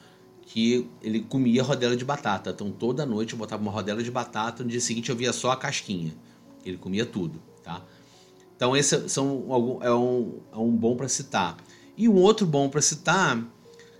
que 0.41 0.89
ele 1.01 1.21
comia 1.21 1.61
rodela 1.63 1.95
de 1.95 2.03
batata. 2.03 2.49
Então 2.49 2.71
toda 2.71 3.05
noite 3.05 3.33
eu 3.33 3.39
botava 3.39 3.61
uma 3.61 3.71
rodela 3.71 4.03
de 4.03 4.11
batata, 4.11 4.63
no 4.63 4.69
dia 4.69 4.81
seguinte 4.81 5.09
eu 5.09 5.15
via 5.15 5.31
só 5.31 5.51
a 5.51 5.55
casquinha. 5.55 6.13
Ele 6.65 6.77
comia 6.77 7.05
tudo, 7.05 7.41
tá? 7.63 7.81
Então 8.57 8.75
esse 8.75 9.07
são, 9.07 9.79
é, 9.81 9.93
um, 9.93 10.39
é 10.51 10.57
um 10.57 10.71
bom 10.71 10.97
para 10.97 11.07
citar. 11.07 11.55
E 11.95 12.09
um 12.09 12.15
outro 12.15 12.45
bom 12.45 12.67
para 12.67 12.81
citar 12.81 13.41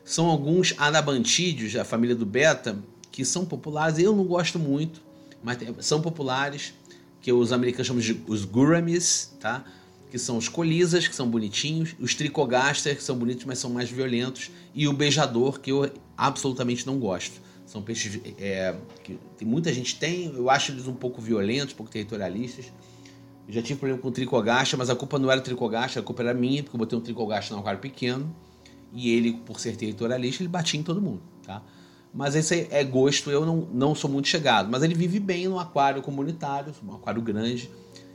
são 0.04 0.26
alguns 0.26 0.74
anabantídeos, 0.78 1.76
a 1.76 1.86
família 1.86 2.16
do 2.16 2.26
beta, 2.26 2.78
que 3.12 3.24
são 3.24 3.46
populares. 3.46 4.00
Eu 4.00 4.16
não 4.16 4.26
gosto 4.26 4.58
muito, 4.58 5.02
mas 5.44 5.58
são 5.80 6.02
populares, 6.02 6.74
que 7.22 7.32
os 7.32 7.52
americanos 7.54 7.88
chamam 7.88 8.02
de 8.02 8.22
os 8.28 8.46
guramis, 8.46 9.34
tá? 9.40 9.64
que 10.10 10.18
são 10.18 10.38
os 10.38 10.48
colisas, 10.48 11.08
que 11.08 11.16
são 11.16 11.30
bonitinhos, 11.30 11.96
os 12.00 12.16
tricogaster, 12.16 12.96
que 12.96 13.04
são 13.04 13.18
bonitos, 13.18 13.46
mas 13.46 13.60
são 13.60 13.70
mais 13.70 13.90
violentos, 13.90 14.50
e 14.74 14.88
o 14.88 14.94
beijador, 14.94 15.60
que 15.60 15.72
eu 15.72 15.92
absolutamente 16.16 16.88
não 16.88 16.98
gosto. 16.98 17.42
São 17.66 17.82
peixes 17.82 18.22
é, 18.40 18.74
que 19.04 19.44
muita 19.44 19.74
gente 19.74 19.98
tem, 19.98 20.34
eu 20.34 20.50
acho 20.50 20.72
eles 20.72 20.88
um 20.88 20.94
pouco 20.94 21.22
violentos, 21.22 21.74
um 21.74 21.78
pouco 21.78 21.92
territorialistas. 21.92 22.72
Já 23.50 23.62
tive 23.62 23.80
problema 23.80 24.02
com 24.02 24.12
tricogacha, 24.12 24.76
mas 24.76 24.90
a 24.90 24.96
culpa 24.96 25.18
não 25.18 25.32
era 25.32 25.40
tricogacha, 25.40 26.00
a 26.00 26.04
culpa 26.04 26.22
era 26.22 26.34
minha, 26.34 26.62
porque 26.64 26.76
eu 26.76 26.80
botei 26.80 26.98
um 26.98 27.02
tricogacha 27.02 27.54
num 27.54 27.62
aquário 27.62 27.80
pequeno 27.80 28.36
e 28.92 29.10
ele, 29.10 29.34
por 29.34 29.60
ser 29.60 29.76
territorialista, 29.76 30.44
ele 30.44 30.50
batia 30.50 30.80
em 30.80 30.84
todo 30.84 31.02
mundo, 31.02 31.22
tá? 31.46 31.64
Mas 32.14 32.36
esse 32.36 32.68
é 32.72 32.84
gosto, 32.84 33.30
eu 33.30 33.46
não, 33.46 33.68
não 33.72 33.94
sou 33.94 34.10
muito 34.10 34.28
chegado. 34.28 34.70
Mas 34.72 34.82
ele 34.82 34.96
vive 34.96 35.20
bem 35.20 35.48
no 35.48 35.60
aquário 35.60 36.02
comunitário, 36.02 36.74
um 36.84 36.96
aquário 36.96 37.22
grande. 37.22 37.70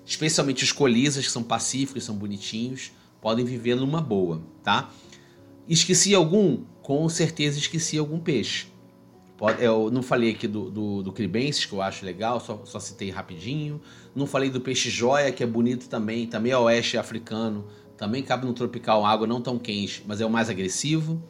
Especialmente 0.04 0.64
os 0.64 0.72
colisas, 0.72 1.24
que 1.24 1.30
são 1.30 1.42
pacíficos, 1.42 2.04
são 2.04 2.16
bonitinhos, 2.16 2.90
podem 3.20 3.44
viver 3.44 3.76
numa 3.76 4.00
boa, 4.00 4.42
tá? 4.62 4.90
Esqueci 5.68 6.14
algum? 6.14 6.64
Com 6.82 7.08
certeza 7.08 7.58
esqueci 7.58 7.96
algum 7.96 8.18
peixe. 8.18 8.66
Eu 9.58 9.90
não 9.90 10.02
falei 10.02 10.30
aqui 10.30 10.46
do, 10.46 10.70
do, 10.70 11.02
do 11.02 11.12
Cribensis, 11.12 11.64
que 11.64 11.72
eu 11.72 11.82
acho 11.82 12.04
legal, 12.04 12.38
só, 12.38 12.60
só 12.64 12.78
citei 12.78 13.10
rapidinho. 13.10 13.80
Não 14.14 14.26
falei 14.26 14.50
do 14.50 14.60
peixe 14.60 14.88
joia, 14.88 15.32
que 15.32 15.42
é 15.42 15.46
bonito 15.46 15.88
também, 15.88 16.26
também 16.26 16.52
é 16.52 16.58
oeste 16.58 16.96
africano, 16.96 17.66
também 17.96 18.22
cabe 18.22 18.46
no 18.46 18.52
tropical, 18.52 19.04
água 19.04 19.26
não 19.26 19.40
tão 19.40 19.58
quente, 19.58 20.04
mas 20.06 20.20
é 20.20 20.26
o 20.26 20.30
mais 20.30 20.48
agressivo. 20.48 21.20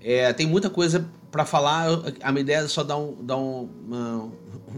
É, 0.00 0.32
tem 0.32 0.46
muita 0.46 0.68
coisa 0.68 1.08
para 1.30 1.44
falar, 1.44 1.86
a 2.22 2.32
minha 2.32 2.42
ideia 2.42 2.58
é 2.58 2.68
só 2.68 2.82
dar 2.82 2.98
um, 2.98 3.16
dar 3.24 3.36
um, 3.36 3.68
uma, 3.86 4.32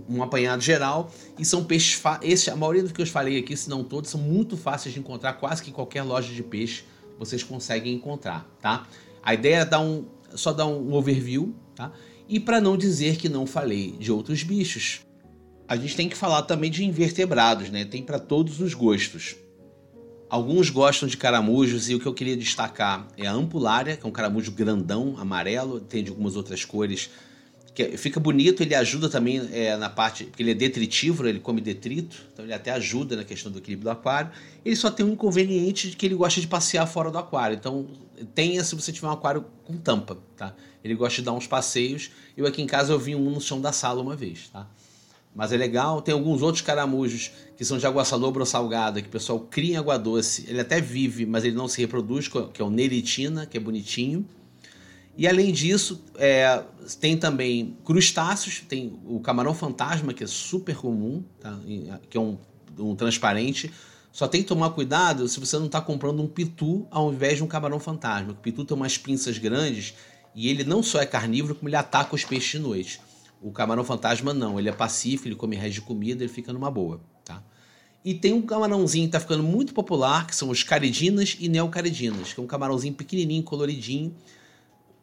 um 0.08 0.22
apanhado 0.22 0.62
geral. 0.62 1.10
E 1.38 1.44
são 1.44 1.64
peixes. 1.64 2.00
Esse, 2.22 2.50
a 2.50 2.56
maioria 2.56 2.82
dos 2.82 2.92
que 2.92 3.00
eu 3.00 3.06
falei 3.06 3.38
aqui, 3.38 3.56
se 3.56 3.70
não 3.70 3.82
todos, 3.82 4.10
são 4.10 4.20
muito 4.20 4.56
fáceis 4.56 4.92
de 4.92 5.00
encontrar, 5.00 5.32
quase 5.34 5.62
que 5.62 5.72
qualquer 5.72 6.02
loja 6.02 6.32
de 6.32 6.42
peixe 6.42 6.84
vocês 7.18 7.42
conseguem 7.42 7.94
encontrar, 7.94 8.46
tá? 8.60 8.86
A 9.22 9.32
ideia 9.32 9.56
é 9.56 9.64
dar 9.64 9.80
um, 9.80 10.04
só 10.34 10.52
dar 10.52 10.66
um 10.66 10.92
overview, 10.92 11.54
tá? 11.74 11.90
E 12.28 12.40
para 12.40 12.60
não 12.60 12.76
dizer 12.76 13.16
que 13.16 13.28
não 13.28 13.46
falei 13.46 13.92
de 13.92 14.10
outros 14.10 14.42
bichos, 14.42 15.00
a 15.68 15.76
gente 15.76 15.96
tem 15.96 16.08
que 16.08 16.16
falar 16.16 16.42
também 16.42 16.70
de 16.70 16.84
invertebrados, 16.84 17.70
né? 17.70 17.84
Tem 17.84 18.02
para 18.02 18.18
todos 18.18 18.60
os 18.60 18.74
gostos. 18.74 19.36
Alguns 20.28 20.70
gostam 20.70 21.08
de 21.08 21.16
caramujos 21.16 21.88
e 21.88 21.94
o 21.94 22.00
que 22.00 22.06
eu 22.06 22.14
queria 22.14 22.36
destacar 22.36 23.06
é 23.16 23.26
a 23.26 23.32
ampulária, 23.32 23.96
que 23.96 24.04
é 24.04 24.08
um 24.08 24.12
caramujo 24.12 24.52
grandão, 24.52 25.16
amarelo, 25.18 25.80
tem 25.80 26.02
de 26.02 26.10
algumas 26.10 26.34
outras 26.34 26.64
cores. 26.64 27.10
Que 27.74 27.82
é, 27.82 27.96
fica 27.96 28.20
bonito, 28.20 28.62
ele 28.62 28.74
ajuda 28.74 29.08
também 29.08 29.42
é, 29.52 29.76
na 29.76 29.90
parte. 29.90 30.24
Porque 30.24 30.42
ele 30.42 30.52
é 30.52 30.54
detritívoro, 30.54 31.28
ele 31.28 31.40
come 31.40 31.60
detrito, 31.60 32.24
então 32.32 32.44
ele 32.44 32.54
até 32.54 32.70
ajuda 32.70 33.16
na 33.16 33.24
questão 33.24 33.50
do 33.50 33.58
equilíbrio 33.58 33.84
do 33.84 33.90
aquário. 33.90 34.30
Ele 34.64 34.76
só 34.76 34.90
tem 34.90 35.04
um 35.04 35.12
inconveniente 35.12 35.90
de 35.90 35.96
que 35.96 36.06
ele 36.06 36.14
gosta 36.14 36.40
de 36.40 36.46
passear 36.46 36.86
fora 36.86 37.10
do 37.10 37.18
aquário. 37.18 37.56
Então 37.56 37.86
tenha 38.34 38.62
se 38.62 38.74
você 38.74 38.92
tiver 38.92 39.08
um 39.08 39.12
aquário 39.12 39.44
com 39.64 39.76
tampa, 39.76 40.16
tá? 40.36 40.54
Ele 40.84 40.94
gosta 40.94 41.16
de 41.16 41.26
dar 41.26 41.32
uns 41.32 41.46
passeios. 41.46 42.10
Eu 42.36 42.46
aqui 42.46 42.62
em 42.62 42.66
casa 42.66 42.92
eu 42.92 42.98
vi 42.98 43.14
um 43.14 43.30
no 43.30 43.40
chão 43.40 43.60
da 43.60 43.72
sala 43.72 44.00
uma 44.00 44.14
vez, 44.14 44.48
tá? 44.52 44.68
Mas 45.34 45.50
é 45.50 45.56
legal. 45.56 46.00
Tem 46.00 46.14
alguns 46.14 46.42
outros 46.42 46.62
caramujos 46.62 47.32
que 47.56 47.64
são 47.64 47.76
de 47.76 47.86
água 47.86 48.04
salobra 48.04 48.42
ou 48.42 48.46
salgada, 48.46 49.02
que 49.02 49.08
o 49.08 49.10
pessoal 49.10 49.40
cria 49.40 49.74
em 49.74 49.76
água 49.76 49.98
doce. 49.98 50.44
Ele 50.46 50.60
até 50.60 50.80
vive, 50.80 51.26
mas 51.26 51.44
ele 51.44 51.56
não 51.56 51.66
se 51.66 51.80
reproduz, 51.80 52.28
que 52.28 52.62
é 52.62 52.64
o 52.64 52.70
neritina, 52.70 53.46
que 53.46 53.56
é 53.56 53.60
bonitinho. 53.60 54.24
E 55.16 55.28
além 55.28 55.52
disso, 55.52 56.04
é, 56.16 56.62
tem 57.00 57.16
também 57.16 57.76
crustáceos, 57.84 58.60
tem 58.68 58.98
o 59.04 59.20
camarão 59.20 59.54
fantasma, 59.54 60.12
que 60.12 60.24
é 60.24 60.26
super 60.26 60.76
comum, 60.76 61.22
tá? 61.40 61.58
que 62.10 62.16
é 62.16 62.20
um, 62.20 62.36
um 62.78 62.96
transparente. 62.96 63.72
Só 64.10 64.26
tem 64.28 64.42
que 64.42 64.48
tomar 64.48 64.70
cuidado 64.70 65.26
se 65.28 65.38
você 65.38 65.56
não 65.56 65.66
está 65.66 65.80
comprando 65.80 66.22
um 66.22 66.26
pitu 66.26 66.86
ao 66.90 67.12
invés 67.12 67.36
de 67.36 67.44
um 67.44 67.46
camarão 67.46 67.78
fantasma. 67.78 68.32
O 68.32 68.36
pitu 68.36 68.64
tem 68.64 68.76
umas 68.76 68.98
pinças 68.98 69.38
grandes 69.38 69.94
e 70.34 70.48
ele 70.48 70.64
não 70.64 70.82
só 70.82 71.00
é 71.00 71.06
carnívoro, 71.06 71.54
como 71.54 71.68
ele 71.68 71.76
ataca 71.76 72.14
os 72.14 72.24
peixes 72.24 72.52
de 72.52 72.58
noite. 72.58 73.00
O 73.40 73.52
camarão 73.52 73.84
fantasma 73.84 74.32
não, 74.32 74.58
ele 74.58 74.68
é 74.68 74.72
pacífico, 74.72 75.28
ele 75.28 75.34
come 75.34 75.54
resto 75.54 75.74
de 75.74 75.80
comida, 75.82 76.24
ele 76.24 76.32
fica 76.32 76.52
numa 76.52 76.70
boa, 76.70 77.00
tá? 77.24 77.42
E 78.04 78.14
tem 78.14 78.32
um 78.32 78.42
camarãozinho 78.42 79.06
que 79.06 79.12
tá 79.12 79.20
ficando 79.20 79.42
muito 79.42 79.72
popular, 79.72 80.26
que 80.26 80.36
são 80.36 80.50
os 80.50 80.62
caridinas 80.62 81.36
e 81.40 81.48
neocaridinas, 81.48 82.32
que 82.32 82.40
é 82.40 82.42
um 82.42 82.46
camarãozinho 82.46 82.94
pequenininho, 82.94 83.42
coloridinho. 83.42 84.14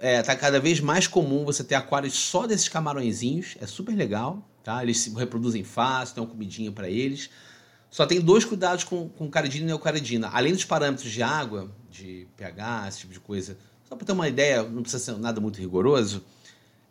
É, 0.03 0.19
tá 0.23 0.35
cada 0.35 0.59
vez 0.59 0.79
mais 0.79 1.05
comum 1.05 1.45
você 1.45 1.63
ter 1.63 1.75
aquários 1.75 2.15
só 2.15 2.47
desses 2.47 2.67
camarõezinhos, 2.67 3.55
é 3.61 3.67
super 3.67 3.95
legal, 3.95 4.43
tá? 4.63 4.81
Eles 4.81 4.97
se 4.97 5.11
reproduzem 5.11 5.63
fácil, 5.63 6.15
tem 6.15 6.23
uma 6.23 6.29
comidinha 6.29 6.71
para 6.71 6.89
eles. 6.89 7.29
Só 7.91 8.07
tem 8.07 8.19
dois 8.19 8.43
cuidados 8.43 8.83
com, 8.83 9.07
com 9.09 9.29
caridina 9.29 9.65
e 9.65 9.67
neocaridina. 9.67 10.29
Além 10.33 10.53
dos 10.53 10.65
parâmetros 10.65 11.11
de 11.11 11.21
água, 11.21 11.69
de 11.87 12.27
pH, 12.35 12.87
esse 12.87 12.99
tipo 13.01 13.13
de 13.13 13.19
coisa, 13.19 13.55
só 13.87 13.95
para 13.95 14.07
ter 14.07 14.13
uma 14.13 14.27
ideia, 14.27 14.63
não 14.63 14.81
precisa 14.81 15.03
ser 15.03 15.19
nada 15.19 15.39
muito 15.39 15.59
rigoroso, 15.59 16.23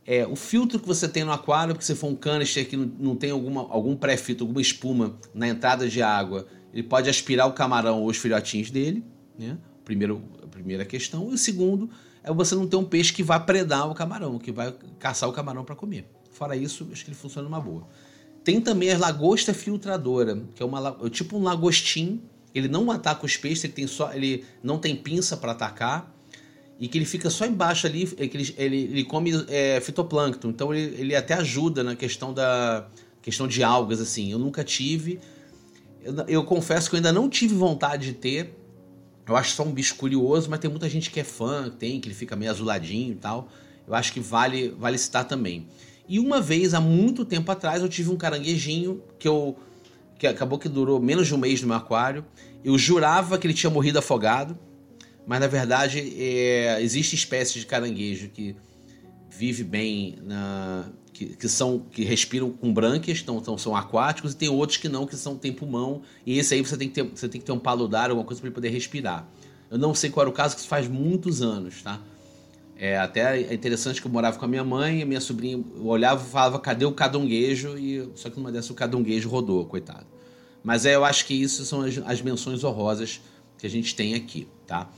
é, 0.06 0.24
o 0.24 0.36
filtro 0.36 0.78
que 0.78 0.86
você 0.86 1.08
tem 1.08 1.24
no 1.24 1.32
aquário, 1.32 1.74
porque 1.74 1.84
se 1.84 1.96
for 1.96 2.06
um 2.08 2.14
canister 2.14 2.68
que 2.68 2.76
não, 2.76 2.86
não 2.98 3.16
tem 3.16 3.32
alguma, 3.32 3.62
algum 3.62 3.96
pré-filtro, 3.96 4.44
alguma 4.44 4.60
espuma 4.60 5.16
na 5.34 5.48
entrada 5.48 5.88
de 5.88 6.00
água, 6.00 6.46
ele 6.72 6.84
pode 6.84 7.10
aspirar 7.10 7.46
o 7.46 7.54
camarão 7.54 8.02
ou 8.02 8.08
os 8.08 8.16
filhotinhos 8.16 8.70
dele, 8.70 9.04
né? 9.36 9.58
Primeiro, 9.84 10.22
a 10.42 10.46
primeira 10.46 10.84
questão. 10.84 11.30
E 11.30 11.34
o 11.34 11.38
segundo 11.38 11.90
é 12.22 12.32
você 12.32 12.54
não 12.54 12.66
ter 12.66 12.76
um 12.76 12.84
peixe 12.84 13.12
que 13.12 13.22
vai 13.22 13.44
predar 13.44 13.90
o 13.90 13.94
camarão, 13.94 14.38
que 14.38 14.52
vai 14.52 14.74
caçar 14.98 15.28
o 15.28 15.32
camarão 15.32 15.64
para 15.64 15.74
comer. 15.74 16.06
Fora 16.30 16.56
isso, 16.56 16.88
acho 16.92 17.04
que 17.04 17.10
ele 17.10 17.16
funciona 17.16 17.48
numa 17.48 17.60
boa. 17.60 17.86
Tem 18.44 18.60
também 18.60 18.92
a 18.92 18.98
lagosta 18.98 19.52
filtradora, 19.52 20.42
que 20.54 20.62
é 20.62 20.66
uma 20.66 20.96
é 21.04 21.10
tipo 21.10 21.36
um 21.36 21.42
lagostim. 21.42 22.22
Ele 22.54 22.68
não 22.68 22.90
ataca 22.90 23.24
os 23.24 23.36
peixes, 23.36 23.64
ele, 23.64 23.72
tem 23.72 23.86
só, 23.86 24.12
ele 24.12 24.44
não 24.62 24.78
tem 24.78 24.96
pinça 24.96 25.36
para 25.36 25.52
atacar 25.52 26.12
e 26.80 26.88
que 26.88 26.96
ele 26.96 27.04
fica 27.04 27.28
só 27.28 27.44
embaixo 27.44 27.86
ali, 27.86 28.04
é 28.16 28.24
ele, 28.24 28.54
ele, 28.56 28.76
ele 28.76 29.04
come 29.04 29.32
é, 29.48 29.78
fitoplâncton, 29.82 30.48
então 30.48 30.74
ele, 30.74 30.98
ele 30.98 31.14
até 31.14 31.34
ajuda 31.34 31.84
na 31.84 31.94
questão 31.94 32.32
da 32.32 32.88
questão 33.20 33.46
de 33.46 33.62
algas, 33.62 34.00
assim. 34.00 34.32
Eu 34.32 34.38
nunca 34.38 34.64
tive, 34.64 35.20
eu, 36.02 36.14
eu 36.26 36.44
confesso 36.44 36.88
que 36.88 36.96
eu 36.96 36.98
ainda 36.98 37.12
não 37.12 37.28
tive 37.28 37.54
vontade 37.54 38.06
de 38.06 38.14
ter, 38.14 38.54
eu 39.30 39.36
acho 39.36 39.52
só 39.52 39.62
um 39.62 39.72
bicho 39.72 39.94
curioso, 39.94 40.50
mas 40.50 40.60
tem 40.60 40.70
muita 40.70 40.88
gente 40.88 41.10
que 41.10 41.20
é 41.20 41.24
fã, 41.24 41.70
tem, 41.70 42.00
que 42.00 42.08
ele 42.08 42.14
fica 42.14 42.36
meio 42.36 42.50
azuladinho 42.50 43.12
e 43.12 43.16
tal. 43.16 43.48
Eu 43.86 43.94
acho 43.94 44.12
que 44.12 44.20
vale, 44.20 44.74
vale 44.78 44.98
citar 44.98 45.24
também. 45.24 45.66
E 46.08 46.18
uma 46.18 46.40
vez, 46.40 46.74
há 46.74 46.80
muito 46.80 47.24
tempo 47.24 47.50
atrás, 47.50 47.82
eu 47.82 47.88
tive 47.88 48.10
um 48.10 48.16
caranguejinho 48.16 49.02
que 49.18 49.26
eu 49.26 49.56
que 50.18 50.26
acabou 50.26 50.58
que 50.58 50.68
durou 50.68 51.00
menos 51.00 51.28
de 51.28 51.34
um 51.34 51.38
mês 51.38 51.62
no 51.62 51.68
meu 51.68 51.78
aquário. 51.78 52.26
Eu 52.62 52.76
jurava 52.76 53.38
que 53.38 53.46
ele 53.46 53.54
tinha 53.54 53.70
morrido 53.70 53.98
afogado 53.98 54.58
mas 55.30 55.38
na 55.38 55.46
verdade 55.46 56.00
é, 56.18 56.82
existe 56.82 57.14
espécies 57.14 57.60
de 57.60 57.66
caranguejo 57.66 58.28
que 58.30 58.56
vive 59.28 59.62
bem 59.62 60.18
na 60.22 60.90
que, 61.20 61.36
que, 61.36 61.48
são 61.50 61.80
que 61.90 62.02
respiram 62.02 62.50
com 62.50 62.72
brânquias, 62.72 63.20
então, 63.20 63.36
então, 63.36 63.58
são 63.58 63.76
aquáticos 63.76 64.32
e 64.32 64.36
tem 64.36 64.48
outros 64.48 64.78
que 64.78 64.88
não 64.88 65.06
que 65.06 65.14
são 65.16 65.36
tem 65.36 65.52
pulmão 65.52 66.00
e 66.24 66.38
esse 66.38 66.54
aí 66.54 66.62
você 66.62 66.78
tem 66.78 66.88
que 66.88 66.94
ter 66.94 67.02
você 67.02 67.28
tem 67.28 67.38
que 67.38 67.46
ter 67.46 67.52
um 67.52 67.58
paludar 67.58 68.08
alguma 68.08 68.24
coisa 68.24 68.40
para 68.40 68.48
ele 68.48 68.54
poder 68.54 68.70
respirar. 68.70 69.28
Eu 69.70 69.76
não 69.76 69.94
sei 69.94 70.08
qual 70.08 70.22
era 70.22 70.30
o 70.30 70.32
caso 70.32 70.54
que 70.54 70.60
isso 70.60 70.68
faz 70.68 70.88
muitos 70.88 71.42
anos, 71.42 71.82
tá? 71.82 72.00
É 72.74 72.98
até 72.98 73.38
é 73.38 73.52
interessante 73.52 74.00
que 74.00 74.06
eu 74.06 74.10
morava 74.10 74.38
com 74.38 74.44
a 74.46 74.48
minha 74.48 74.64
mãe, 74.64 75.02
a 75.02 75.06
minha 75.06 75.20
sobrinha 75.20 75.62
olhava 75.82 76.26
e 76.26 76.30
falava 76.30 76.58
cadê 76.58 76.86
o 76.86 76.92
cadonguejo 76.92 77.76
e 77.76 78.10
só 78.14 78.30
que 78.30 78.38
numa 78.38 78.50
dessas 78.50 78.70
o 78.70 78.74
cadonguejo 78.74 79.28
rodou, 79.28 79.66
coitado. 79.66 80.06
Mas 80.64 80.86
é, 80.86 80.94
eu 80.94 81.04
acho 81.04 81.26
que 81.26 81.34
isso 81.34 81.66
são 81.66 81.82
as, 81.82 81.98
as 81.98 82.22
menções 82.22 82.64
honrosas 82.64 83.20
que 83.58 83.66
a 83.66 83.70
gente 83.70 83.94
tem 83.94 84.14
aqui, 84.14 84.48
tá? 84.66 84.90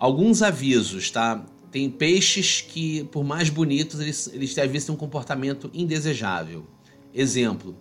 Alguns 0.00 0.42
avisos, 0.42 1.12
tá? 1.12 1.44
Tem 1.70 1.88
peixes 1.88 2.60
que, 2.60 3.04
por 3.04 3.22
mais 3.24 3.48
bonitos, 3.48 4.00
eles, 4.00 4.28
eles 4.32 4.84
têm 4.84 4.94
um 4.94 4.98
comportamento 4.98 5.70
indesejável. 5.72 6.66
Exemplo, 7.14 7.76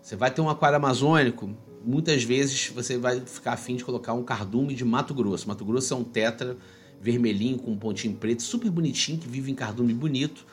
você 0.00 0.14
vai 0.14 0.30
ter 0.30 0.40
um 0.40 0.48
aquário 0.48 0.76
amazônico, 0.76 1.50
muitas 1.84 2.22
vezes 2.22 2.68
você 2.68 2.96
vai 2.96 3.20
ficar 3.20 3.54
afim 3.54 3.76
de 3.76 3.84
colocar 3.84 4.12
um 4.12 4.22
cardume 4.22 4.74
de 4.74 4.84
Mato 4.84 5.12
Grosso. 5.12 5.48
Mato 5.48 5.64
Grosso 5.64 5.92
é 5.92 5.96
um 5.96 6.04
tetra 6.04 6.56
vermelhinho 7.00 7.58
com 7.58 7.72
um 7.72 7.76
pontinho 7.76 8.14
preto, 8.14 8.42
super 8.42 8.70
bonitinho, 8.70 9.18
que 9.18 9.28
vive 9.28 9.50
em 9.50 9.54
cardume 9.54 9.92
bonito. 9.92 10.46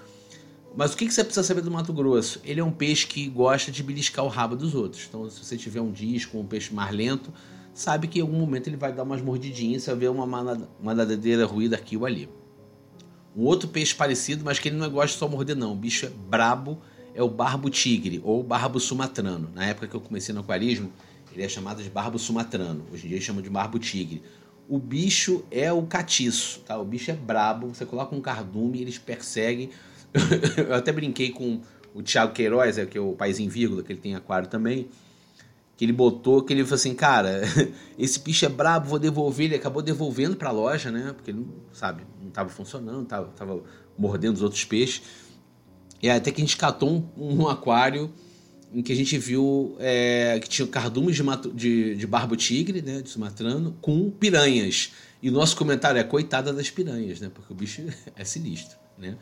Mas 0.75 0.93
o 0.93 0.97
que 0.97 1.10
você 1.10 1.23
precisa 1.23 1.43
saber 1.43 1.62
do 1.62 1.69
Mato 1.69 1.93
Grosso? 1.93 2.41
Ele 2.43 2.60
é 2.60 2.63
um 2.63 2.71
peixe 2.71 3.06
que 3.06 3.28
gosta 3.28 3.71
de 3.71 3.84
beliscar 3.84 4.25
o 4.25 4.28
rabo 4.28 4.56
dos 4.56 4.73
outros. 4.73 5.06
Então, 5.08 5.30
se 5.30 5.43
você 5.43 5.58
tiver 5.58 5.82
um 5.82 5.91
disco, 5.91 6.39
um 6.39 6.45
peixe 6.45 6.73
mais 6.73 6.93
lento, 6.95 7.32
sabe 7.73 8.08
que 8.08 8.19
em 8.19 8.21
algum 8.21 8.38
momento 8.38 8.67
ele 8.67 8.78
vai 8.78 8.91
dar 8.91 9.04
umas 9.04 9.21
mordidinhas, 9.21 9.84
você 9.84 9.91
vai 9.91 9.99
ver 9.99 10.10
uma, 10.10 10.25
uma 10.80 10.95
nadadeira 10.95 11.45
ruída 11.45 11.75
aqui 11.75 11.97
ou 11.97 12.06
ali. 12.06 12.30
Um 13.36 13.44
outro 13.44 13.70
peixe 13.70 13.94
parecido, 13.94 14.44
mas 14.44 14.60
que 14.60 14.70
ele 14.70 14.78
não 14.78 14.89
gosta 14.89 15.13
de 15.13 15.20
só 15.20 15.28
morder 15.28 15.56
não, 15.56 15.74
o 15.74 15.76
bicho 15.76 16.06
é 16.06 16.10
brabo, 16.10 16.82
é 17.13 17.22
o 17.22 17.30
barbo 17.30 17.70
tigre 17.70 18.22
ou 18.24 18.44
barbo 18.44 18.80
sumatrano. 18.80 19.50
Na 19.54 19.65
época 19.65 19.88
que 19.88 19.96
eu 19.96 20.02
comecei 20.02 20.34
no 20.34 20.42
aquarismo, 20.42 20.92
ele 21.34 21.44
é 21.44 21.50
chamado 21.50 21.82
de 21.84 21.89
barbo 21.89 22.18
sumatrano. 22.18 22.86
Hoje 22.92 23.06
em 23.06 23.10
dia 23.10 23.22
chama 23.22 23.42
de 23.42 23.50
barbo 23.50 23.78
tigre. 23.80 24.22
O 24.68 24.78
bicho 24.78 25.44
é 25.50 25.72
o 25.72 25.84
catiço, 25.84 26.60
tá? 26.62 26.78
O 26.78 26.86
bicho 26.86 27.10
é 27.10 27.13
brabo, 27.13 27.74
você 27.74 27.86
coloca 27.86 28.15
um 28.15 28.22
cardume, 28.22 28.82
eles 28.82 28.98
perseguem. 28.98 29.70
eu 30.58 30.74
até 30.74 30.92
brinquei 30.92 31.32
com 31.32 31.62
o 31.94 32.04
Thiago 32.04 32.34
Queiroz, 32.34 32.78
é 32.78 32.86
que 32.86 32.98
é 32.98 33.02
o 33.02 33.13
paizinho 33.13 33.50
vírgula, 33.50 33.84
que 33.84 33.92
ele 33.92 34.00
tem 34.00 34.15
aquário 34.15 34.48
também 34.48 34.88
que 35.80 35.86
ele 35.86 35.94
botou, 35.94 36.44
que 36.44 36.52
ele 36.52 36.65
falou 36.65 36.76
assim, 36.76 36.94
cara, 36.94 37.42
esse 37.98 38.20
bicho 38.20 38.46
é 38.46 38.50
brabo, 38.50 38.89
vou 38.89 39.00
devolver. 39.00 39.46
Ele 39.46 39.56
acabou 39.56 39.82
devolvendo 39.82 40.36
para 40.36 40.50
a 40.50 40.52
loja, 40.52 40.92
né? 40.92 41.13
Porque 41.13 41.32
ele, 41.32 41.48
sabe, 41.72 42.04
não 42.22 42.28
estava 42.28 42.50
funcionando, 42.50 43.06
tava, 43.06 43.28
tava 43.28 43.63
mordendo 43.98 44.36
os 44.36 44.42
outros 44.42 44.65
peixes. 44.65 45.02
E 46.04 46.10
até 46.10 46.34
que 46.34 46.42
a 46.42 46.44
gente 46.44 46.58
catou 46.58 46.89
um, 46.89 47.08
um 47.18 47.48
aquário 47.48 48.12
em 48.74 48.82
que 48.82 48.92
a 48.92 48.96
gente 48.96 49.18
viu 49.18 49.78
é, 49.80 50.38
que 50.44 50.50
tinha 50.50 50.68
cardumes 50.68 51.15
de, 51.15 51.24
de, 51.54 51.96
de 51.96 52.06
barbo 52.06 52.36
tigre, 52.36 52.82
né, 52.82 53.02
de 53.02 53.10
sumatrano, 53.10 53.78
com 53.82 54.12
piranhas. 54.12 54.92
E 55.24 55.30
o 55.30 55.32
nosso 55.32 55.56
comentário 55.56 55.98
é 55.98 56.04
coitada 56.04 56.52
das 56.52 56.70
piranhas, 56.70 57.22
né, 57.22 57.32
porque 57.34 57.54
o 57.54 57.56
bicho 57.56 57.84
é 58.18 58.26
sinistro, 58.26 58.78
né. 58.98 59.15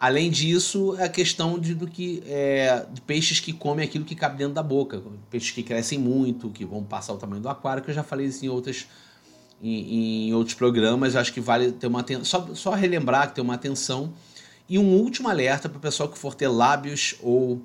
Além 0.00 0.30
disso, 0.30 0.96
a 1.00 1.08
questão 1.08 1.58
de, 1.58 1.74
do 1.74 1.88
que, 1.88 2.22
é, 2.24 2.86
de 2.92 3.00
peixes 3.00 3.40
que 3.40 3.52
comem 3.52 3.84
aquilo 3.84 4.04
que 4.04 4.14
cabe 4.14 4.38
dentro 4.38 4.54
da 4.54 4.62
boca. 4.62 5.02
Peixes 5.28 5.50
que 5.50 5.60
crescem 5.60 5.98
muito, 5.98 6.50
que 6.50 6.64
vão 6.64 6.84
passar 6.84 7.14
o 7.14 7.16
tamanho 7.16 7.42
do 7.42 7.48
aquário, 7.48 7.82
que 7.82 7.90
eu 7.90 7.94
já 7.94 8.04
falei 8.04 8.26
isso 8.26 8.46
em, 8.46 8.48
outras, 8.48 8.86
em, 9.60 10.28
em 10.28 10.34
outros 10.34 10.54
programas. 10.54 11.16
Acho 11.16 11.32
que 11.32 11.40
vale 11.40 11.72
ter 11.72 11.88
uma 11.88 11.98
atenção. 11.98 12.24
Só, 12.24 12.54
só 12.54 12.70
relembrar 12.74 13.28
que 13.28 13.34
tem 13.34 13.42
uma 13.42 13.54
atenção. 13.54 14.12
E 14.68 14.78
um 14.78 14.94
último 14.94 15.28
alerta 15.28 15.68
para 15.68 15.78
o 15.78 15.80
pessoal 15.80 16.08
que 16.08 16.16
for 16.16 16.32
ter 16.32 16.46
lábios 16.46 17.16
ou 17.20 17.60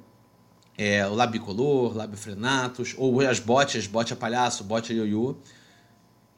é, 0.76 1.06
o 1.06 1.14
labicolor, 1.14 1.96
labifrenatus, 1.96 2.96
ou 2.98 3.22
as 3.22 3.40
botes, 3.40 3.86
bote 3.86 4.12
a 4.12 4.16
palhaço, 4.16 4.64
bote 4.64 4.92
a 4.92 4.96
ioiô, 4.96 5.36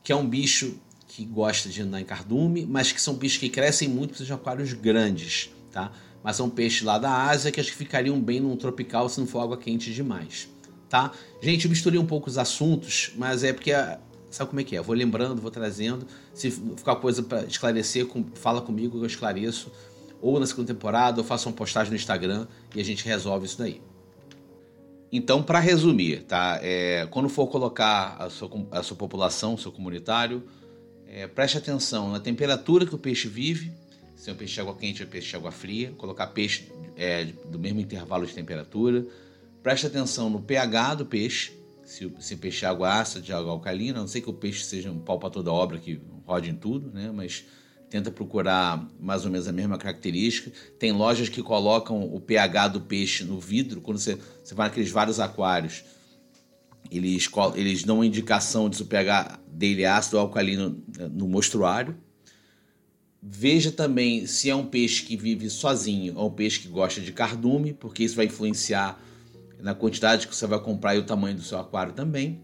que 0.04 0.12
é 0.12 0.16
um 0.16 0.28
bicho 0.28 0.78
que 1.08 1.24
gosta 1.24 1.70
de 1.70 1.82
andar 1.82 2.02
em 2.02 2.06
cardume, 2.06 2.66
mas 2.66 2.92
que 2.92 3.02
são 3.02 3.14
bichos 3.14 3.38
que 3.38 3.48
crescem 3.48 3.88
muito, 3.88 4.10
precisam 4.10 4.36
de 4.36 4.42
aquários 4.42 4.74
grandes 4.74 5.55
tá? 5.76 5.92
Mas 6.24 6.38
são 6.38 6.50
peixes 6.50 6.84
lá 6.84 6.98
da 6.98 7.12
Ásia 7.28 7.52
que 7.52 7.60
acho 7.60 7.70
que 7.70 7.76
ficariam 7.76 8.20
bem 8.20 8.40
num 8.40 8.56
tropical 8.56 9.10
se 9.10 9.20
não 9.20 9.28
for 9.28 9.42
água 9.42 9.58
quente 9.58 9.94
demais, 9.94 10.48
tá? 10.90 11.12
Gente, 11.42 11.66
eu 11.66 11.70
misturei 11.70 12.00
um 12.00 12.06
pouco 12.06 12.30
os 12.30 12.38
assuntos, 12.38 13.12
mas 13.18 13.44
é 13.44 13.52
porque 13.52 13.72
sabe 14.32 14.50
como 14.50 14.62
é 14.62 14.64
que 14.64 14.78
é? 14.78 14.82
Vou 14.82 14.96
lembrando, 14.96 15.42
vou 15.42 15.52
trazendo. 15.52 16.08
Se 16.34 16.50
ficar 16.50 16.96
coisa 16.96 17.22
para 17.22 17.44
esclarecer, 17.44 18.08
fala 18.36 18.62
comigo 18.62 18.98
que 18.98 19.04
eu 19.04 19.08
esclareço. 19.08 19.70
Ou 20.22 20.40
na 20.40 20.46
segunda 20.46 20.74
temporada, 20.74 21.20
eu 21.20 21.26
faço 21.26 21.50
uma 21.50 21.56
postagem 21.56 21.92
no 21.92 21.98
Instagram 21.98 22.48
e 22.74 22.80
a 22.80 22.84
gente 22.84 23.06
resolve 23.06 23.46
isso 23.46 23.58
daí. 23.58 23.82
Então, 25.12 25.44
para 25.44 25.60
resumir, 25.60 26.24
tá? 26.24 26.58
É, 26.62 27.06
quando 27.12 27.28
for 27.28 27.48
colocar 27.48 28.16
a 28.18 28.30
sua, 28.30 28.50
a 28.72 28.82
sua 28.82 28.96
população, 28.96 29.54
o 29.54 29.58
seu 29.58 29.74
comunitário, 29.74 30.44
é, 31.06 31.28
preste 31.28 31.58
atenção 31.58 32.12
na 32.12 32.20
temperatura 32.20 32.86
que 32.86 32.96
o 32.96 32.98
peixe 32.98 33.28
vive, 33.28 33.72
se 34.16 34.30
é 34.30 34.34
um 34.34 34.36
peixe 34.36 34.54
de 34.54 34.62
água 34.62 34.76
quente 34.76 35.04
ou 35.04 35.10
peixe 35.10 35.30
de 35.30 35.36
água 35.36 35.52
fria, 35.52 35.92
colocar 35.98 36.28
peixe 36.28 36.72
é, 36.96 37.26
do 37.26 37.60
mesmo 37.60 37.80
intervalo 37.80 38.26
de 38.26 38.34
temperatura. 38.34 39.06
Preste 39.62 39.88
atenção 39.88 40.30
no 40.30 40.42
pH 40.42 40.96
do 40.96 41.06
peixe, 41.06 41.54
se, 41.84 42.12
se 42.20 42.36
peixe 42.36 42.66
é 42.66 42.68
água 42.68 43.00
ácida, 43.00 43.22
de 43.22 43.32
água 43.32 43.52
alcalina, 43.52 44.00
a 44.00 44.02
não 44.02 44.08
sei 44.08 44.22
que 44.22 44.30
o 44.30 44.34
peixe 44.34 44.64
seja 44.64 44.92
um 44.92 45.00
pau 45.00 45.20
para 45.20 45.30
toda 45.30 45.52
obra 45.52 45.78
que 45.78 46.02
rode 46.26 46.50
em 46.50 46.56
tudo, 46.56 46.92
né? 46.92 47.12
mas 47.14 47.46
tenta 47.90 48.10
procurar 48.10 48.88
mais 49.00 49.24
ou 49.26 49.32
menos 49.32 49.48
a 49.48 49.52
mesma 49.52 49.78
característica. 49.78 50.52
Tem 50.80 50.92
lojas 50.92 51.30
que 51.30 51.44
colocam 51.44 52.02
o 52.02 52.20
pH 52.20 52.70
do 52.70 52.82
peixe 52.82 53.24
no 53.24 53.40
vidro, 53.40 53.82
quando 53.82 54.00
você, 54.00 54.18
você 54.44 54.56
vai 54.56 54.68
naqueles 54.68 54.90
vários 54.90 55.20
aquários, 55.20 55.84
eles, 56.92 57.30
eles 57.56 57.84
dão 57.84 57.98
uma 57.98 58.06
indicação 58.06 58.70
de 58.70 58.78
se 58.78 58.82
o 58.82 58.86
pH 58.86 59.40
dele 59.48 59.84
é 59.84 59.88
ácido 59.88 60.18
ou 60.18 60.24
alcalino 60.24 60.84
né, 60.98 61.08
no 61.12 61.28
mostruário. 61.28 61.96
Veja 63.28 63.72
também 63.72 64.28
se 64.28 64.52
é 64.52 64.56
um 64.56 64.68
peixe 64.68 65.04
que 65.04 65.18
vive 65.18 65.50
sozinho 65.50 66.14
ou 66.16 66.28
um 66.28 66.32
peixe 66.32 66.60
que 66.60 66.68
gosta 66.68 67.02
de 67.02 67.12
cardume, 67.12 67.74
porque 67.74 68.04
isso 68.04 68.16
vai 68.16 68.26
influenciar 68.26 69.02
na 69.60 69.74
quantidade 69.74 70.28
que 70.28 70.36
você 70.36 70.46
vai 70.46 70.60
comprar 70.60 70.96
e 70.96 71.00
o 71.00 71.04
tamanho 71.04 71.36
do 71.36 71.42
seu 71.42 71.58
aquário 71.58 71.94
também. 71.94 72.40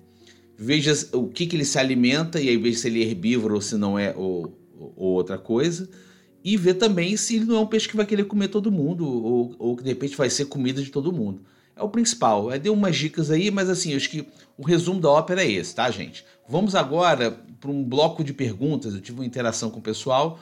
Veja 0.57 0.91
o 1.13 1.27
que, 1.27 1.45
que 1.45 1.55
ele 1.55 1.65
se 1.65 1.77
alimenta 1.77 2.41
e 2.41 2.49
aí 2.49 2.57
veja 2.57 2.79
se 2.79 2.87
ele 2.87 3.03
é 3.03 3.05
herbívoro 3.05 3.53
ou 3.53 3.61
se 3.61 3.77
não 3.77 3.97
é 3.97 4.15
ou, 4.17 4.57
ou 4.75 5.09
outra 5.11 5.37
coisa. 5.37 5.87
E 6.43 6.57
ver 6.57 6.73
também 6.73 7.15
se 7.15 7.35
ele 7.35 7.45
não 7.45 7.57
é 7.57 7.59
um 7.59 7.67
peixe 7.67 7.87
que 7.87 7.95
vai 7.95 8.05
querer 8.07 8.23
comer 8.23 8.47
todo 8.47 8.71
mundo 8.71 9.07
ou, 9.07 9.55
ou 9.59 9.77
que 9.77 9.83
de 9.83 9.89
repente 9.89 10.17
vai 10.17 10.31
ser 10.31 10.45
comida 10.45 10.81
de 10.81 10.89
todo 10.89 11.13
mundo. 11.13 11.43
É 11.75 11.83
o 11.83 11.89
principal. 11.89 12.51
Eu 12.51 12.59
dei 12.59 12.71
umas 12.71 12.95
dicas 12.95 13.29
aí, 13.29 13.51
mas 13.51 13.69
assim, 13.69 13.93
acho 13.93 14.09
que 14.09 14.25
o 14.57 14.65
resumo 14.65 14.99
da 14.99 15.11
ópera 15.11 15.43
é 15.43 15.51
esse, 15.51 15.75
tá, 15.75 15.91
gente? 15.91 16.25
Vamos 16.49 16.73
agora 16.73 17.39
para 17.59 17.69
um 17.69 17.83
bloco 17.83 18.23
de 18.23 18.33
perguntas. 18.33 18.95
Eu 18.95 19.01
tive 19.01 19.19
uma 19.19 19.27
interação 19.27 19.69
com 19.69 19.77
o 19.77 19.83
pessoal 19.83 20.39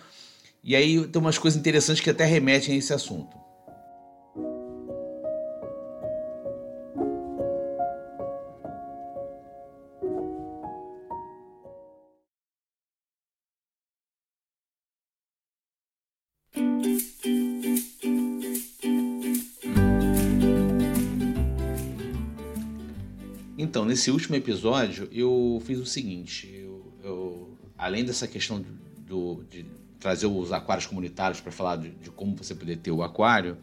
e 0.63 0.76
aí 0.76 1.08
tem 1.08 1.22
umas 1.22 1.38
coisas 1.38 1.60
interessantes 1.60 2.04
que 2.04 2.10
até 2.10 2.26
remetem 2.26 2.76
a 2.76 2.78
esse 2.78 2.93
assunto. 2.93 3.38
Então, 23.58 23.86
nesse 23.86 24.10
último 24.10 24.36
episódio, 24.36 25.08
eu 25.12 25.62
fiz 25.63 25.78
o 25.78 25.86
seguinte: 25.86 26.50
eu, 26.52 26.93
eu 27.04 27.58
além 27.78 28.04
dessa 28.04 28.28
questão 28.28 28.65
do, 29.06 29.43
de 29.50 29.65
trazer 30.00 30.28
os 30.28 30.52
aquários 30.52 30.86
comunitários 30.86 31.42
para 31.42 31.52
falar 31.52 31.76
de, 31.76 31.90
de, 31.92 32.10
como 32.10 32.36
você 32.36 32.56
poder 32.56 32.78
ter 32.78 32.92
o 32.92 33.04
aquário, 33.04 33.58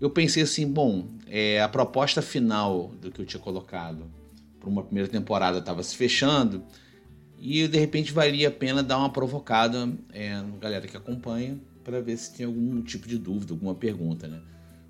eu 0.00 0.10
pensei 0.10 0.42
assim, 0.42 0.70
bom, 0.70 1.08
é, 1.26 1.62
a 1.62 1.68
proposta 1.68 2.20
final 2.20 2.88
do 3.00 3.10
que 3.10 3.20
eu 3.20 3.26
tinha 3.26 3.40
colocado 3.40 4.04
para 4.58 4.68
uma 4.68 4.82
primeira 4.82 5.08
temporada 5.08 5.58
estava 5.58 5.82
se 5.82 5.96
fechando 5.96 6.62
e 7.38 7.66
de 7.66 7.78
repente 7.78 8.12
valia 8.12 8.48
a 8.48 8.50
pena 8.50 8.82
dar 8.82 8.98
uma 8.98 9.10
provocada 9.10 9.92
é, 10.12 10.40
no 10.40 10.58
galera 10.58 10.86
que 10.86 10.96
acompanha 10.96 11.58
para 11.82 12.00
ver 12.00 12.16
se 12.16 12.32
tem 12.34 12.46
algum 12.46 12.80
tipo 12.82 13.08
de 13.08 13.18
dúvida, 13.18 13.52
alguma 13.52 13.74
pergunta, 13.74 14.28
né? 14.28 14.40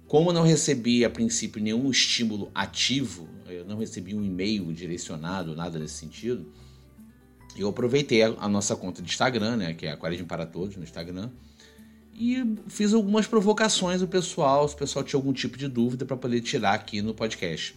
Como 0.06 0.30
não 0.30 0.42
recebi 0.42 1.06
a 1.06 1.10
princípio 1.10 1.62
nenhum 1.62 1.90
estímulo 1.90 2.50
ativo, 2.54 3.26
eu 3.46 3.64
não 3.64 3.78
recebi 3.78 4.14
um 4.14 4.22
e-mail 4.22 4.70
direcionado, 4.74 5.56
nada 5.56 5.78
nesse 5.78 5.94
sentido, 5.94 6.52
eu 7.56 7.68
aproveitei 7.68 8.22
a, 8.22 8.34
a, 8.38 8.48
nossa 8.48 8.74
conta 8.74 9.02
de 9.02 9.10
Instagram, 9.10 9.56
né, 9.56 9.74
que 9.74 9.86
é 9.86 9.92
Aquarismo 9.92 10.26
para 10.26 10.46
Todos 10.46 10.76
no 10.76 10.82
Instagram, 10.82 11.30
e 12.14 12.56
fiz 12.68 12.92
algumas 12.92 13.26
provocações 13.26 14.02
ao 14.02 14.08
pessoal, 14.08 14.68
se 14.68 14.74
o 14.74 14.78
pessoal 14.78 15.04
tinha 15.04 15.18
algum 15.18 15.32
tipo 15.32 15.56
de 15.56 15.68
dúvida 15.68 16.04
para 16.04 16.16
poder 16.16 16.40
tirar 16.40 16.74
aqui 16.74 17.00
no 17.00 17.14
podcast. 17.14 17.74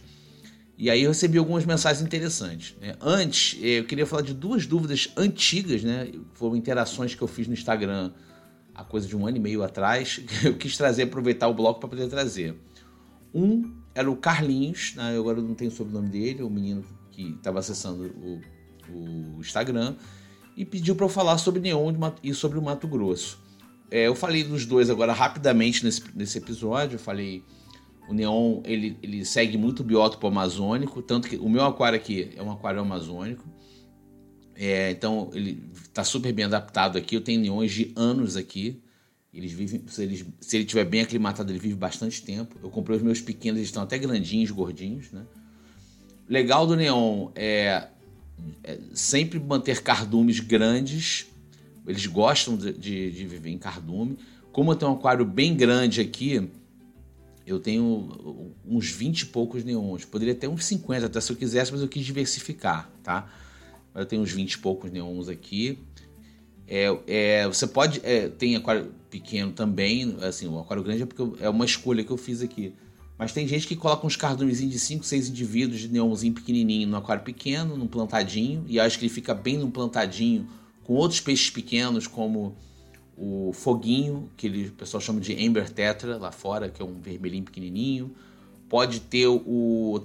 E 0.78 0.90
aí 0.90 1.02
eu 1.02 1.10
recebi 1.10 1.38
algumas 1.38 1.64
mensagens 1.64 2.04
interessantes. 2.04 2.74
Né? 2.80 2.94
Antes, 3.00 3.58
eu 3.62 3.84
queria 3.84 4.04
falar 4.04 4.22
de 4.22 4.34
duas 4.34 4.66
dúvidas 4.66 5.10
antigas, 5.16 5.82
né? 5.82 6.12
Foram 6.34 6.54
interações 6.54 7.14
que 7.14 7.22
eu 7.22 7.26
fiz 7.26 7.48
no 7.48 7.54
Instagram 7.54 8.12
há 8.74 8.84
coisa 8.84 9.08
de 9.08 9.16
um 9.16 9.26
ano 9.26 9.38
e 9.38 9.40
meio 9.40 9.62
atrás, 9.62 10.18
que 10.40 10.48
eu 10.48 10.54
quis 10.54 10.76
trazer, 10.76 11.04
aproveitar 11.04 11.48
o 11.48 11.54
bloco 11.54 11.80
para 11.80 11.88
poder 11.88 12.08
trazer. 12.08 12.54
Um 13.34 13.74
era 13.94 14.10
o 14.10 14.16
Carlinhos, 14.16 14.94
né? 14.94 15.16
eu 15.16 15.22
agora 15.22 15.40
não 15.40 15.54
tenho 15.54 15.70
o 15.70 15.74
sobrenome 15.74 16.10
dele, 16.10 16.42
o 16.42 16.50
menino 16.50 16.84
que 17.10 17.30
estava 17.30 17.58
acessando 17.58 18.04
o 18.04 18.40
o 18.92 19.40
Instagram, 19.40 19.94
e 20.56 20.64
pediu 20.64 20.96
para 20.96 21.04
eu 21.04 21.10
falar 21.10 21.38
sobre 21.38 21.60
Neon 21.60 21.92
e 22.22 22.32
sobre 22.32 22.58
o 22.58 22.62
Mato 22.62 22.88
Grosso. 22.88 23.38
É, 23.90 24.06
eu 24.06 24.14
falei 24.14 24.42
dos 24.42 24.66
dois 24.66 24.90
agora 24.90 25.12
rapidamente 25.12 25.84
nesse, 25.84 26.02
nesse 26.14 26.38
episódio. 26.38 26.96
Eu 26.96 26.98
falei 26.98 27.44
o 28.08 28.14
Neon 28.14 28.60
ele, 28.64 28.96
ele 29.02 29.24
segue 29.24 29.56
muito 29.56 29.80
o 29.80 29.84
biótopo 29.84 30.26
amazônico, 30.26 31.02
tanto 31.02 31.28
que 31.28 31.36
o 31.36 31.48
meu 31.48 31.64
aquário 31.64 31.98
aqui 31.98 32.30
é 32.36 32.42
um 32.42 32.50
aquário 32.50 32.80
amazônico. 32.80 33.44
É, 34.54 34.90
então 34.90 35.30
ele 35.34 35.62
está 35.74 36.02
super 36.02 36.32
bem 36.32 36.46
adaptado 36.46 36.96
aqui. 36.96 37.14
Eu 37.14 37.20
tenho 37.20 37.40
neons 37.40 37.72
de 37.72 37.92
anos 37.94 38.36
aqui. 38.36 38.82
Eles 39.32 39.52
vivem, 39.52 39.84
se, 39.86 40.02
eles, 40.02 40.24
se 40.40 40.56
ele 40.56 40.64
estiver 40.64 40.84
bem 40.84 41.02
aclimatado, 41.02 41.52
ele 41.52 41.58
vive 41.58 41.74
bastante 41.74 42.22
tempo. 42.22 42.56
Eu 42.62 42.70
comprei 42.70 42.96
os 42.96 43.02
meus 43.02 43.20
pequenos, 43.20 43.58
eles 43.58 43.68
estão 43.68 43.82
até 43.82 43.98
grandinhos, 43.98 44.50
gordinhos, 44.50 45.12
né? 45.12 45.26
Legal 46.26 46.66
do 46.66 46.74
neon 46.74 47.28
é 47.34 47.88
é, 48.62 48.78
sempre 48.94 49.38
manter 49.38 49.82
cardumes 49.82 50.40
grandes. 50.40 51.26
Eles 51.86 52.06
gostam 52.06 52.56
de, 52.56 52.72
de, 52.72 53.10
de, 53.10 53.26
viver 53.26 53.50
em 53.50 53.58
cardume. 53.58 54.18
Como 54.52 54.72
eu 54.72 54.76
tenho 54.76 54.90
um 54.90 54.94
aquário 54.94 55.24
bem 55.24 55.54
grande 55.54 56.00
aqui, 56.00 56.50
eu 57.46 57.60
tenho 57.60 58.52
uns 58.66 58.90
20 58.90 59.20
e 59.20 59.26
poucos 59.26 59.62
neons. 59.62 60.04
Poderia 60.04 60.34
ter 60.34 60.48
uns 60.48 60.64
50 60.64 61.06
até 61.06 61.20
se 61.20 61.30
eu 61.30 61.36
quisesse, 61.36 61.70
mas 61.70 61.80
eu 61.80 61.88
quis 61.88 62.04
diversificar, 62.04 62.90
tá? 63.02 63.30
Eu 63.94 64.04
tenho 64.04 64.22
uns 64.22 64.32
20 64.32 64.52
e 64.52 64.58
poucos 64.58 64.90
neons 64.90 65.28
aqui. 65.28 65.78
É, 66.66 66.86
é, 67.06 67.46
você 67.46 67.66
pode. 67.66 68.00
É, 68.02 68.28
tem 68.28 68.56
aquário 68.56 68.92
pequeno 69.08 69.52
também. 69.52 70.16
Assim, 70.20 70.48
o 70.48 70.58
aquário 70.58 70.82
grande 70.82 71.02
é 71.02 71.06
porque 71.06 71.42
é 71.42 71.48
uma 71.48 71.64
escolha 71.64 72.02
que 72.02 72.10
eu 72.10 72.16
fiz 72.16 72.42
aqui. 72.42 72.74
Mas 73.18 73.32
tem 73.32 73.48
gente 73.48 73.66
que 73.66 73.74
coloca 73.74 74.06
uns 74.06 74.16
cardumezinhos 74.16 74.72
de 74.72 74.78
5, 74.78 75.04
6 75.04 75.28
indivíduos 75.28 75.80
de 75.80 75.88
neonzinho 75.88 76.34
pequenininho 76.34 76.88
no 76.88 76.96
aquário 76.96 77.22
pequeno, 77.22 77.76
num 77.76 77.86
plantadinho, 77.86 78.64
e 78.68 78.78
acho 78.78 78.98
que 78.98 79.06
ele 79.06 79.12
fica 79.12 79.34
bem 79.34 79.56
num 79.56 79.70
plantadinho 79.70 80.46
com 80.84 80.94
outros 80.94 81.20
peixes 81.20 81.50
pequenos, 81.50 82.06
como 82.06 82.54
o 83.16 83.52
foguinho, 83.52 84.30
que 84.36 84.46
ele, 84.46 84.68
o 84.68 84.72
pessoal 84.72 85.00
chama 85.00 85.20
de 85.20 85.32
Amber 85.44 85.70
Tetra 85.70 86.18
lá 86.18 86.30
fora, 86.30 86.68
que 86.68 86.82
é 86.82 86.84
um 86.84 87.00
vermelhinho 87.00 87.44
pequenininho. 87.44 88.14
Pode 88.68 89.00
ter 89.00 89.26
o. 89.26 90.04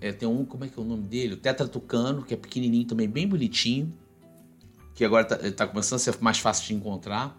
É, 0.00 0.12
tem 0.12 0.28
um, 0.28 0.44
como 0.44 0.64
é 0.64 0.68
que 0.68 0.78
é 0.78 0.82
o 0.82 0.84
nome 0.84 1.04
dele? 1.04 1.34
O 1.34 1.36
Tetra 1.36 1.68
Tucano, 1.68 2.22
que 2.22 2.34
é 2.34 2.36
pequenininho 2.36 2.84
também, 2.84 3.08
bem 3.08 3.26
bonitinho, 3.26 3.92
que 4.94 5.04
agora 5.04 5.22
está 5.22 5.50
tá 5.52 5.66
começando 5.66 5.96
a 5.96 6.00
ser 6.00 6.16
mais 6.20 6.38
fácil 6.38 6.66
de 6.66 6.74
encontrar. 6.74 7.38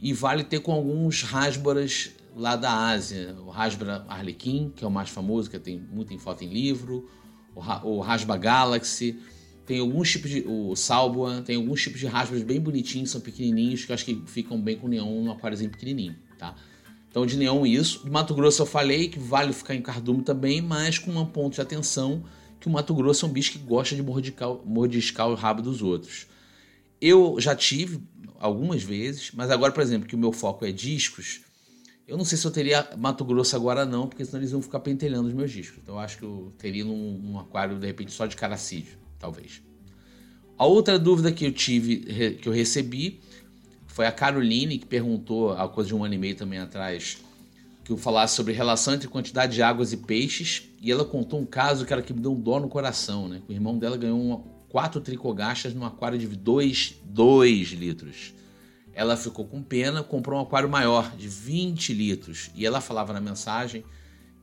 E 0.00 0.12
vale 0.12 0.44
ter 0.44 0.60
com 0.60 0.72
alguns 0.72 1.22
rasboras 1.22 2.10
lá 2.38 2.56
da 2.56 2.72
Ásia, 2.72 3.36
o 3.40 3.50
Rasbra 3.50 4.04
Arlequim, 4.08 4.72
que 4.74 4.84
é 4.84 4.86
o 4.86 4.90
mais 4.90 5.10
famoso, 5.10 5.50
que 5.50 5.58
tem 5.58 5.78
muito 5.78 6.16
foto 6.18 6.44
em 6.44 6.48
livro, 6.48 7.08
o, 7.54 8.00
Rasba 8.00 8.36
Galaxy, 8.36 9.18
tem 9.66 9.80
alguns 9.80 10.10
tipos 10.10 10.30
de. 10.30 10.44
O 10.46 10.74
Salboa, 10.76 11.42
tem 11.42 11.56
alguns 11.56 11.82
tipos 11.82 11.98
de 11.98 12.06
raspas 12.06 12.42
bem 12.42 12.60
bonitinhos, 12.60 13.10
são 13.10 13.20
pequenininhos, 13.20 13.84
que 13.84 13.92
eu 13.92 13.94
acho 13.94 14.04
que 14.04 14.22
ficam 14.26 14.60
bem 14.60 14.78
com 14.78 14.88
neon 14.88 15.24
no 15.24 15.32
aquáriozinho 15.32 15.70
pequenininho, 15.70 16.16
tá? 16.38 16.54
Então, 17.10 17.26
de 17.26 17.36
neon, 17.36 17.66
isso. 17.66 18.04
Do 18.04 18.12
Mato 18.12 18.34
Grosso, 18.34 18.62
eu 18.62 18.66
falei 18.66 19.08
que 19.08 19.18
vale 19.18 19.52
ficar 19.52 19.74
em 19.74 19.82
cardume 19.82 20.22
também, 20.22 20.62
mas 20.62 20.98
com 20.98 21.10
um 21.10 21.26
ponto 21.26 21.54
de 21.54 21.60
atenção 21.60 22.22
que 22.60 22.68
o 22.68 22.70
Mato 22.70 22.94
Grosso 22.94 23.26
é 23.26 23.28
um 23.28 23.32
bicho 23.32 23.52
que 23.52 23.58
gosta 23.58 23.94
de 23.94 24.02
mordiscar, 24.02 24.48
mordiscar 24.64 25.28
o 25.28 25.34
rabo 25.34 25.62
dos 25.62 25.82
outros. 25.82 26.26
Eu 27.00 27.40
já 27.40 27.54
tive 27.54 28.00
algumas 28.38 28.82
vezes, 28.82 29.32
mas 29.34 29.50
agora, 29.50 29.72
por 29.72 29.82
exemplo, 29.82 30.08
que 30.08 30.14
o 30.14 30.18
meu 30.18 30.32
foco 30.32 30.64
é 30.64 30.72
discos, 30.72 31.40
eu 32.08 32.16
não 32.16 32.24
sei 32.24 32.38
se 32.38 32.46
eu 32.46 32.50
teria 32.50 32.88
Mato 32.96 33.22
Grosso 33.22 33.54
agora 33.54 33.84
não, 33.84 34.08
porque 34.08 34.24
senão 34.24 34.40
eles 34.40 34.50
vão 34.50 34.62
ficar 34.62 34.80
pentelhando 34.80 35.28
os 35.28 35.34
meus 35.34 35.52
discos. 35.52 35.78
Então 35.82 35.96
eu 35.96 36.00
acho 36.00 36.16
que 36.16 36.24
eu 36.24 36.50
teria 36.56 36.82
num, 36.82 37.32
um 37.32 37.38
aquário, 37.38 37.78
de 37.78 37.86
repente, 37.86 38.10
só 38.12 38.24
de 38.24 38.34
caracídeo, 38.34 38.96
talvez. 39.18 39.62
A 40.56 40.64
outra 40.64 40.98
dúvida 40.98 41.30
que 41.30 41.44
eu 41.44 41.52
tive, 41.52 41.98
que 42.40 42.48
eu 42.48 42.52
recebi, 42.52 43.20
foi 43.86 44.06
a 44.06 44.12
Caroline, 44.12 44.78
que 44.78 44.86
perguntou, 44.86 45.52
há 45.52 45.68
coisa 45.68 45.88
de 45.88 45.94
um 45.94 46.02
ano 46.02 46.14
e 46.14 46.18
meio 46.18 46.34
também 46.34 46.58
atrás, 46.58 47.18
que 47.84 47.92
eu 47.92 47.98
falasse 47.98 48.34
sobre 48.34 48.54
relação 48.54 48.94
entre 48.94 49.06
quantidade 49.06 49.54
de 49.54 49.62
águas 49.62 49.92
e 49.92 49.98
peixes, 49.98 50.64
e 50.80 50.90
ela 50.90 51.04
contou 51.04 51.38
um 51.38 51.46
caso 51.46 51.84
que 51.84 51.92
era 51.92 52.00
que 52.00 52.14
me 52.14 52.20
deu 52.20 52.32
um 52.32 52.40
dó 52.40 52.58
no 52.58 52.68
coração, 52.68 53.28
né? 53.28 53.42
O 53.46 53.52
irmão 53.52 53.78
dela 53.78 53.98
ganhou 53.98 54.20
uma, 54.20 54.38
quatro 54.68 55.00
tricogachas 55.00 55.74
num 55.74 55.84
aquário 55.84 56.18
de 56.18 56.26
2 56.26 57.68
litros. 57.72 58.32
Ela 58.98 59.16
ficou 59.16 59.46
com 59.46 59.62
pena, 59.62 60.02
comprou 60.02 60.40
um 60.40 60.42
aquário 60.42 60.68
maior, 60.68 61.14
de 61.16 61.28
20 61.28 61.94
litros, 61.94 62.50
e 62.52 62.66
ela 62.66 62.80
falava 62.80 63.12
na 63.12 63.20
mensagem 63.20 63.84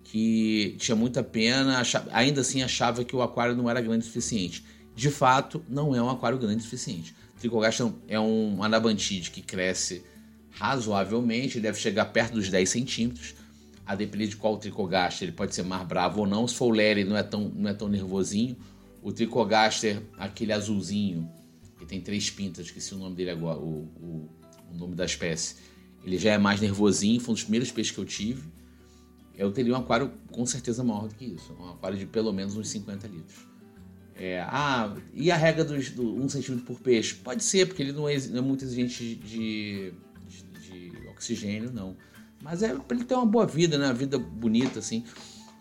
que 0.01 0.78
tinha 0.80 0.95
muita 0.95 1.22
pena, 1.22 1.80
achava, 1.80 2.10
ainda 2.14 2.39
assim 2.39 2.64
achava 2.64 3.03
que 3.03 3.14
o 3.14 3.22
aquário 3.22 3.53
não 3.53 3.70
era 3.70 3.82
grande 3.82 4.06
o 4.06 4.08
suficiente. 4.08 4.64
De 4.95 5.10
fato, 5.10 5.62
não 5.68 5.93
é 5.93 6.01
um 6.01 6.10
aquário 6.10 6.38
grande 6.38 6.62
o 6.62 6.62
suficiente. 6.62 7.14
Tricogaster 7.38 7.91
é 8.08 8.18
um 8.18 8.64
anabantide 8.64 9.30
que 9.30 9.41
cresce 9.41 10.06
razoavelmente, 10.51 11.60
deve 11.60 11.78
chegar 11.78 12.06
perto 12.06 12.36
dos 12.36 12.47
10 12.47 12.70
centímetros. 12.70 13.36
A 13.86 13.93
depender 13.93 14.28
de 14.28 14.38
qual 14.38 14.58
tricogaster, 14.58 15.28
ele 15.28 15.36
pode 15.36 15.53
ser 15.53 15.64
mais 15.64 15.86
bravo 15.86 16.22
ou 16.22 16.26
não. 16.26 16.47
Se 16.47 16.56
for 16.56 16.68
o 16.68 16.72
Lery, 16.72 17.03
não 17.03 17.18
é 17.18 17.24
tão, 17.24 17.51
não 17.53 17.70
é 17.70 17.74
tão 17.74 17.89
nervosinho. 17.89 18.56
O 19.01 19.12
tricogaster, 19.12 20.01
aquele 20.18 20.53
azulzinho, 20.53 21.30
que 21.78 21.86
tem 21.86 21.99
três 21.99 22.30
pintas, 22.30 22.68
esqueci 22.68 22.95
o 22.95 22.97
nome 22.97 23.18
dele 23.18 23.32
agora, 23.32 23.60
o, 23.60 23.84
o, 24.01 24.30
o 24.72 24.76
nome 24.76 24.95
da 24.95 25.05
espécie. 25.05 25.55
Ele 26.03 26.18
já 26.18 26.34
é 26.34 26.38
mais 26.38 26.61
nervosinho, 26.61 27.20
foi 27.20 27.32
um 27.32 27.36
dos 27.36 27.43
primeiros 27.43 27.72
peixes 27.72 27.91
que 27.91 27.99
eu 27.99 28.05
tive. 28.05 28.43
Eu 29.38 29.51
teria 29.51 29.74
um 29.74 29.78
aquário 29.78 30.11
com 30.32 30.45
certeza 30.45 30.84
maior 30.84 31.07
do 31.07 31.16
que 31.16 31.26
isso. 31.26 31.53
Um 31.59 31.72
aquário 31.72 31.97
de 31.97 32.05
pelo 32.05 32.32
menos 32.32 32.55
uns 32.55 32.70
50 32.70 33.07
litros. 33.07 33.55
É, 34.16 34.39
ah, 34.47 34.95
e 35.13 35.30
a 35.30 35.36
regra 35.36 35.66
dos, 35.66 35.89
do 35.89 36.16
1 36.16 36.24
um 36.24 36.30
centímetro 36.30 36.66
por 36.66 36.80
peixe? 36.80 37.16
Pode 37.16 37.43
ser, 37.43 37.68
porque 37.68 37.84
ele 37.84 37.91
não 37.91 38.07
é, 38.07 38.18
não 38.28 38.38
é 38.38 38.41
muito 38.41 38.63
exigente 38.63 39.16
de, 39.16 39.16
de, 39.16 39.91
de, 40.61 41.07
oxigênio, 41.09 41.72
não. 41.74 41.97
Mas 42.41 42.63
é 42.63 42.74
para 42.74 42.95
ele 42.95 43.05
ter 43.05 43.16
uma 43.16 43.26
boa 43.26 43.45
vida, 43.45 43.78
né? 43.78 43.88
Uma 43.88 43.93
vida 43.93 44.18
bonita, 44.18 44.80
assim. 44.80 45.03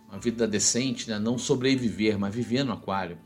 Uma 0.09 0.20
vida 0.20 0.46
decente, 0.46 1.11
né? 1.11 1.18
Não 1.18 1.36
sobreviver, 1.36 2.16
mas 2.16 2.32
viver 2.32 2.62
no 2.62 2.72
aquário. 2.72 3.18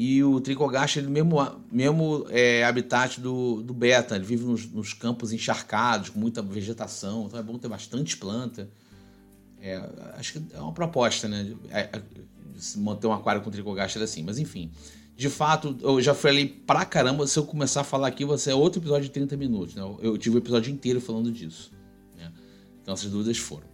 E 0.00 0.22
o 0.22 0.40
tricogacha, 0.40 1.00
ele 1.00 1.08
mesmo, 1.08 1.38
mesmo 1.72 2.24
é 2.30 2.62
habitat 2.62 3.20
do, 3.20 3.60
do 3.64 3.74
beta, 3.74 4.14
ele 4.14 4.24
vive 4.24 4.44
nos, 4.44 4.64
nos, 4.70 4.92
campos 4.92 5.32
encharcados, 5.32 6.10
com 6.10 6.20
muita 6.20 6.40
vegetação, 6.40 7.26
então 7.26 7.36
é 7.36 7.42
bom 7.42 7.58
ter 7.58 7.66
bastante 7.66 8.16
planta. 8.16 8.70
É, 9.60 9.76
acho 10.16 10.34
que 10.34 10.54
é 10.54 10.60
uma 10.60 10.72
proposta, 10.72 11.26
né? 11.26 11.52
É, 11.68 11.80
é, 11.80 12.02
manter 12.76 13.08
um 13.08 13.12
aquário 13.12 13.42
com 13.42 13.50
tricogaster 13.50 14.00
assim. 14.00 14.22
Mas 14.22 14.38
enfim, 14.38 14.70
de 15.16 15.28
fato, 15.28 15.76
eu 15.80 16.00
já 16.00 16.14
falei 16.14 16.46
pra 16.46 16.84
caramba. 16.84 17.26
Se 17.26 17.36
eu 17.36 17.44
começar 17.44 17.80
a 17.80 17.84
falar 17.84 18.06
aqui, 18.06 18.24
vai 18.24 18.38
ser 18.38 18.52
outro 18.52 18.80
episódio 18.80 19.02
de 19.02 19.10
30 19.10 19.36
minutos. 19.36 19.74
Né? 19.74 19.82
Eu 20.00 20.16
tive 20.16 20.36
o 20.36 20.38
episódio 20.38 20.72
inteiro 20.72 21.00
falando 21.00 21.32
disso. 21.32 21.72
Né? 22.16 22.30
Então 22.80 22.94
essas 22.94 23.10
dúvidas 23.10 23.36
foram. 23.36 23.66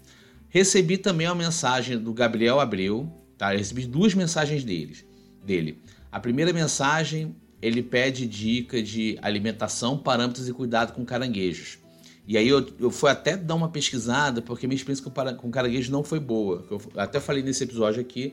Recebi 0.49 0.97
também 0.97 1.27
uma 1.27 1.35
mensagem 1.35 1.99
do 1.99 2.15
Gabriel 2.15 2.61
Abreu. 2.61 3.13
Tá? 3.37 3.53
Eu 3.53 3.59
recebi 3.59 3.85
duas 3.85 4.15
mensagens 4.15 4.65
deles, 4.65 5.05
dele. 5.45 5.83
A 6.15 6.21
primeira 6.21 6.53
mensagem, 6.53 7.35
ele 7.61 7.83
pede 7.83 8.27
dica 8.27 8.83
de 8.83 9.19
alimentação, 9.21 9.99
parâmetros 9.99 10.49
e 10.49 10.53
cuidado 10.53 10.93
com 10.93 11.05
caranguejos. 11.05 11.79
E 12.27 12.39
aí 12.39 12.49
eu, 12.49 12.67
eu 12.79 12.91
fui 12.91 13.11
até 13.11 13.37
dar 13.37 13.55
uma 13.55 13.69
pesquisada, 13.69 14.41
porque 14.41 14.67
minha 14.67 14.77
experiência 14.77 15.05
com, 15.05 15.37
com 15.37 15.51
caranguejo 15.51 15.91
não 15.93 16.03
foi 16.03 16.21
boa. 16.21 16.65
Eu 16.71 16.81
até 16.97 17.21
falei 17.21 17.43
nesse 17.43 17.65
episódio 17.65 18.01
aqui, 18.01 18.33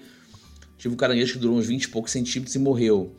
Tive 0.82 0.96
um 0.96 0.98
caranguejo 0.98 1.34
que 1.34 1.40
durou 1.40 1.58
uns 1.58 1.68
20 1.68 1.84
e 1.84 1.88
poucos 1.90 2.12
centímetros 2.12 2.56
e 2.56 2.60
morreu. 2.60 3.16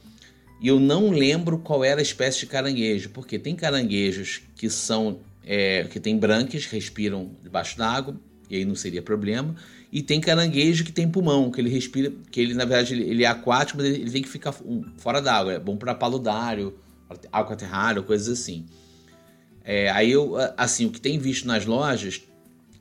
E 0.60 0.66
eu 0.66 0.80
não 0.80 1.10
lembro 1.10 1.58
qual 1.58 1.84
era 1.84 2.00
a 2.00 2.02
espécie 2.02 2.40
de 2.40 2.46
caranguejo, 2.46 3.10
porque 3.10 3.38
tem 3.38 3.54
caranguejos 3.54 4.42
que 4.56 4.68
são 4.68 5.20
é, 5.44 5.84
que 5.84 6.00
tem 6.00 6.18
branquias, 6.18 6.66
respiram 6.66 7.30
debaixo 7.40 7.78
d'água, 7.78 8.20
e 8.50 8.56
aí 8.56 8.64
não 8.64 8.74
seria 8.74 9.00
problema. 9.00 9.54
E 9.92 10.02
tem 10.02 10.22
caranguejo 10.22 10.84
que 10.84 10.90
tem 10.90 11.06
pulmão, 11.06 11.50
que 11.50 11.60
ele 11.60 11.68
respira, 11.68 12.10
que 12.30 12.40
ele 12.40 12.54
na 12.54 12.64
verdade 12.64 12.94
ele, 12.94 13.02
ele 13.02 13.24
é 13.24 13.26
aquático, 13.26 13.76
mas 13.76 13.86
ele, 13.86 14.02
ele 14.02 14.10
tem 14.10 14.22
que 14.22 14.28
ficar 14.28 14.54
fora 14.96 15.20
d'água. 15.20 15.52
É 15.52 15.58
bom 15.58 15.76
para 15.76 15.94
paludário, 15.94 16.74
aquaterrário, 17.30 18.02
coisas 18.02 18.40
assim. 18.40 18.64
É, 19.62 19.90
aí 19.90 20.10
eu, 20.10 20.34
assim, 20.56 20.86
o 20.86 20.90
que 20.90 20.98
tem 20.98 21.18
visto 21.18 21.46
nas 21.46 21.66
lojas 21.66 22.22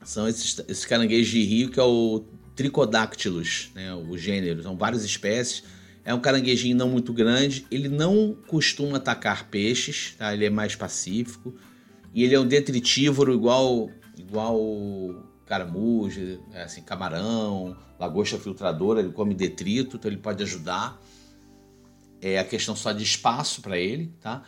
são 0.03 0.26
esses, 0.26 0.57
esses 0.70 0.86
caranguejos 0.86 1.28
de 1.28 1.43
rio, 1.43 1.70
que 1.70 1.80
é 1.80 1.84
o 1.84 2.24
Tricodáctilos, 2.55 3.72
né, 3.76 3.93
o 3.93 4.18
gênero, 4.18 4.64
são 4.64 4.78
várias 4.78 5.03
espécies. 5.03 5.64
É 6.05 6.14
um 6.14 6.20
caranguejinho 6.20 6.78
não 6.78 6.89
muito 6.89 7.14
grande, 7.14 7.66
ele 7.70 7.89
não 7.89 8.36
costuma 8.47 8.97
atacar 8.97 9.49
peixes, 9.49 10.16
tá? 10.18 10.34
ele 10.34 10.45
é 10.45 10.49
mais 10.49 10.76
pacífico. 10.76 11.53
E 12.14 12.24
ele 12.24 12.36
é 12.36 12.39
um 12.39 12.47
detritívoro 12.47 13.34
igual 13.34 13.89
igual 14.18 15.30
caramujo, 15.52 16.39
é 16.54 16.64
assim, 16.64 16.82
camarão, 16.82 17.76
lagosta 17.99 18.39
filtradora, 18.39 19.02
ele 19.02 19.12
come 19.12 19.36
detrito, 19.36 19.97
então 19.97 20.10
ele 20.10 20.22
pode 20.22 20.41
ajudar. 20.43 20.97
É 22.22 22.39
a 22.39 22.43
questão 22.45 22.74
só 22.74 22.93
de 22.93 23.04
espaço 23.04 23.62
para 23.62 23.78
ele, 23.78 24.14
tá? 24.22 24.43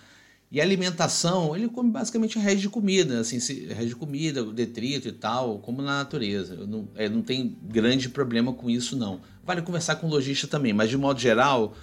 E 0.49 0.61
alimentação, 0.61 1.53
ele 1.57 1.67
come 1.67 1.91
basicamente 1.91 2.39
resto 2.39 2.61
de 2.61 2.69
comida, 2.69 3.19
assim, 3.19 3.37
resto 3.67 3.87
de 3.87 3.95
comida, 3.95 4.45
detrito 4.45 5.09
e 5.09 5.11
tal, 5.11 5.59
como 5.59 5.81
na 5.81 5.97
natureza. 5.97 6.55
Não, 6.65 6.87
é, 6.95 7.09
não 7.09 7.21
tem 7.21 7.57
grande 7.63 8.07
problema 8.07 8.53
com 8.53 8.69
isso, 8.69 8.95
não. 8.95 9.19
Vale 9.43 9.61
conversar 9.61 9.97
com 9.97 10.07
o 10.07 10.09
lojista 10.09 10.47
também, 10.47 10.71
mas 10.71 10.89
de 10.89 10.97
modo 10.97 11.19
geral, 11.19 11.75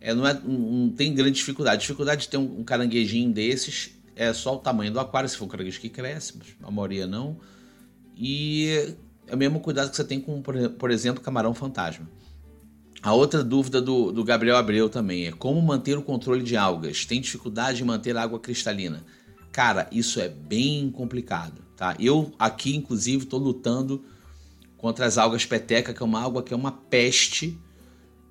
é, 0.00 0.12
não, 0.12 0.26
é, 0.26 0.34
não 0.34 0.90
tem 0.90 1.14
grande 1.14 1.36
dificuldade. 1.36 1.76
A 1.76 1.80
dificuldade 1.80 2.22
de 2.22 2.28
ter 2.28 2.38
um, 2.38 2.60
um 2.60 2.64
caranguejinho 2.64 3.30
desses 3.30 3.90
é 4.16 4.32
só 4.32 4.56
o 4.56 4.58
tamanho 4.58 4.90
do 4.90 4.98
aquário, 4.98 5.28
se 5.28 5.36
for 5.36 5.44
um 5.44 5.48
caranguejo 5.48 5.80
que 5.80 5.88
cresce, 5.88 6.34
a 6.60 6.70
maioria 6.72 7.06
não. 7.06 7.38
E 8.16 8.96
é 9.26 9.34
o 9.34 9.38
mesmo 9.38 9.60
cuidado 9.60 9.90
que 9.90 9.96
você 9.96 10.04
tem 10.04 10.20
com, 10.20 10.42
por 10.42 10.90
exemplo, 10.90 11.22
camarão 11.22 11.54
fantasma. 11.54 12.08
A 13.04 13.12
outra 13.12 13.44
dúvida 13.44 13.82
do, 13.82 14.10
do 14.10 14.24
Gabriel 14.24 14.56
Abreu 14.56 14.88
também 14.88 15.26
é 15.26 15.32
como 15.32 15.60
manter 15.60 15.98
o 15.98 16.02
controle 16.02 16.42
de 16.42 16.56
algas. 16.56 17.04
Tem 17.04 17.20
dificuldade 17.20 17.82
em 17.82 17.84
manter 17.84 18.16
a 18.16 18.22
água 18.22 18.40
cristalina? 18.40 19.04
Cara, 19.52 19.86
isso 19.92 20.18
é 20.20 20.28
bem 20.28 20.90
complicado, 20.90 21.60
tá? 21.76 21.94
Eu 22.00 22.32
aqui, 22.38 22.74
inclusive, 22.74 23.24
estou 23.24 23.38
lutando 23.38 24.02
contra 24.78 25.04
as 25.04 25.18
algas 25.18 25.44
peteca, 25.44 25.92
que 25.92 26.02
é 26.02 26.06
uma 26.06 26.24
água 26.24 26.42
que 26.42 26.54
é 26.54 26.56
uma 26.56 26.72
peste. 26.72 27.58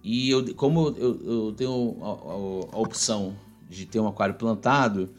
E 0.03 0.31
eu, 0.31 0.55
como 0.55 0.87
eu, 0.97 1.21
eu 1.23 1.53
tenho 1.53 1.97
a, 2.01 2.07
a, 2.07 2.75
a, 2.75 2.81
opção 2.81 3.35
de 3.69 3.85
ter 3.85 3.99
um 3.99 4.07
aquário 4.07 4.35
plantado, 4.35 5.13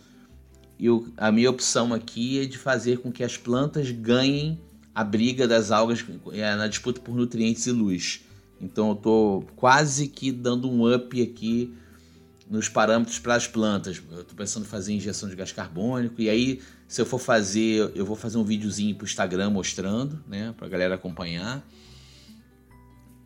eu, 0.79 1.09
a 1.17 1.31
minha 1.31 1.51
opção 1.51 1.93
aqui 1.93 2.41
é 2.41 2.47
de 2.47 2.59
fazer 2.59 2.99
com 2.99 3.13
que 3.13 3.23
as 3.23 3.37
plantas 3.37 3.91
ganhem 3.91 4.61
a 4.95 5.03
briga 5.03 5.47
das 5.49 5.71
algas 5.71 6.05
é, 6.33 6.55
na 6.55 6.69
disputa 6.69 7.01
por 7.01 7.15
nutrientes 7.15 7.67
e 7.67 7.73
luz. 7.73 8.23
Então 8.61 8.89
eu 8.89 8.95
estou 8.95 9.43
quase 9.57 10.09
que 10.09 10.31
dando 10.31 10.71
um 10.71 10.93
up 10.93 11.21
aqui 11.21 11.75
nos 12.49 12.69
parâmetros 12.69 13.19
para 13.19 13.35
as 13.35 13.47
plantas. 13.47 14.01
Eu 14.11 14.21
estou 14.21 14.37
pensando 14.37 14.65
em 14.65 14.69
fazer 14.69 14.93
injeção 14.93 15.29
de 15.29 15.37
gás 15.37 15.53
carbônico 15.53 16.21
e 16.21 16.29
aí 16.29 16.61
se 16.87 17.01
eu 17.01 17.07
for 17.07 17.19
fazer, 17.19 17.91
eu 17.95 18.05
vou 18.05 18.17
fazer 18.17 18.39
um 18.39 18.45
videozinho 18.45 18.95
para 18.95 19.05
o 19.05 19.07
Instagram 19.07 19.51
mostrando, 19.51 20.23
né, 20.29 20.55
para 20.57 20.67
a 20.67 20.71
galera 20.71 20.95
acompanhar. 20.95 21.67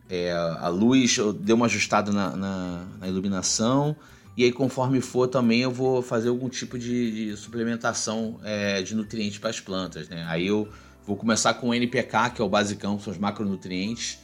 É, 0.09 0.31
a 0.31 0.67
luz 0.69 1.17
eu 1.17 1.31
dei 1.31 1.53
uma 1.53 1.67
ajustada 1.67 2.11
na, 2.11 2.35
na, 2.35 2.85
na, 2.99 3.07
iluminação 3.07 3.95
e 4.39 4.45
aí 4.45 4.53
conforme 4.53 5.01
for 5.01 5.27
também 5.27 5.59
eu 5.59 5.69
vou 5.69 6.01
fazer 6.01 6.29
algum 6.29 6.47
tipo 6.47 6.79
de, 6.79 7.11
de 7.11 7.35
suplementação 7.35 8.39
é, 8.41 8.81
de 8.81 8.95
nutrientes 8.95 9.37
para 9.37 9.49
as 9.49 9.59
plantas, 9.59 10.07
né? 10.07 10.23
Aí 10.29 10.47
eu 10.47 10.65
vou 11.05 11.17
começar 11.17 11.55
com 11.55 11.67
o 11.67 11.73
NPK 11.73 12.29
que 12.35 12.41
é 12.41 12.45
o 12.45 12.47
basicão, 12.47 12.97
são 12.97 13.11
os 13.11 13.19
macronutrientes 13.19 14.17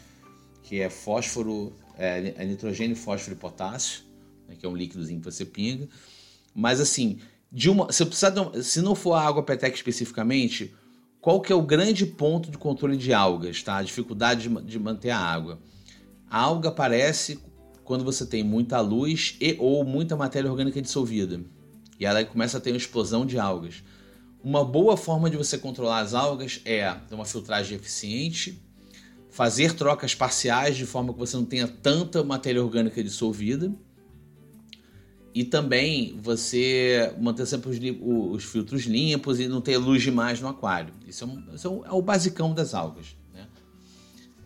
que 0.63 0.80
é 0.80 0.89
fósforo, 0.89 1.74
é, 1.97 2.34
é 2.38 2.45
nitrogênio, 2.45 2.95
fósforo 2.95 3.36
e 3.36 3.38
potássio, 3.38 4.03
né, 4.47 4.55
que 4.57 4.66
é 4.66 4.70
um 4.70 4.76
líquidozinho 4.78 5.20
que 5.20 5.26
você 5.26 5.43
pinga. 5.43 5.89
Mas 6.55 6.80
assim, 6.80 7.20
de 7.51 7.70
uma, 7.70 7.91
se, 7.91 8.05
precisar 8.05 8.30
de, 8.30 8.63
se 8.63 8.82
não 8.82 8.95
for 8.95 9.16
a 9.16 9.22
água 9.22 9.43
peteca 9.43 9.76
especificamente, 9.76 10.74
qual 11.20 11.41
que 11.41 11.51
é 11.51 11.55
o 11.57 11.61
grande 11.61 12.05
ponto 12.05 12.49
de 12.49 12.57
controle 12.57 12.95
de 12.95 13.11
algas, 13.11 13.61
tá? 13.61 13.76
A 13.76 13.84
dificuldade 13.84 14.47
de, 14.47 14.61
de 14.61 14.80
manter 14.80 15.09
a 15.09 15.20
água. 15.20 15.59
A 16.30 16.39
alga 16.39 16.70
aparece 16.70 17.38
quando 17.86 18.04
você 18.04 18.26
tem 18.26 18.44
muita 18.44 18.82
luz 18.82 19.38
e 19.40 19.56
ou 19.60 19.86
muita 19.86 20.16
matéria 20.18 20.50
orgânica 20.50 20.82
dissolvida. 20.82 21.40
E 22.00 22.06
ela 22.06 22.26
começa 22.26 22.58
a 22.58 22.62
ter 22.62 22.72
uma 22.72 22.78
explosão 22.78 23.26
de 23.26 23.40
algas. 23.40 23.84
Uma 24.44 24.66
boa 24.66 24.98
forma 24.98 25.30
de 25.30 25.38
você 25.38 25.58
controlar 25.58 26.00
as 26.00 26.14
algas 26.14 26.62
é 26.66 26.92
ter 26.92 27.16
uma 27.16 27.26
filtragem 27.26 27.78
eficiente, 27.78 28.62
fazer 29.30 29.74
trocas 29.74 30.14
parciais 30.14 30.76
de 30.76 30.86
forma 30.86 31.14
que 31.14 31.20
você 31.20 31.38
não 31.38 31.46
tenha 31.46 31.68
tanta 31.68 32.24
matéria 32.24 32.64
orgânica 32.64 33.04
dissolvida 33.04 33.74
e 35.34 35.44
também 35.44 36.18
você 36.22 37.14
manter 37.20 37.46
sempre 37.46 37.70
os, 37.70 38.36
os, 38.36 38.44
filtros 38.44 38.84
limpos 38.84 39.40
e 39.40 39.48
não 39.48 39.62
ter 39.62 39.78
luz 39.78 40.02
demais 40.02 40.40
no 40.40 40.48
aquário. 40.48 40.94
Isso 41.06 41.24
é, 41.24 41.28
um, 41.28 41.56
isso 41.56 41.84
é, 41.86 41.90
é 41.90 41.92
o 41.92 42.02
basicão 42.02 42.54
das 42.54 42.74
algas. 42.74 43.18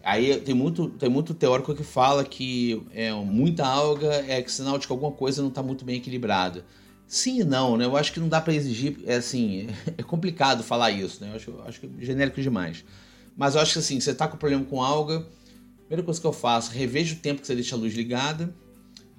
Aí 0.10 0.38
tem 0.42 0.56
muito, 0.56 0.90
tem 0.90 1.08
muito 1.08 1.36
teórico 1.36 1.76
que 1.76 1.84
fala 1.84 2.26
que 2.26 2.82
é, 2.92 3.14
muita 3.14 3.64
alga 3.64 4.08
é 4.28 4.44
sinal 4.48 4.80
de 4.80 4.88
que 4.88 4.92
alguma 4.92 5.12
coisa 5.12 5.40
não 5.42 5.50
está 5.50 5.62
muito 5.62 5.86
bem 5.86 5.98
equilibrada. 5.98 6.66
Sim 7.08 7.42
e 7.42 7.44
não, 7.44 7.78
né? 7.78 7.86
Eu 7.86 7.96
acho 7.96 8.12
que 8.12 8.20
não 8.20 8.28
dá 8.28 8.42
para 8.42 8.54
exigir, 8.54 8.98
é 9.06 9.18
assim, 9.18 9.68
é 9.98 10.02
complicado 10.02 10.64
falar 10.64 10.90
isso, 10.90 11.24
né? 11.24 11.30
Eu 11.30 11.36
acho, 11.36 11.62
acho 11.68 11.80
que 11.80 11.86
é 11.86 12.06
genérico 12.06 12.42
demais. 12.42 12.84
Mas 13.38 13.54
eu 13.54 13.62
acho 13.62 13.74
que 13.74 13.80
assim, 13.80 14.00
você 14.00 14.10
está 14.10 14.28
com 14.28 14.36
problema 14.36 14.66
com 14.66 14.82
alga, 14.82 15.18
a 15.18 15.82
primeira 15.86 16.04
coisa 16.04 16.20
que 16.20 16.26
eu 16.26 16.34
faço, 16.34 16.72
reveja 16.72 17.14
o 17.14 17.18
tempo 17.20 17.42
que 17.42 17.48
você 17.48 17.54
deixa 17.54 17.76
a 17.76 17.78
luz 17.78 17.94
ligada, 17.94 18.52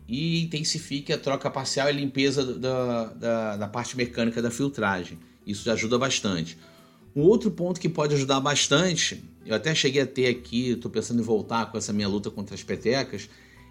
e 0.09 0.43
intensifique 0.43 1.13
a 1.13 1.19
troca 1.19 1.49
parcial 1.49 1.89
e 1.89 1.93
limpeza 1.93 2.45
da, 2.59 3.05
da, 3.05 3.57
da 3.59 3.69
parte 3.69 3.97
mecânica 3.97 4.43
da 4.43 4.51
filtragem. 4.51 5.21
Isso 5.47 5.71
ajuda 5.71 5.97
bastante. 5.97 6.59
Um 7.15 7.23
outro 7.23 7.51
ponto 7.51 7.81
que 7.81 7.89
pode 7.89 8.15
ajudar 8.15 8.41
bastante, 8.41 9.23
eu 9.45 9.55
até 9.55 9.75
cheguei 9.75 10.03
a 10.03 10.07
ter 10.07 10.27
aqui, 10.29 10.71
estou 10.71 10.91
pensando 10.91 11.21
em 11.21 11.25
voltar 11.25 11.71
com 11.71 11.77
essa 11.77 11.93
minha 11.93 12.09
luta 12.09 12.31
contra 12.31 12.55
as 12.55 12.63
petecas, 12.63 13.29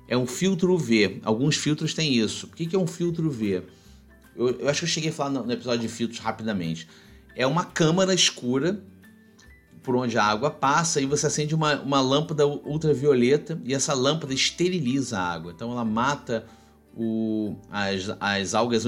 é 0.08 0.18
um 0.18 0.26
filtro 0.26 0.74
UV. 0.74 1.22
Alguns 1.24 1.56
filtros 1.56 1.94
têm 1.94 2.16
isso. 2.16 2.48
O 2.48 2.50
que 2.50 2.76
é 2.76 2.80
um 2.80 2.88
filtro 2.88 3.28
UV? 3.28 3.64
Eu, 4.36 4.50
eu 4.60 4.70
acho 4.70 4.80
que 4.80 4.86
eu 4.86 4.90
cheguei 4.90 5.10
a 5.10 5.14
falar 5.14 5.30
no, 5.30 5.52
episódio 5.52 5.82
de 5.82 5.88
filtros 5.88 6.20
rapidamente. 6.20 6.88
É 7.36 7.46
uma 7.46 7.64
câmara 7.64 8.14
escura 8.14 8.84
por 9.84 9.96
onde 9.96 10.18
a 10.18 10.24
água 10.24 10.50
passa 10.50 11.00
e 11.00 11.06
você 11.06 11.28
acende 11.28 11.56
uma, 11.56 11.80
uma 11.82 12.02
lâmpada 12.02 12.46
ultravioleta 12.46 13.62
e 13.64 13.74
essa 13.74 13.94
lâmpada 13.94 14.34
esteriliza 14.34 15.18
a 15.18 15.32
água. 15.32 15.52
Então 15.56 15.72
ela 15.72 15.86
mata 15.86 16.46
o, 16.96 17.56
as, 17.72 18.10
as 18.20 18.54
algas 18.54 18.86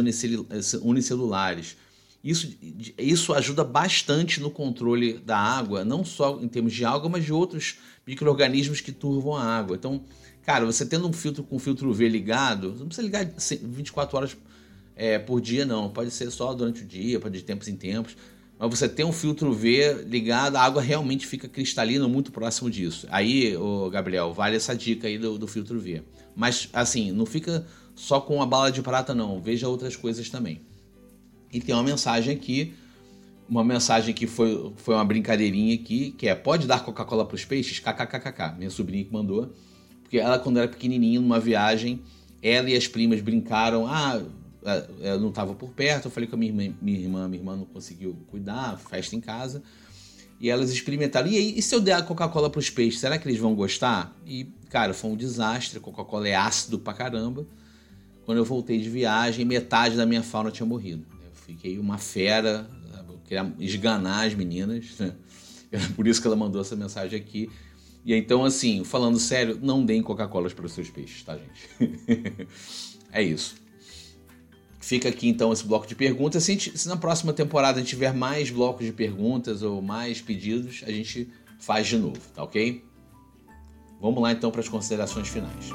unicelulares. 0.82 1.78
Isso, 2.24 2.55
isso 2.97 3.34
ajuda 3.34 3.63
bastante 3.63 4.39
no 4.39 4.51
controle 4.51 5.17
da 5.17 5.38
água, 5.38 5.84
não 5.84 6.05
só 6.05 6.39
em 6.39 6.47
termos 6.47 6.74
de 6.74 6.86
água, 6.86 7.09
mas 7.09 7.26
de 7.26 7.34
outros 7.34 7.78
micro-organismos 8.05 8.80
que 8.80 8.91
turvam 8.91 9.36
a 9.36 9.43
água. 9.43 9.76
Então, 9.76 10.03
cara, 10.43 10.65
você 10.65 10.86
tendo 10.86 11.07
um 11.07 11.13
filtro 11.13 11.43
com 11.43 11.57
filtro 11.57 11.89
UV 11.89 12.07
ligado, 12.07 12.76
não 12.78 12.88
precisa 12.88 13.01
ligar 13.01 13.26
24 13.26 14.17
horas 14.17 14.38
é, 14.95 15.17
por 15.17 15.41
dia, 15.41 15.65
não. 15.65 15.89
Pode 15.89 16.11
ser 16.11 16.30
só 16.30 16.53
durante 16.53 16.84
o 16.84 16.86
dia, 16.86 17.19
pode 17.19 17.39
de 17.39 17.43
tempos 17.43 17.67
em 17.67 17.76
tempos 17.76 18.15
mas 18.61 18.78
você 18.78 18.88
tem 18.88 19.03
um 19.03 19.11
filtro 19.11 19.51
V 19.51 20.05
ligado, 20.05 20.55
a 20.55 20.61
água 20.61 20.84
realmente 20.84 21.26
fica 21.26 21.47
cristalina 21.47 22.07
muito 22.07 22.32
próximo 22.32 22.69
disso. 22.69 23.07
Aí, 23.09 23.57
o 23.57 23.89
Gabriel, 23.89 24.32
vale 24.34 24.55
essa 24.55 24.76
dica 24.76 25.07
aí 25.07 25.17
do, 25.17 25.36
do, 25.36 25.47
filtro 25.47 25.80
V. 25.80 26.03
Mas, 26.36 26.69
assim, 26.72 27.11
não 27.11 27.26
fica 27.26 27.65
só 27.95 28.22
com 28.22 28.39
a 28.39 28.45
bala 28.45 28.72
de 28.72 28.84
prata, 28.84 29.15
não. 29.15 29.41
Veja 29.41 29.67
outras 29.67 29.95
coisas 29.95 30.30
também. 30.30 30.61
E 31.52 31.60
tem 31.60 31.76
uma 31.76 31.84
mensagem 31.84 32.36
aqui, 32.36 32.74
uma 33.49 33.64
mensagem 33.64 34.14
que 34.14 34.26
foi, 34.26 34.72
foi 34.78 34.95
uma 34.95 35.04
brincadeirinha 35.04 35.76
aqui, 35.76 36.12
que 36.12 36.28
é: 36.28 36.36
pode 36.36 36.68
dar 36.68 36.86
Coca-Cola 36.86 37.26
para 37.26 37.36
os 37.36 37.43
peixes? 37.43 37.80
KKKKK. 37.80 38.58
Minha 38.58 38.70
sobrinha 38.70 39.04
que 39.04 39.12
mandou. 39.12 39.54
Porque 40.02 40.18
ela, 40.18 40.39
quando 40.39 40.58
era 40.58 40.68
pequenininha, 40.68 41.20
numa 41.20 41.39
viagem, 41.39 42.02
ela 42.41 42.70
e 42.70 42.76
as 42.76 42.88
primas 42.88 43.22
brincaram. 43.22 43.86
Ah, 43.88 44.22
é, 44.64 45.12
eu 45.14 45.20
não 45.20 45.30
estava 45.30 45.54
por 45.54 45.72
perto, 45.72 46.06
eu 46.06 46.12
falei 46.12 46.30
com 46.30 46.36
a 46.36 46.39
minha 46.39 46.52
irmã, 46.52 46.76
minha 46.82 46.99
irmã, 46.99 47.28
minha 47.28 47.41
irmã 47.41 47.56
não 47.56 47.66
conseguiu 47.66 48.16
cuidar, 48.28 48.78
festa 48.78 49.16
em 49.16 49.22
casa. 49.22 49.62
E 50.39 50.49
elas 50.49 50.72
experimentaram. 50.72 51.28
E, 51.28 51.38
aí, 51.38 51.54
e 51.58 51.62
se 51.62 51.76
eu 51.76 51.80
der 51.80 51.93
a 51.93 52.02
Coca-Cola 52.02 52.49
para 52.49 52.60
os 52.60 52.70
peixes, 52.70 52.99
será 52.99 53.18
que 53.18 53.28
eles 53.28 53.39
vão 53.39 53.54
gostar? 53.54 54.16
E, 54.26 54.45
cara, 54.70 54.93
foi 54.93 55.12
um 55.12 55.16
desastre. 55.16 55.80
Coca-Cola 55.80 56.28
é 56.28 56.36
ácido 56.36 56.80
pra 56.80 56.93
caramba. 56.93 57.45
Quando 58.26 58.38
eu 58.38 58.45
voltei 58.45 58.80
de 58.80 58.89
viagem, 58.89 59.45
metade 59.45 59.95
da 59.97 60.06
minha 60.06 60.24
fauna 60.24 60.49
tinha 60.49 60.66
morrido. 60.66 61.06
Fiquei 61.52 61.78
uma 61.78 61.97
fera, 61.97 62.66
eu 63.10 63.20
queria 63.26 63.54
esganar 63.60 64.26
as 64.26 64.34
meninas. 64.34 64.97
Né? 64.97 65.14
Por 65.97 66.08
isso 66.08 66.22
que 66.22 66.28
ela 66.28 66.36
mandou 66.36 66.62
essa 66.62 66.78
mensagem 66.78 67.20
aqui. 67.20 67.49
E 68.06 68.16
então, 68.16 68.45
assim, 68.45 68.86
falando 68.86 69.20
sério, 69.20 69.60
não 69.62 69.86
deem 69.86 70.02
Coca-Cola 70.02 70.49
para 70.49 70.66
os 70.66 70.72
seus 70.72 70.89
peixes, 70.89 71.24
tá, 71.24 71.38
gente? 71.38 72.47
é 73.12 73.22
isso. 73.22 73.56
Fica 74.80 75.10
aqui 75.10 75.28
então 75.28 75.52
esse 75.52 75.66
bloco 75.66 75.86
de 75.86 75.93
perguntas. 75.93 76.41
Se, 76.43 76.54
gente, 76.54 76.78
se, 76.78 76.88
na 76.88 76.95
próxima 76.95 77.34
temporada 77.34 77.78
a 77.78 77.82
gente 77.82 77.89
tiver 77.89 78.14
mais 78.14 78.49
blocos 78.49 78.86
de 78.86 78.93
perguntas 78.93 79.62
ou 79.62 79.82
mais 79.82 80.22
pedidos, 80.22 80.84
a 80.88 80.91
gente 80.91 81.30
faz 81.60 81.86
de 81.88 81.97
novo, 81.97 82.20
tá 82.34 82.43
ok? 82.43 82.84
Vamos 83.99 84.24
lá 84.24 84.32
então 84.32 84.49
para 84.49 84.62
as 84.62 84.70
considerações 84.70 85.28
finais. 85.28 85.70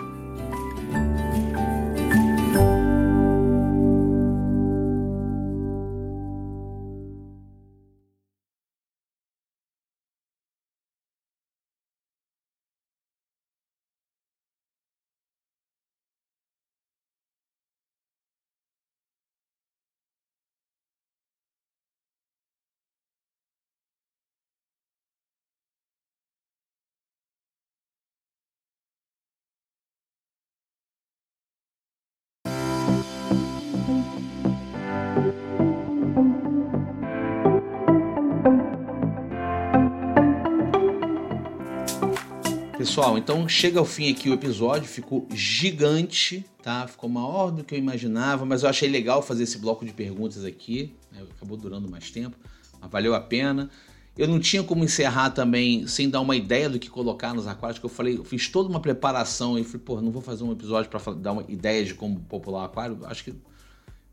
Pessoal, 42.86 43.18
então 43.18 43.48
chega 43.48 43.80
ao 43.80 43.84
fim 43.84 44.12
aqui 44.12 44.30
o 44.30 44.32
episódio, 44.32 44.86
ficou 44.86 45.26
gigante, 45.34 46.46
tá? 46.62 46.86
Ficou 46.86 47.10
maior 47.10 47.50
do 47.50 47.64
que 47.64 47.74
eu 47.74 47.78
imaginava, 47.80 48.44
mas 48.44 48.62
eu 48.62 48.68
achei 48.68 48.88
legal 48.88 49.20
fazer 49.20 49.42
esse 49.42 49.58
bloco 49.58 49.84
de 49.84 49.92
perguntas 49.92 50.44
aqui, 50.44 50.94
né? 51.10 51.20
acabou 51.36 51.56
durando 51.56 51.90
mais 51.90 52.12
tempo, 52.12 52.36
mas 52.80 52.88
valeu 52.88 53.12
a 53.12 53.20
pena. 53.20 53.68
Eu 54.16 54.28
não 54.28 54.38
tinha 54.38 54.62
como 54.62 54.84
encerrar 54.84 55.30
também 55.30 55.84
sem 55.88 56.08
dar 56.08 56.20
uma 56.20 56.36
ideia 56.36 56.70
do 56.70 56.78
que 56.78 56.88
colocar 56.88 57.34
nos 57.34 57.48
aquários, 57.48 57.80
que 57.80 57.84
eu 57.84 57.90
falei, 57.90 58.18
eu 58.18 58.24
fiz 58.24 58.48
toda 58.48 58.68
uma 58.68 58.78
preparação 58.78 59.58
e 59.58 59.64
falei, 59.64 59.82
pô, 59.84 60.00
não 60.00 60.12
vou 60.12 60.22
fazer 60.22 60.44
um 60.44 60.52
episódio 60.52 60.88
para 60.88 61.12
dar 61.14 61.32
uma 61.32 61.44
ideia 61.48 61.84
de 61.84 61.92
como 61.92 62.20
popular 62.20 62.62
o 62.62 62.64
aquário. 62.66 63.00
Acho 63.02 63.24
que 63.24 63.34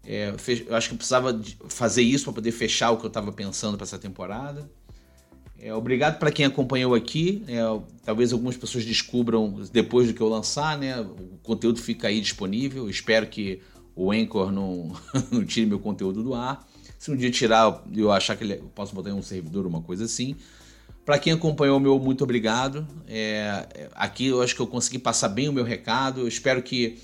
é, 0.04 0.34
eu 0.68 0.76
acho 0.76 0.88
que 0.90 0.96
eu 0.96 0.98
precisava 0.98 1.40
fazer 1.70 2.02
isso 2.02 2.24
para 2.24 2.34
poder 2.34 2.52
fechar 2.52 2.90
o 2.90 2.98
que 2.98 3.06
eu 3.06 3.08
estava 3.10 3.32
pensando 3.32 3.78
para 3.78 3.86
essa 3.86 4.00
temporada. 4.00 4.68
É, 5.60 5.74
obrigado 5.74 6.20
para 6.20 6.32
quem 6.32 6.46
acompanhou 6.46 6.94
aqui. 6.94 7.44
É, 7.48 7.62
talvez 8.04 8.34
algumas 8.34 8.58
pessoas 8.58 8.86
descubram 8.86 9.62
depois 9.72 10.08
do 10.08 10.14
que 10.14 10.22
eu 10.22 10.28
lançar, 10.28 10.78
né? 10.78 11.00
O 11.00 11.38
conteúdo 11.42 11.80
fica 11.82 12.08
aí 12.08 12.20
disponível. 12.20 12.90
Espero 12.90 13.28
que 13.28 13.62
o 13.96 14.12
Anchor 14.12 14.52
não, 14.52 14.92
não 15.32 15.46
tire 15.46 15.66
meu 15.66 15.80
conteúdo 15.80 16.24
do 16.24 16.34
ar. 16.34 16.68
Se 16.98 17.12
um 17.12 17.16
dia 17.16 17.32
tirar, 17.32 17.84
eu 17.96 18.12
achar 18.12 18.36
que 18.36 18.44
ele, 18.44 18.54
eu 18.54 18.72
posso 18.74 18.96
botar 18.96 19.10
em 19.10 19.14
um 19.14 19.22
servidor, 19.22 19.66
uma 19.66 19.82
coisa 19.82 20.06
assim. 20.06 20.36
Para 21.06 21.20
quem 21.20 21.34
acompanhou, 21.34 21.80
meu 21.80 22.00
muito 22.00 22.24
obrigado. 22.24 22.88
É, 23.08 23.90
aqui 23.94 24.28
eu 24.28 24.42
acho 24.42 24.56
que 24.56 24.62
eu 24.62 24.68
consegui 24.68 25.00
passar 25.00 25.30
bem 25.30 25.50
o 25.50 25.54
meu 25.54 25.66
recado. 25.66 26.22
Eu 26.22 26.28
espero 26.28 26.64
que 26.64 26.98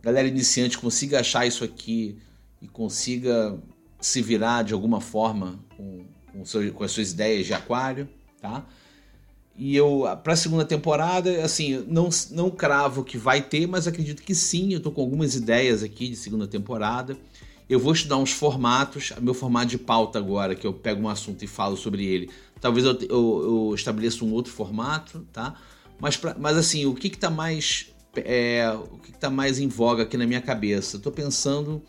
a 0.00 0.04
galera 0.04 0.28
iniciante 0.28 0.76
consiga 0.76 1.20
achar 1.20 1.46
isso 1.46 1.64
aqui 1.64 2.18
e 2.60 2.68
consiga 2.68 3.58
se 4.00 4.20
virar 4.20 4.62
de 4.62 4.74
alguma 4.74 5.00
forma 5.00 5.58
com 5.76 6.04
com, 6.36 6.44
seu, 6.44 6.72
com 6.72 6.84
as 6.84 6.92
suas 6.92 7.12
ideias 7.12 7.46
de 7.46 7.54
aquário, 7.54 8.08
tá? 8.40 8.64
E 9.58 9.74
eu, 9.74 10.04
para 10.22 10.34
a 10.34 10.36
segunda 10.36 10.64
temporada, 10.64 11.42
assim, 11.42 11.82
não, 11.88 12.10
não 12.30 12.50
cravo 12.50 13.02
que 13.02 13.16
vai 13.16 13.40
ter, 13.40 13.66
mas 13.66 13.86
acredito 13.86 14.22
que 14.22 14.34
sim. 14.34 14.74
Eu 14.74 14.80
tô 14.80 14.90
com 14.90 15.00
algumas 15.00 15.34
ideias 15.34 15.82
aqui 15.82 16.08
de 16.08 16.16
segunda 16.16 16.46
temporada. 16.46 17.16
Eu 17.68 17.80
vou 17.80 17.94
estudar 17.94 18.18
uns 18.18 18.32
formatos. 18.32 19.12
Meu 19.20 19.32
formato 19.32 19.68
de 19.68 19.78
pauta 19.78 20.18
agora, 20.18 20.54
que 20.54 20.66
eu 20.66 20.74
pego 20.74 21.02
um 21.02 21.08
assunto 21.08 21.42
e 21.42 21.46
falo 21.46 21.74
sobre 21.74 22.04
ele. 22.04 22.28
Talvez 22.60 22.84
eu, 22.84 22.98
eu, 23.08 23.68
eu 23.68 23.74
estabeleça 23.74 24.24
um 24.26 24.32
outro 24.32 24.52
formato, 24.52 25.26
tá? 25.32 25.54
Mas, 25.98 26.18
pra, 26.18 26.36
mas 26.38 26.58
assim, 26.58 26.84
o 26.84 26.94
que 26.94 27.08
que 27.08 27.18
tá 27.18 27.30
mais... 27.30 27.86
É, 28.14 28.70
o 28.70 28.98
que, 28.98 29.12
que 29.12 29.18
tá 29.18 29.30
mais 29.30 29.58
em 29.58 29.68
voga 29.68 30.02
aqui 30.02 30.16
na 30.18 30.26
minha 30.26 30.40
cabeça? 30.40 30.98
Tô 30.98 31.10
pensando 31.10 31.82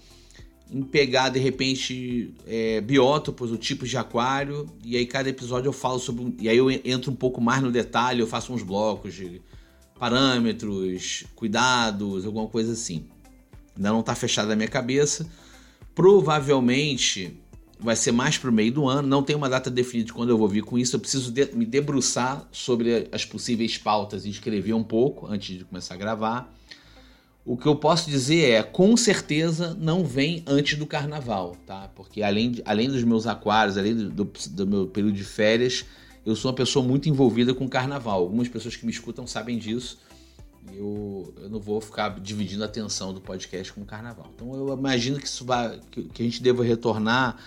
em 0.72 0.82
pegar 0.82 1.30
de 1.30 1.40
repente 1.40 2.34
é, 2.46 2.82
biótopos, 2.82 3.52
o 3.52 3.58
tipos 3.58 3.90
de 3.90 3.98
aquário, 3.98 4.70
e 4.84 4.98
aí 4.98 5.06
cada 5.06 5.30
episódio 5.30 5.70
eu 5.70 5.74
falo 5.74 6.00
sobre. 6.00 6.36
E 6.40 6.50
aí 6.50 6.58
eu 6.58 6.70
entro 6.70 7.12
um 7.12 7.16
pouco 7.16 7.40
mais 7.40 7.62
no 7.62 7.72
detalhe, 7.72 8.20
eu 8.20 8.28
faço 8.28 8.54
uns 8.54 8.64
blocos 8.64 9.14
de 9.14 9.42
parâmetros, 9.98 11.24
cuidados, 11.36 12.26
alguma 12.26 12.48
coisa 12.48 12.74
assim. 12.74 13.06
Ainda 13.76 13.90
não 13.90 14.02
está 14.02 14.16
fechado 14.16 14.48
na 14.48 14.56
minha 14.56 14.68
cabeça. 14.68 15.28
Provavelmente 15.96 17.40
vai 17.80 17.96
ser 17.96 18.12
mais 18.12 18.38
para 18.38 18.50
o 18.50 18.54
meio 18.54 18.72
do 18.72 18.88
ano, 18.88 19.08
não 19.08 19.22
tem 19.22 19.36
uma 19.36 19.50
data 19.50 19.70
definida 19.70 20.08
de 20.08 20.14
quando 20.14 20.30
eu 20.30 20.38
vou 20.38 20.48
vir 20.48 20.64
com 20.64 20.78
isso. 20.78 20.96
Eu 20.96 21.00
preciso 21.00 21.32
de, 21.32 21.46
me 21.54 21.66
debruçar 21.66 22.48
sobre 22.52 23.08
as 23.12 23.24
possíveis 23.26 23.78
pautas 23.78 24.26
e 24.26 24.30
escrever 24.30 24.74
um 24.74 24.84
pouco 24.84 25.28
antes 25.28 25.58
de 25.58 25.66
começar 25.66 25.94
a 25.94 25.98
gravar. 25.98 26.54
O 27.48 27.56
que 27.56 27.66
eu 27.66 27.78
posso 27.78 28.10
dizer 28.10 28.52
é, 28.52 28.62
com 28.62 28.98
certeza 28.98 29.74
não 29.80 30.04
vem 30.04 30.44
antes 30.46 30.78
do 30.78 30.86
carnaval, 30.86 31.56
tá? 31.66 31.90
Porque 31.96 32.22
além, 32.22 32.52
de, 32.52 32.64
além 32.66 32.90
dos 32.90 33.02
meus 33.06 33.26
aquários, 33.26 33.78
além 33.78 33.96
do, 33.96 34.10
do, 34.10 34.32
do, 34.50 34.68
meu 34.68 34.88
período 34.88 35.16
de 35.16 35.24
férias, 35.24 35.86
eu 36.26 36.36
sou 36.36 36.52
uma 36.52 36.58
pessoa 36.58 36.86
muito 36.86 37.08
envolvida 37.08 37.54
com 37.54 37.66
carnaval. 37.66 38.20
Algumas 38.20 38.50
pessoas 38.50 38.76
que 38.76 38.86
me 38.86 38.92
escutam 38.92 39.26
sabem 39.26 39.58
disso. 39.58 39.98
Eu, 40.74 41.34
eu 41.42 41.50
não 41.50 41.62
vou 41.62 41.80
ficar 41.80 42.20
dividindo 42.20 42.64
a 42.64 42.66
atenção 42.66 43.14
do 43.14 43.22
podcast 43.22 43.72
com 43.72 43.80
o 43.80 43.86
carnaval. 43.86 44.30
Então 44.36 44.54
eu 44.54 44.74
imagino 44.78 45.18
que 45.18 45.26
isso 45.26 45.46
vai, 45.46 45.80
que, 45.90 46.04
que 46.04 46.22
a 46.22 46.26
gente 46.26 46.44
deva 46.44 46.66
retornar 46.66 47.38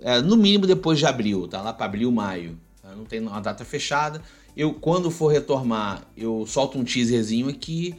é, 0.00 0.22
no 0.22 0.38
mínimo 0.38 0.66
depois 0.66 0.98
de 0.98 1.04
abril, 1.04 1.46
tá? 1.46 1.60
Lá 1.60 1.74
para 1.74 1.84
abril, 1.84 2.10
maio. 2.10 2.58
Tá? 2.80 2.96
Não 2.96 3.04
tem 3.04 3.20
uma 3.20 3.40
data 3.40 3.62
fechada. 3.62 4.22
Eu, 4.56 4.72
quando 4.72 5.10
for 5.10 5.28
retornar, 5.28 6.02
eu 6.16 6.46
solto 6.46 6.78
um 6.78 6.82
teaserzinho 6.82 7.50
aqui 7.50 7.94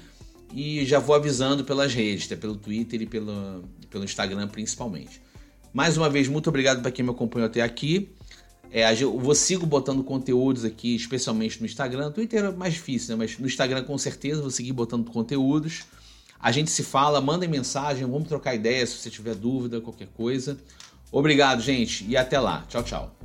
e 0.54 0.86
já 0.86 1.00
vou 1.00 1.16
avisando 1.16 1.64
pelas 1.64 1.94
redes, 1.94 2.28
tá? 2.28 2.36
pelo 2.36 2.56
Twitter 2.56 3.02
e 3.02 3.06
pelo, 3.06 3.64
pelo 3.90 4.04
Instagram 4.04 4.48
principalmente. 4.48 5.22
Mais 5.74 5.98
uma 5.98 6.10
vez, 6.10 6.28
muito 6.28 6.50
obrigado 6.50 6.82
para 6.82 6.92
quem 6.92 7.06
me 7.06 7.12
acompanhou 7.12 7.48
até 7.48 7.62
aqui. 7.62 8.10
É, 8.72 8.92
eu 9.02 9.20
vou 9.20 9.34
sigo 9.34 9.66
botando 9.66 10.04
conteúdos 10.04 10.64
aqui, 10.64 10.96
especialmente 10.96 11.60
no 11.60 11.66
Instagram. 11.66 12.06
No 12.06 12.12
Twitter 12.12 12.46
é 12.46 12.52
mais 12.52 12.74
difícil, 12.74 13.16
né? 13.16 13.24
Mas 13.24 13.38
no 13.38 13.48
Instagram 13.48 13.84
com 13.84 13.98
certeza 13.98 14.42
vou 14.42 14.52
seguir 14.52 14.74
botando 14.74 15.10
conteúdos. 15.10 15.84
A 16.40 16.52
gente 16.52 16.72
se 16.72 16.84
fala, 16.84 17.20
mandem 17.20 17.50
mensagem, 17.50 18.06
vamos 18.06 18.28
trocar 18.28 18.56
ideias 18.56 18.90
se 18.90 18.98
você 18.98 19.10
tiver 19.10 19.36
dúvida, 19.36 19.82
qualquer 19.82 20.08
coisa. 20.08 20.58
Obrigado, 21.12 21.62
gente, 21.62 22.06
e 22.08 22.16
até 22.16 22.40
lá. 22.40 22.66
Tchau, 22.70 22.84
tchau. 22.84 23.16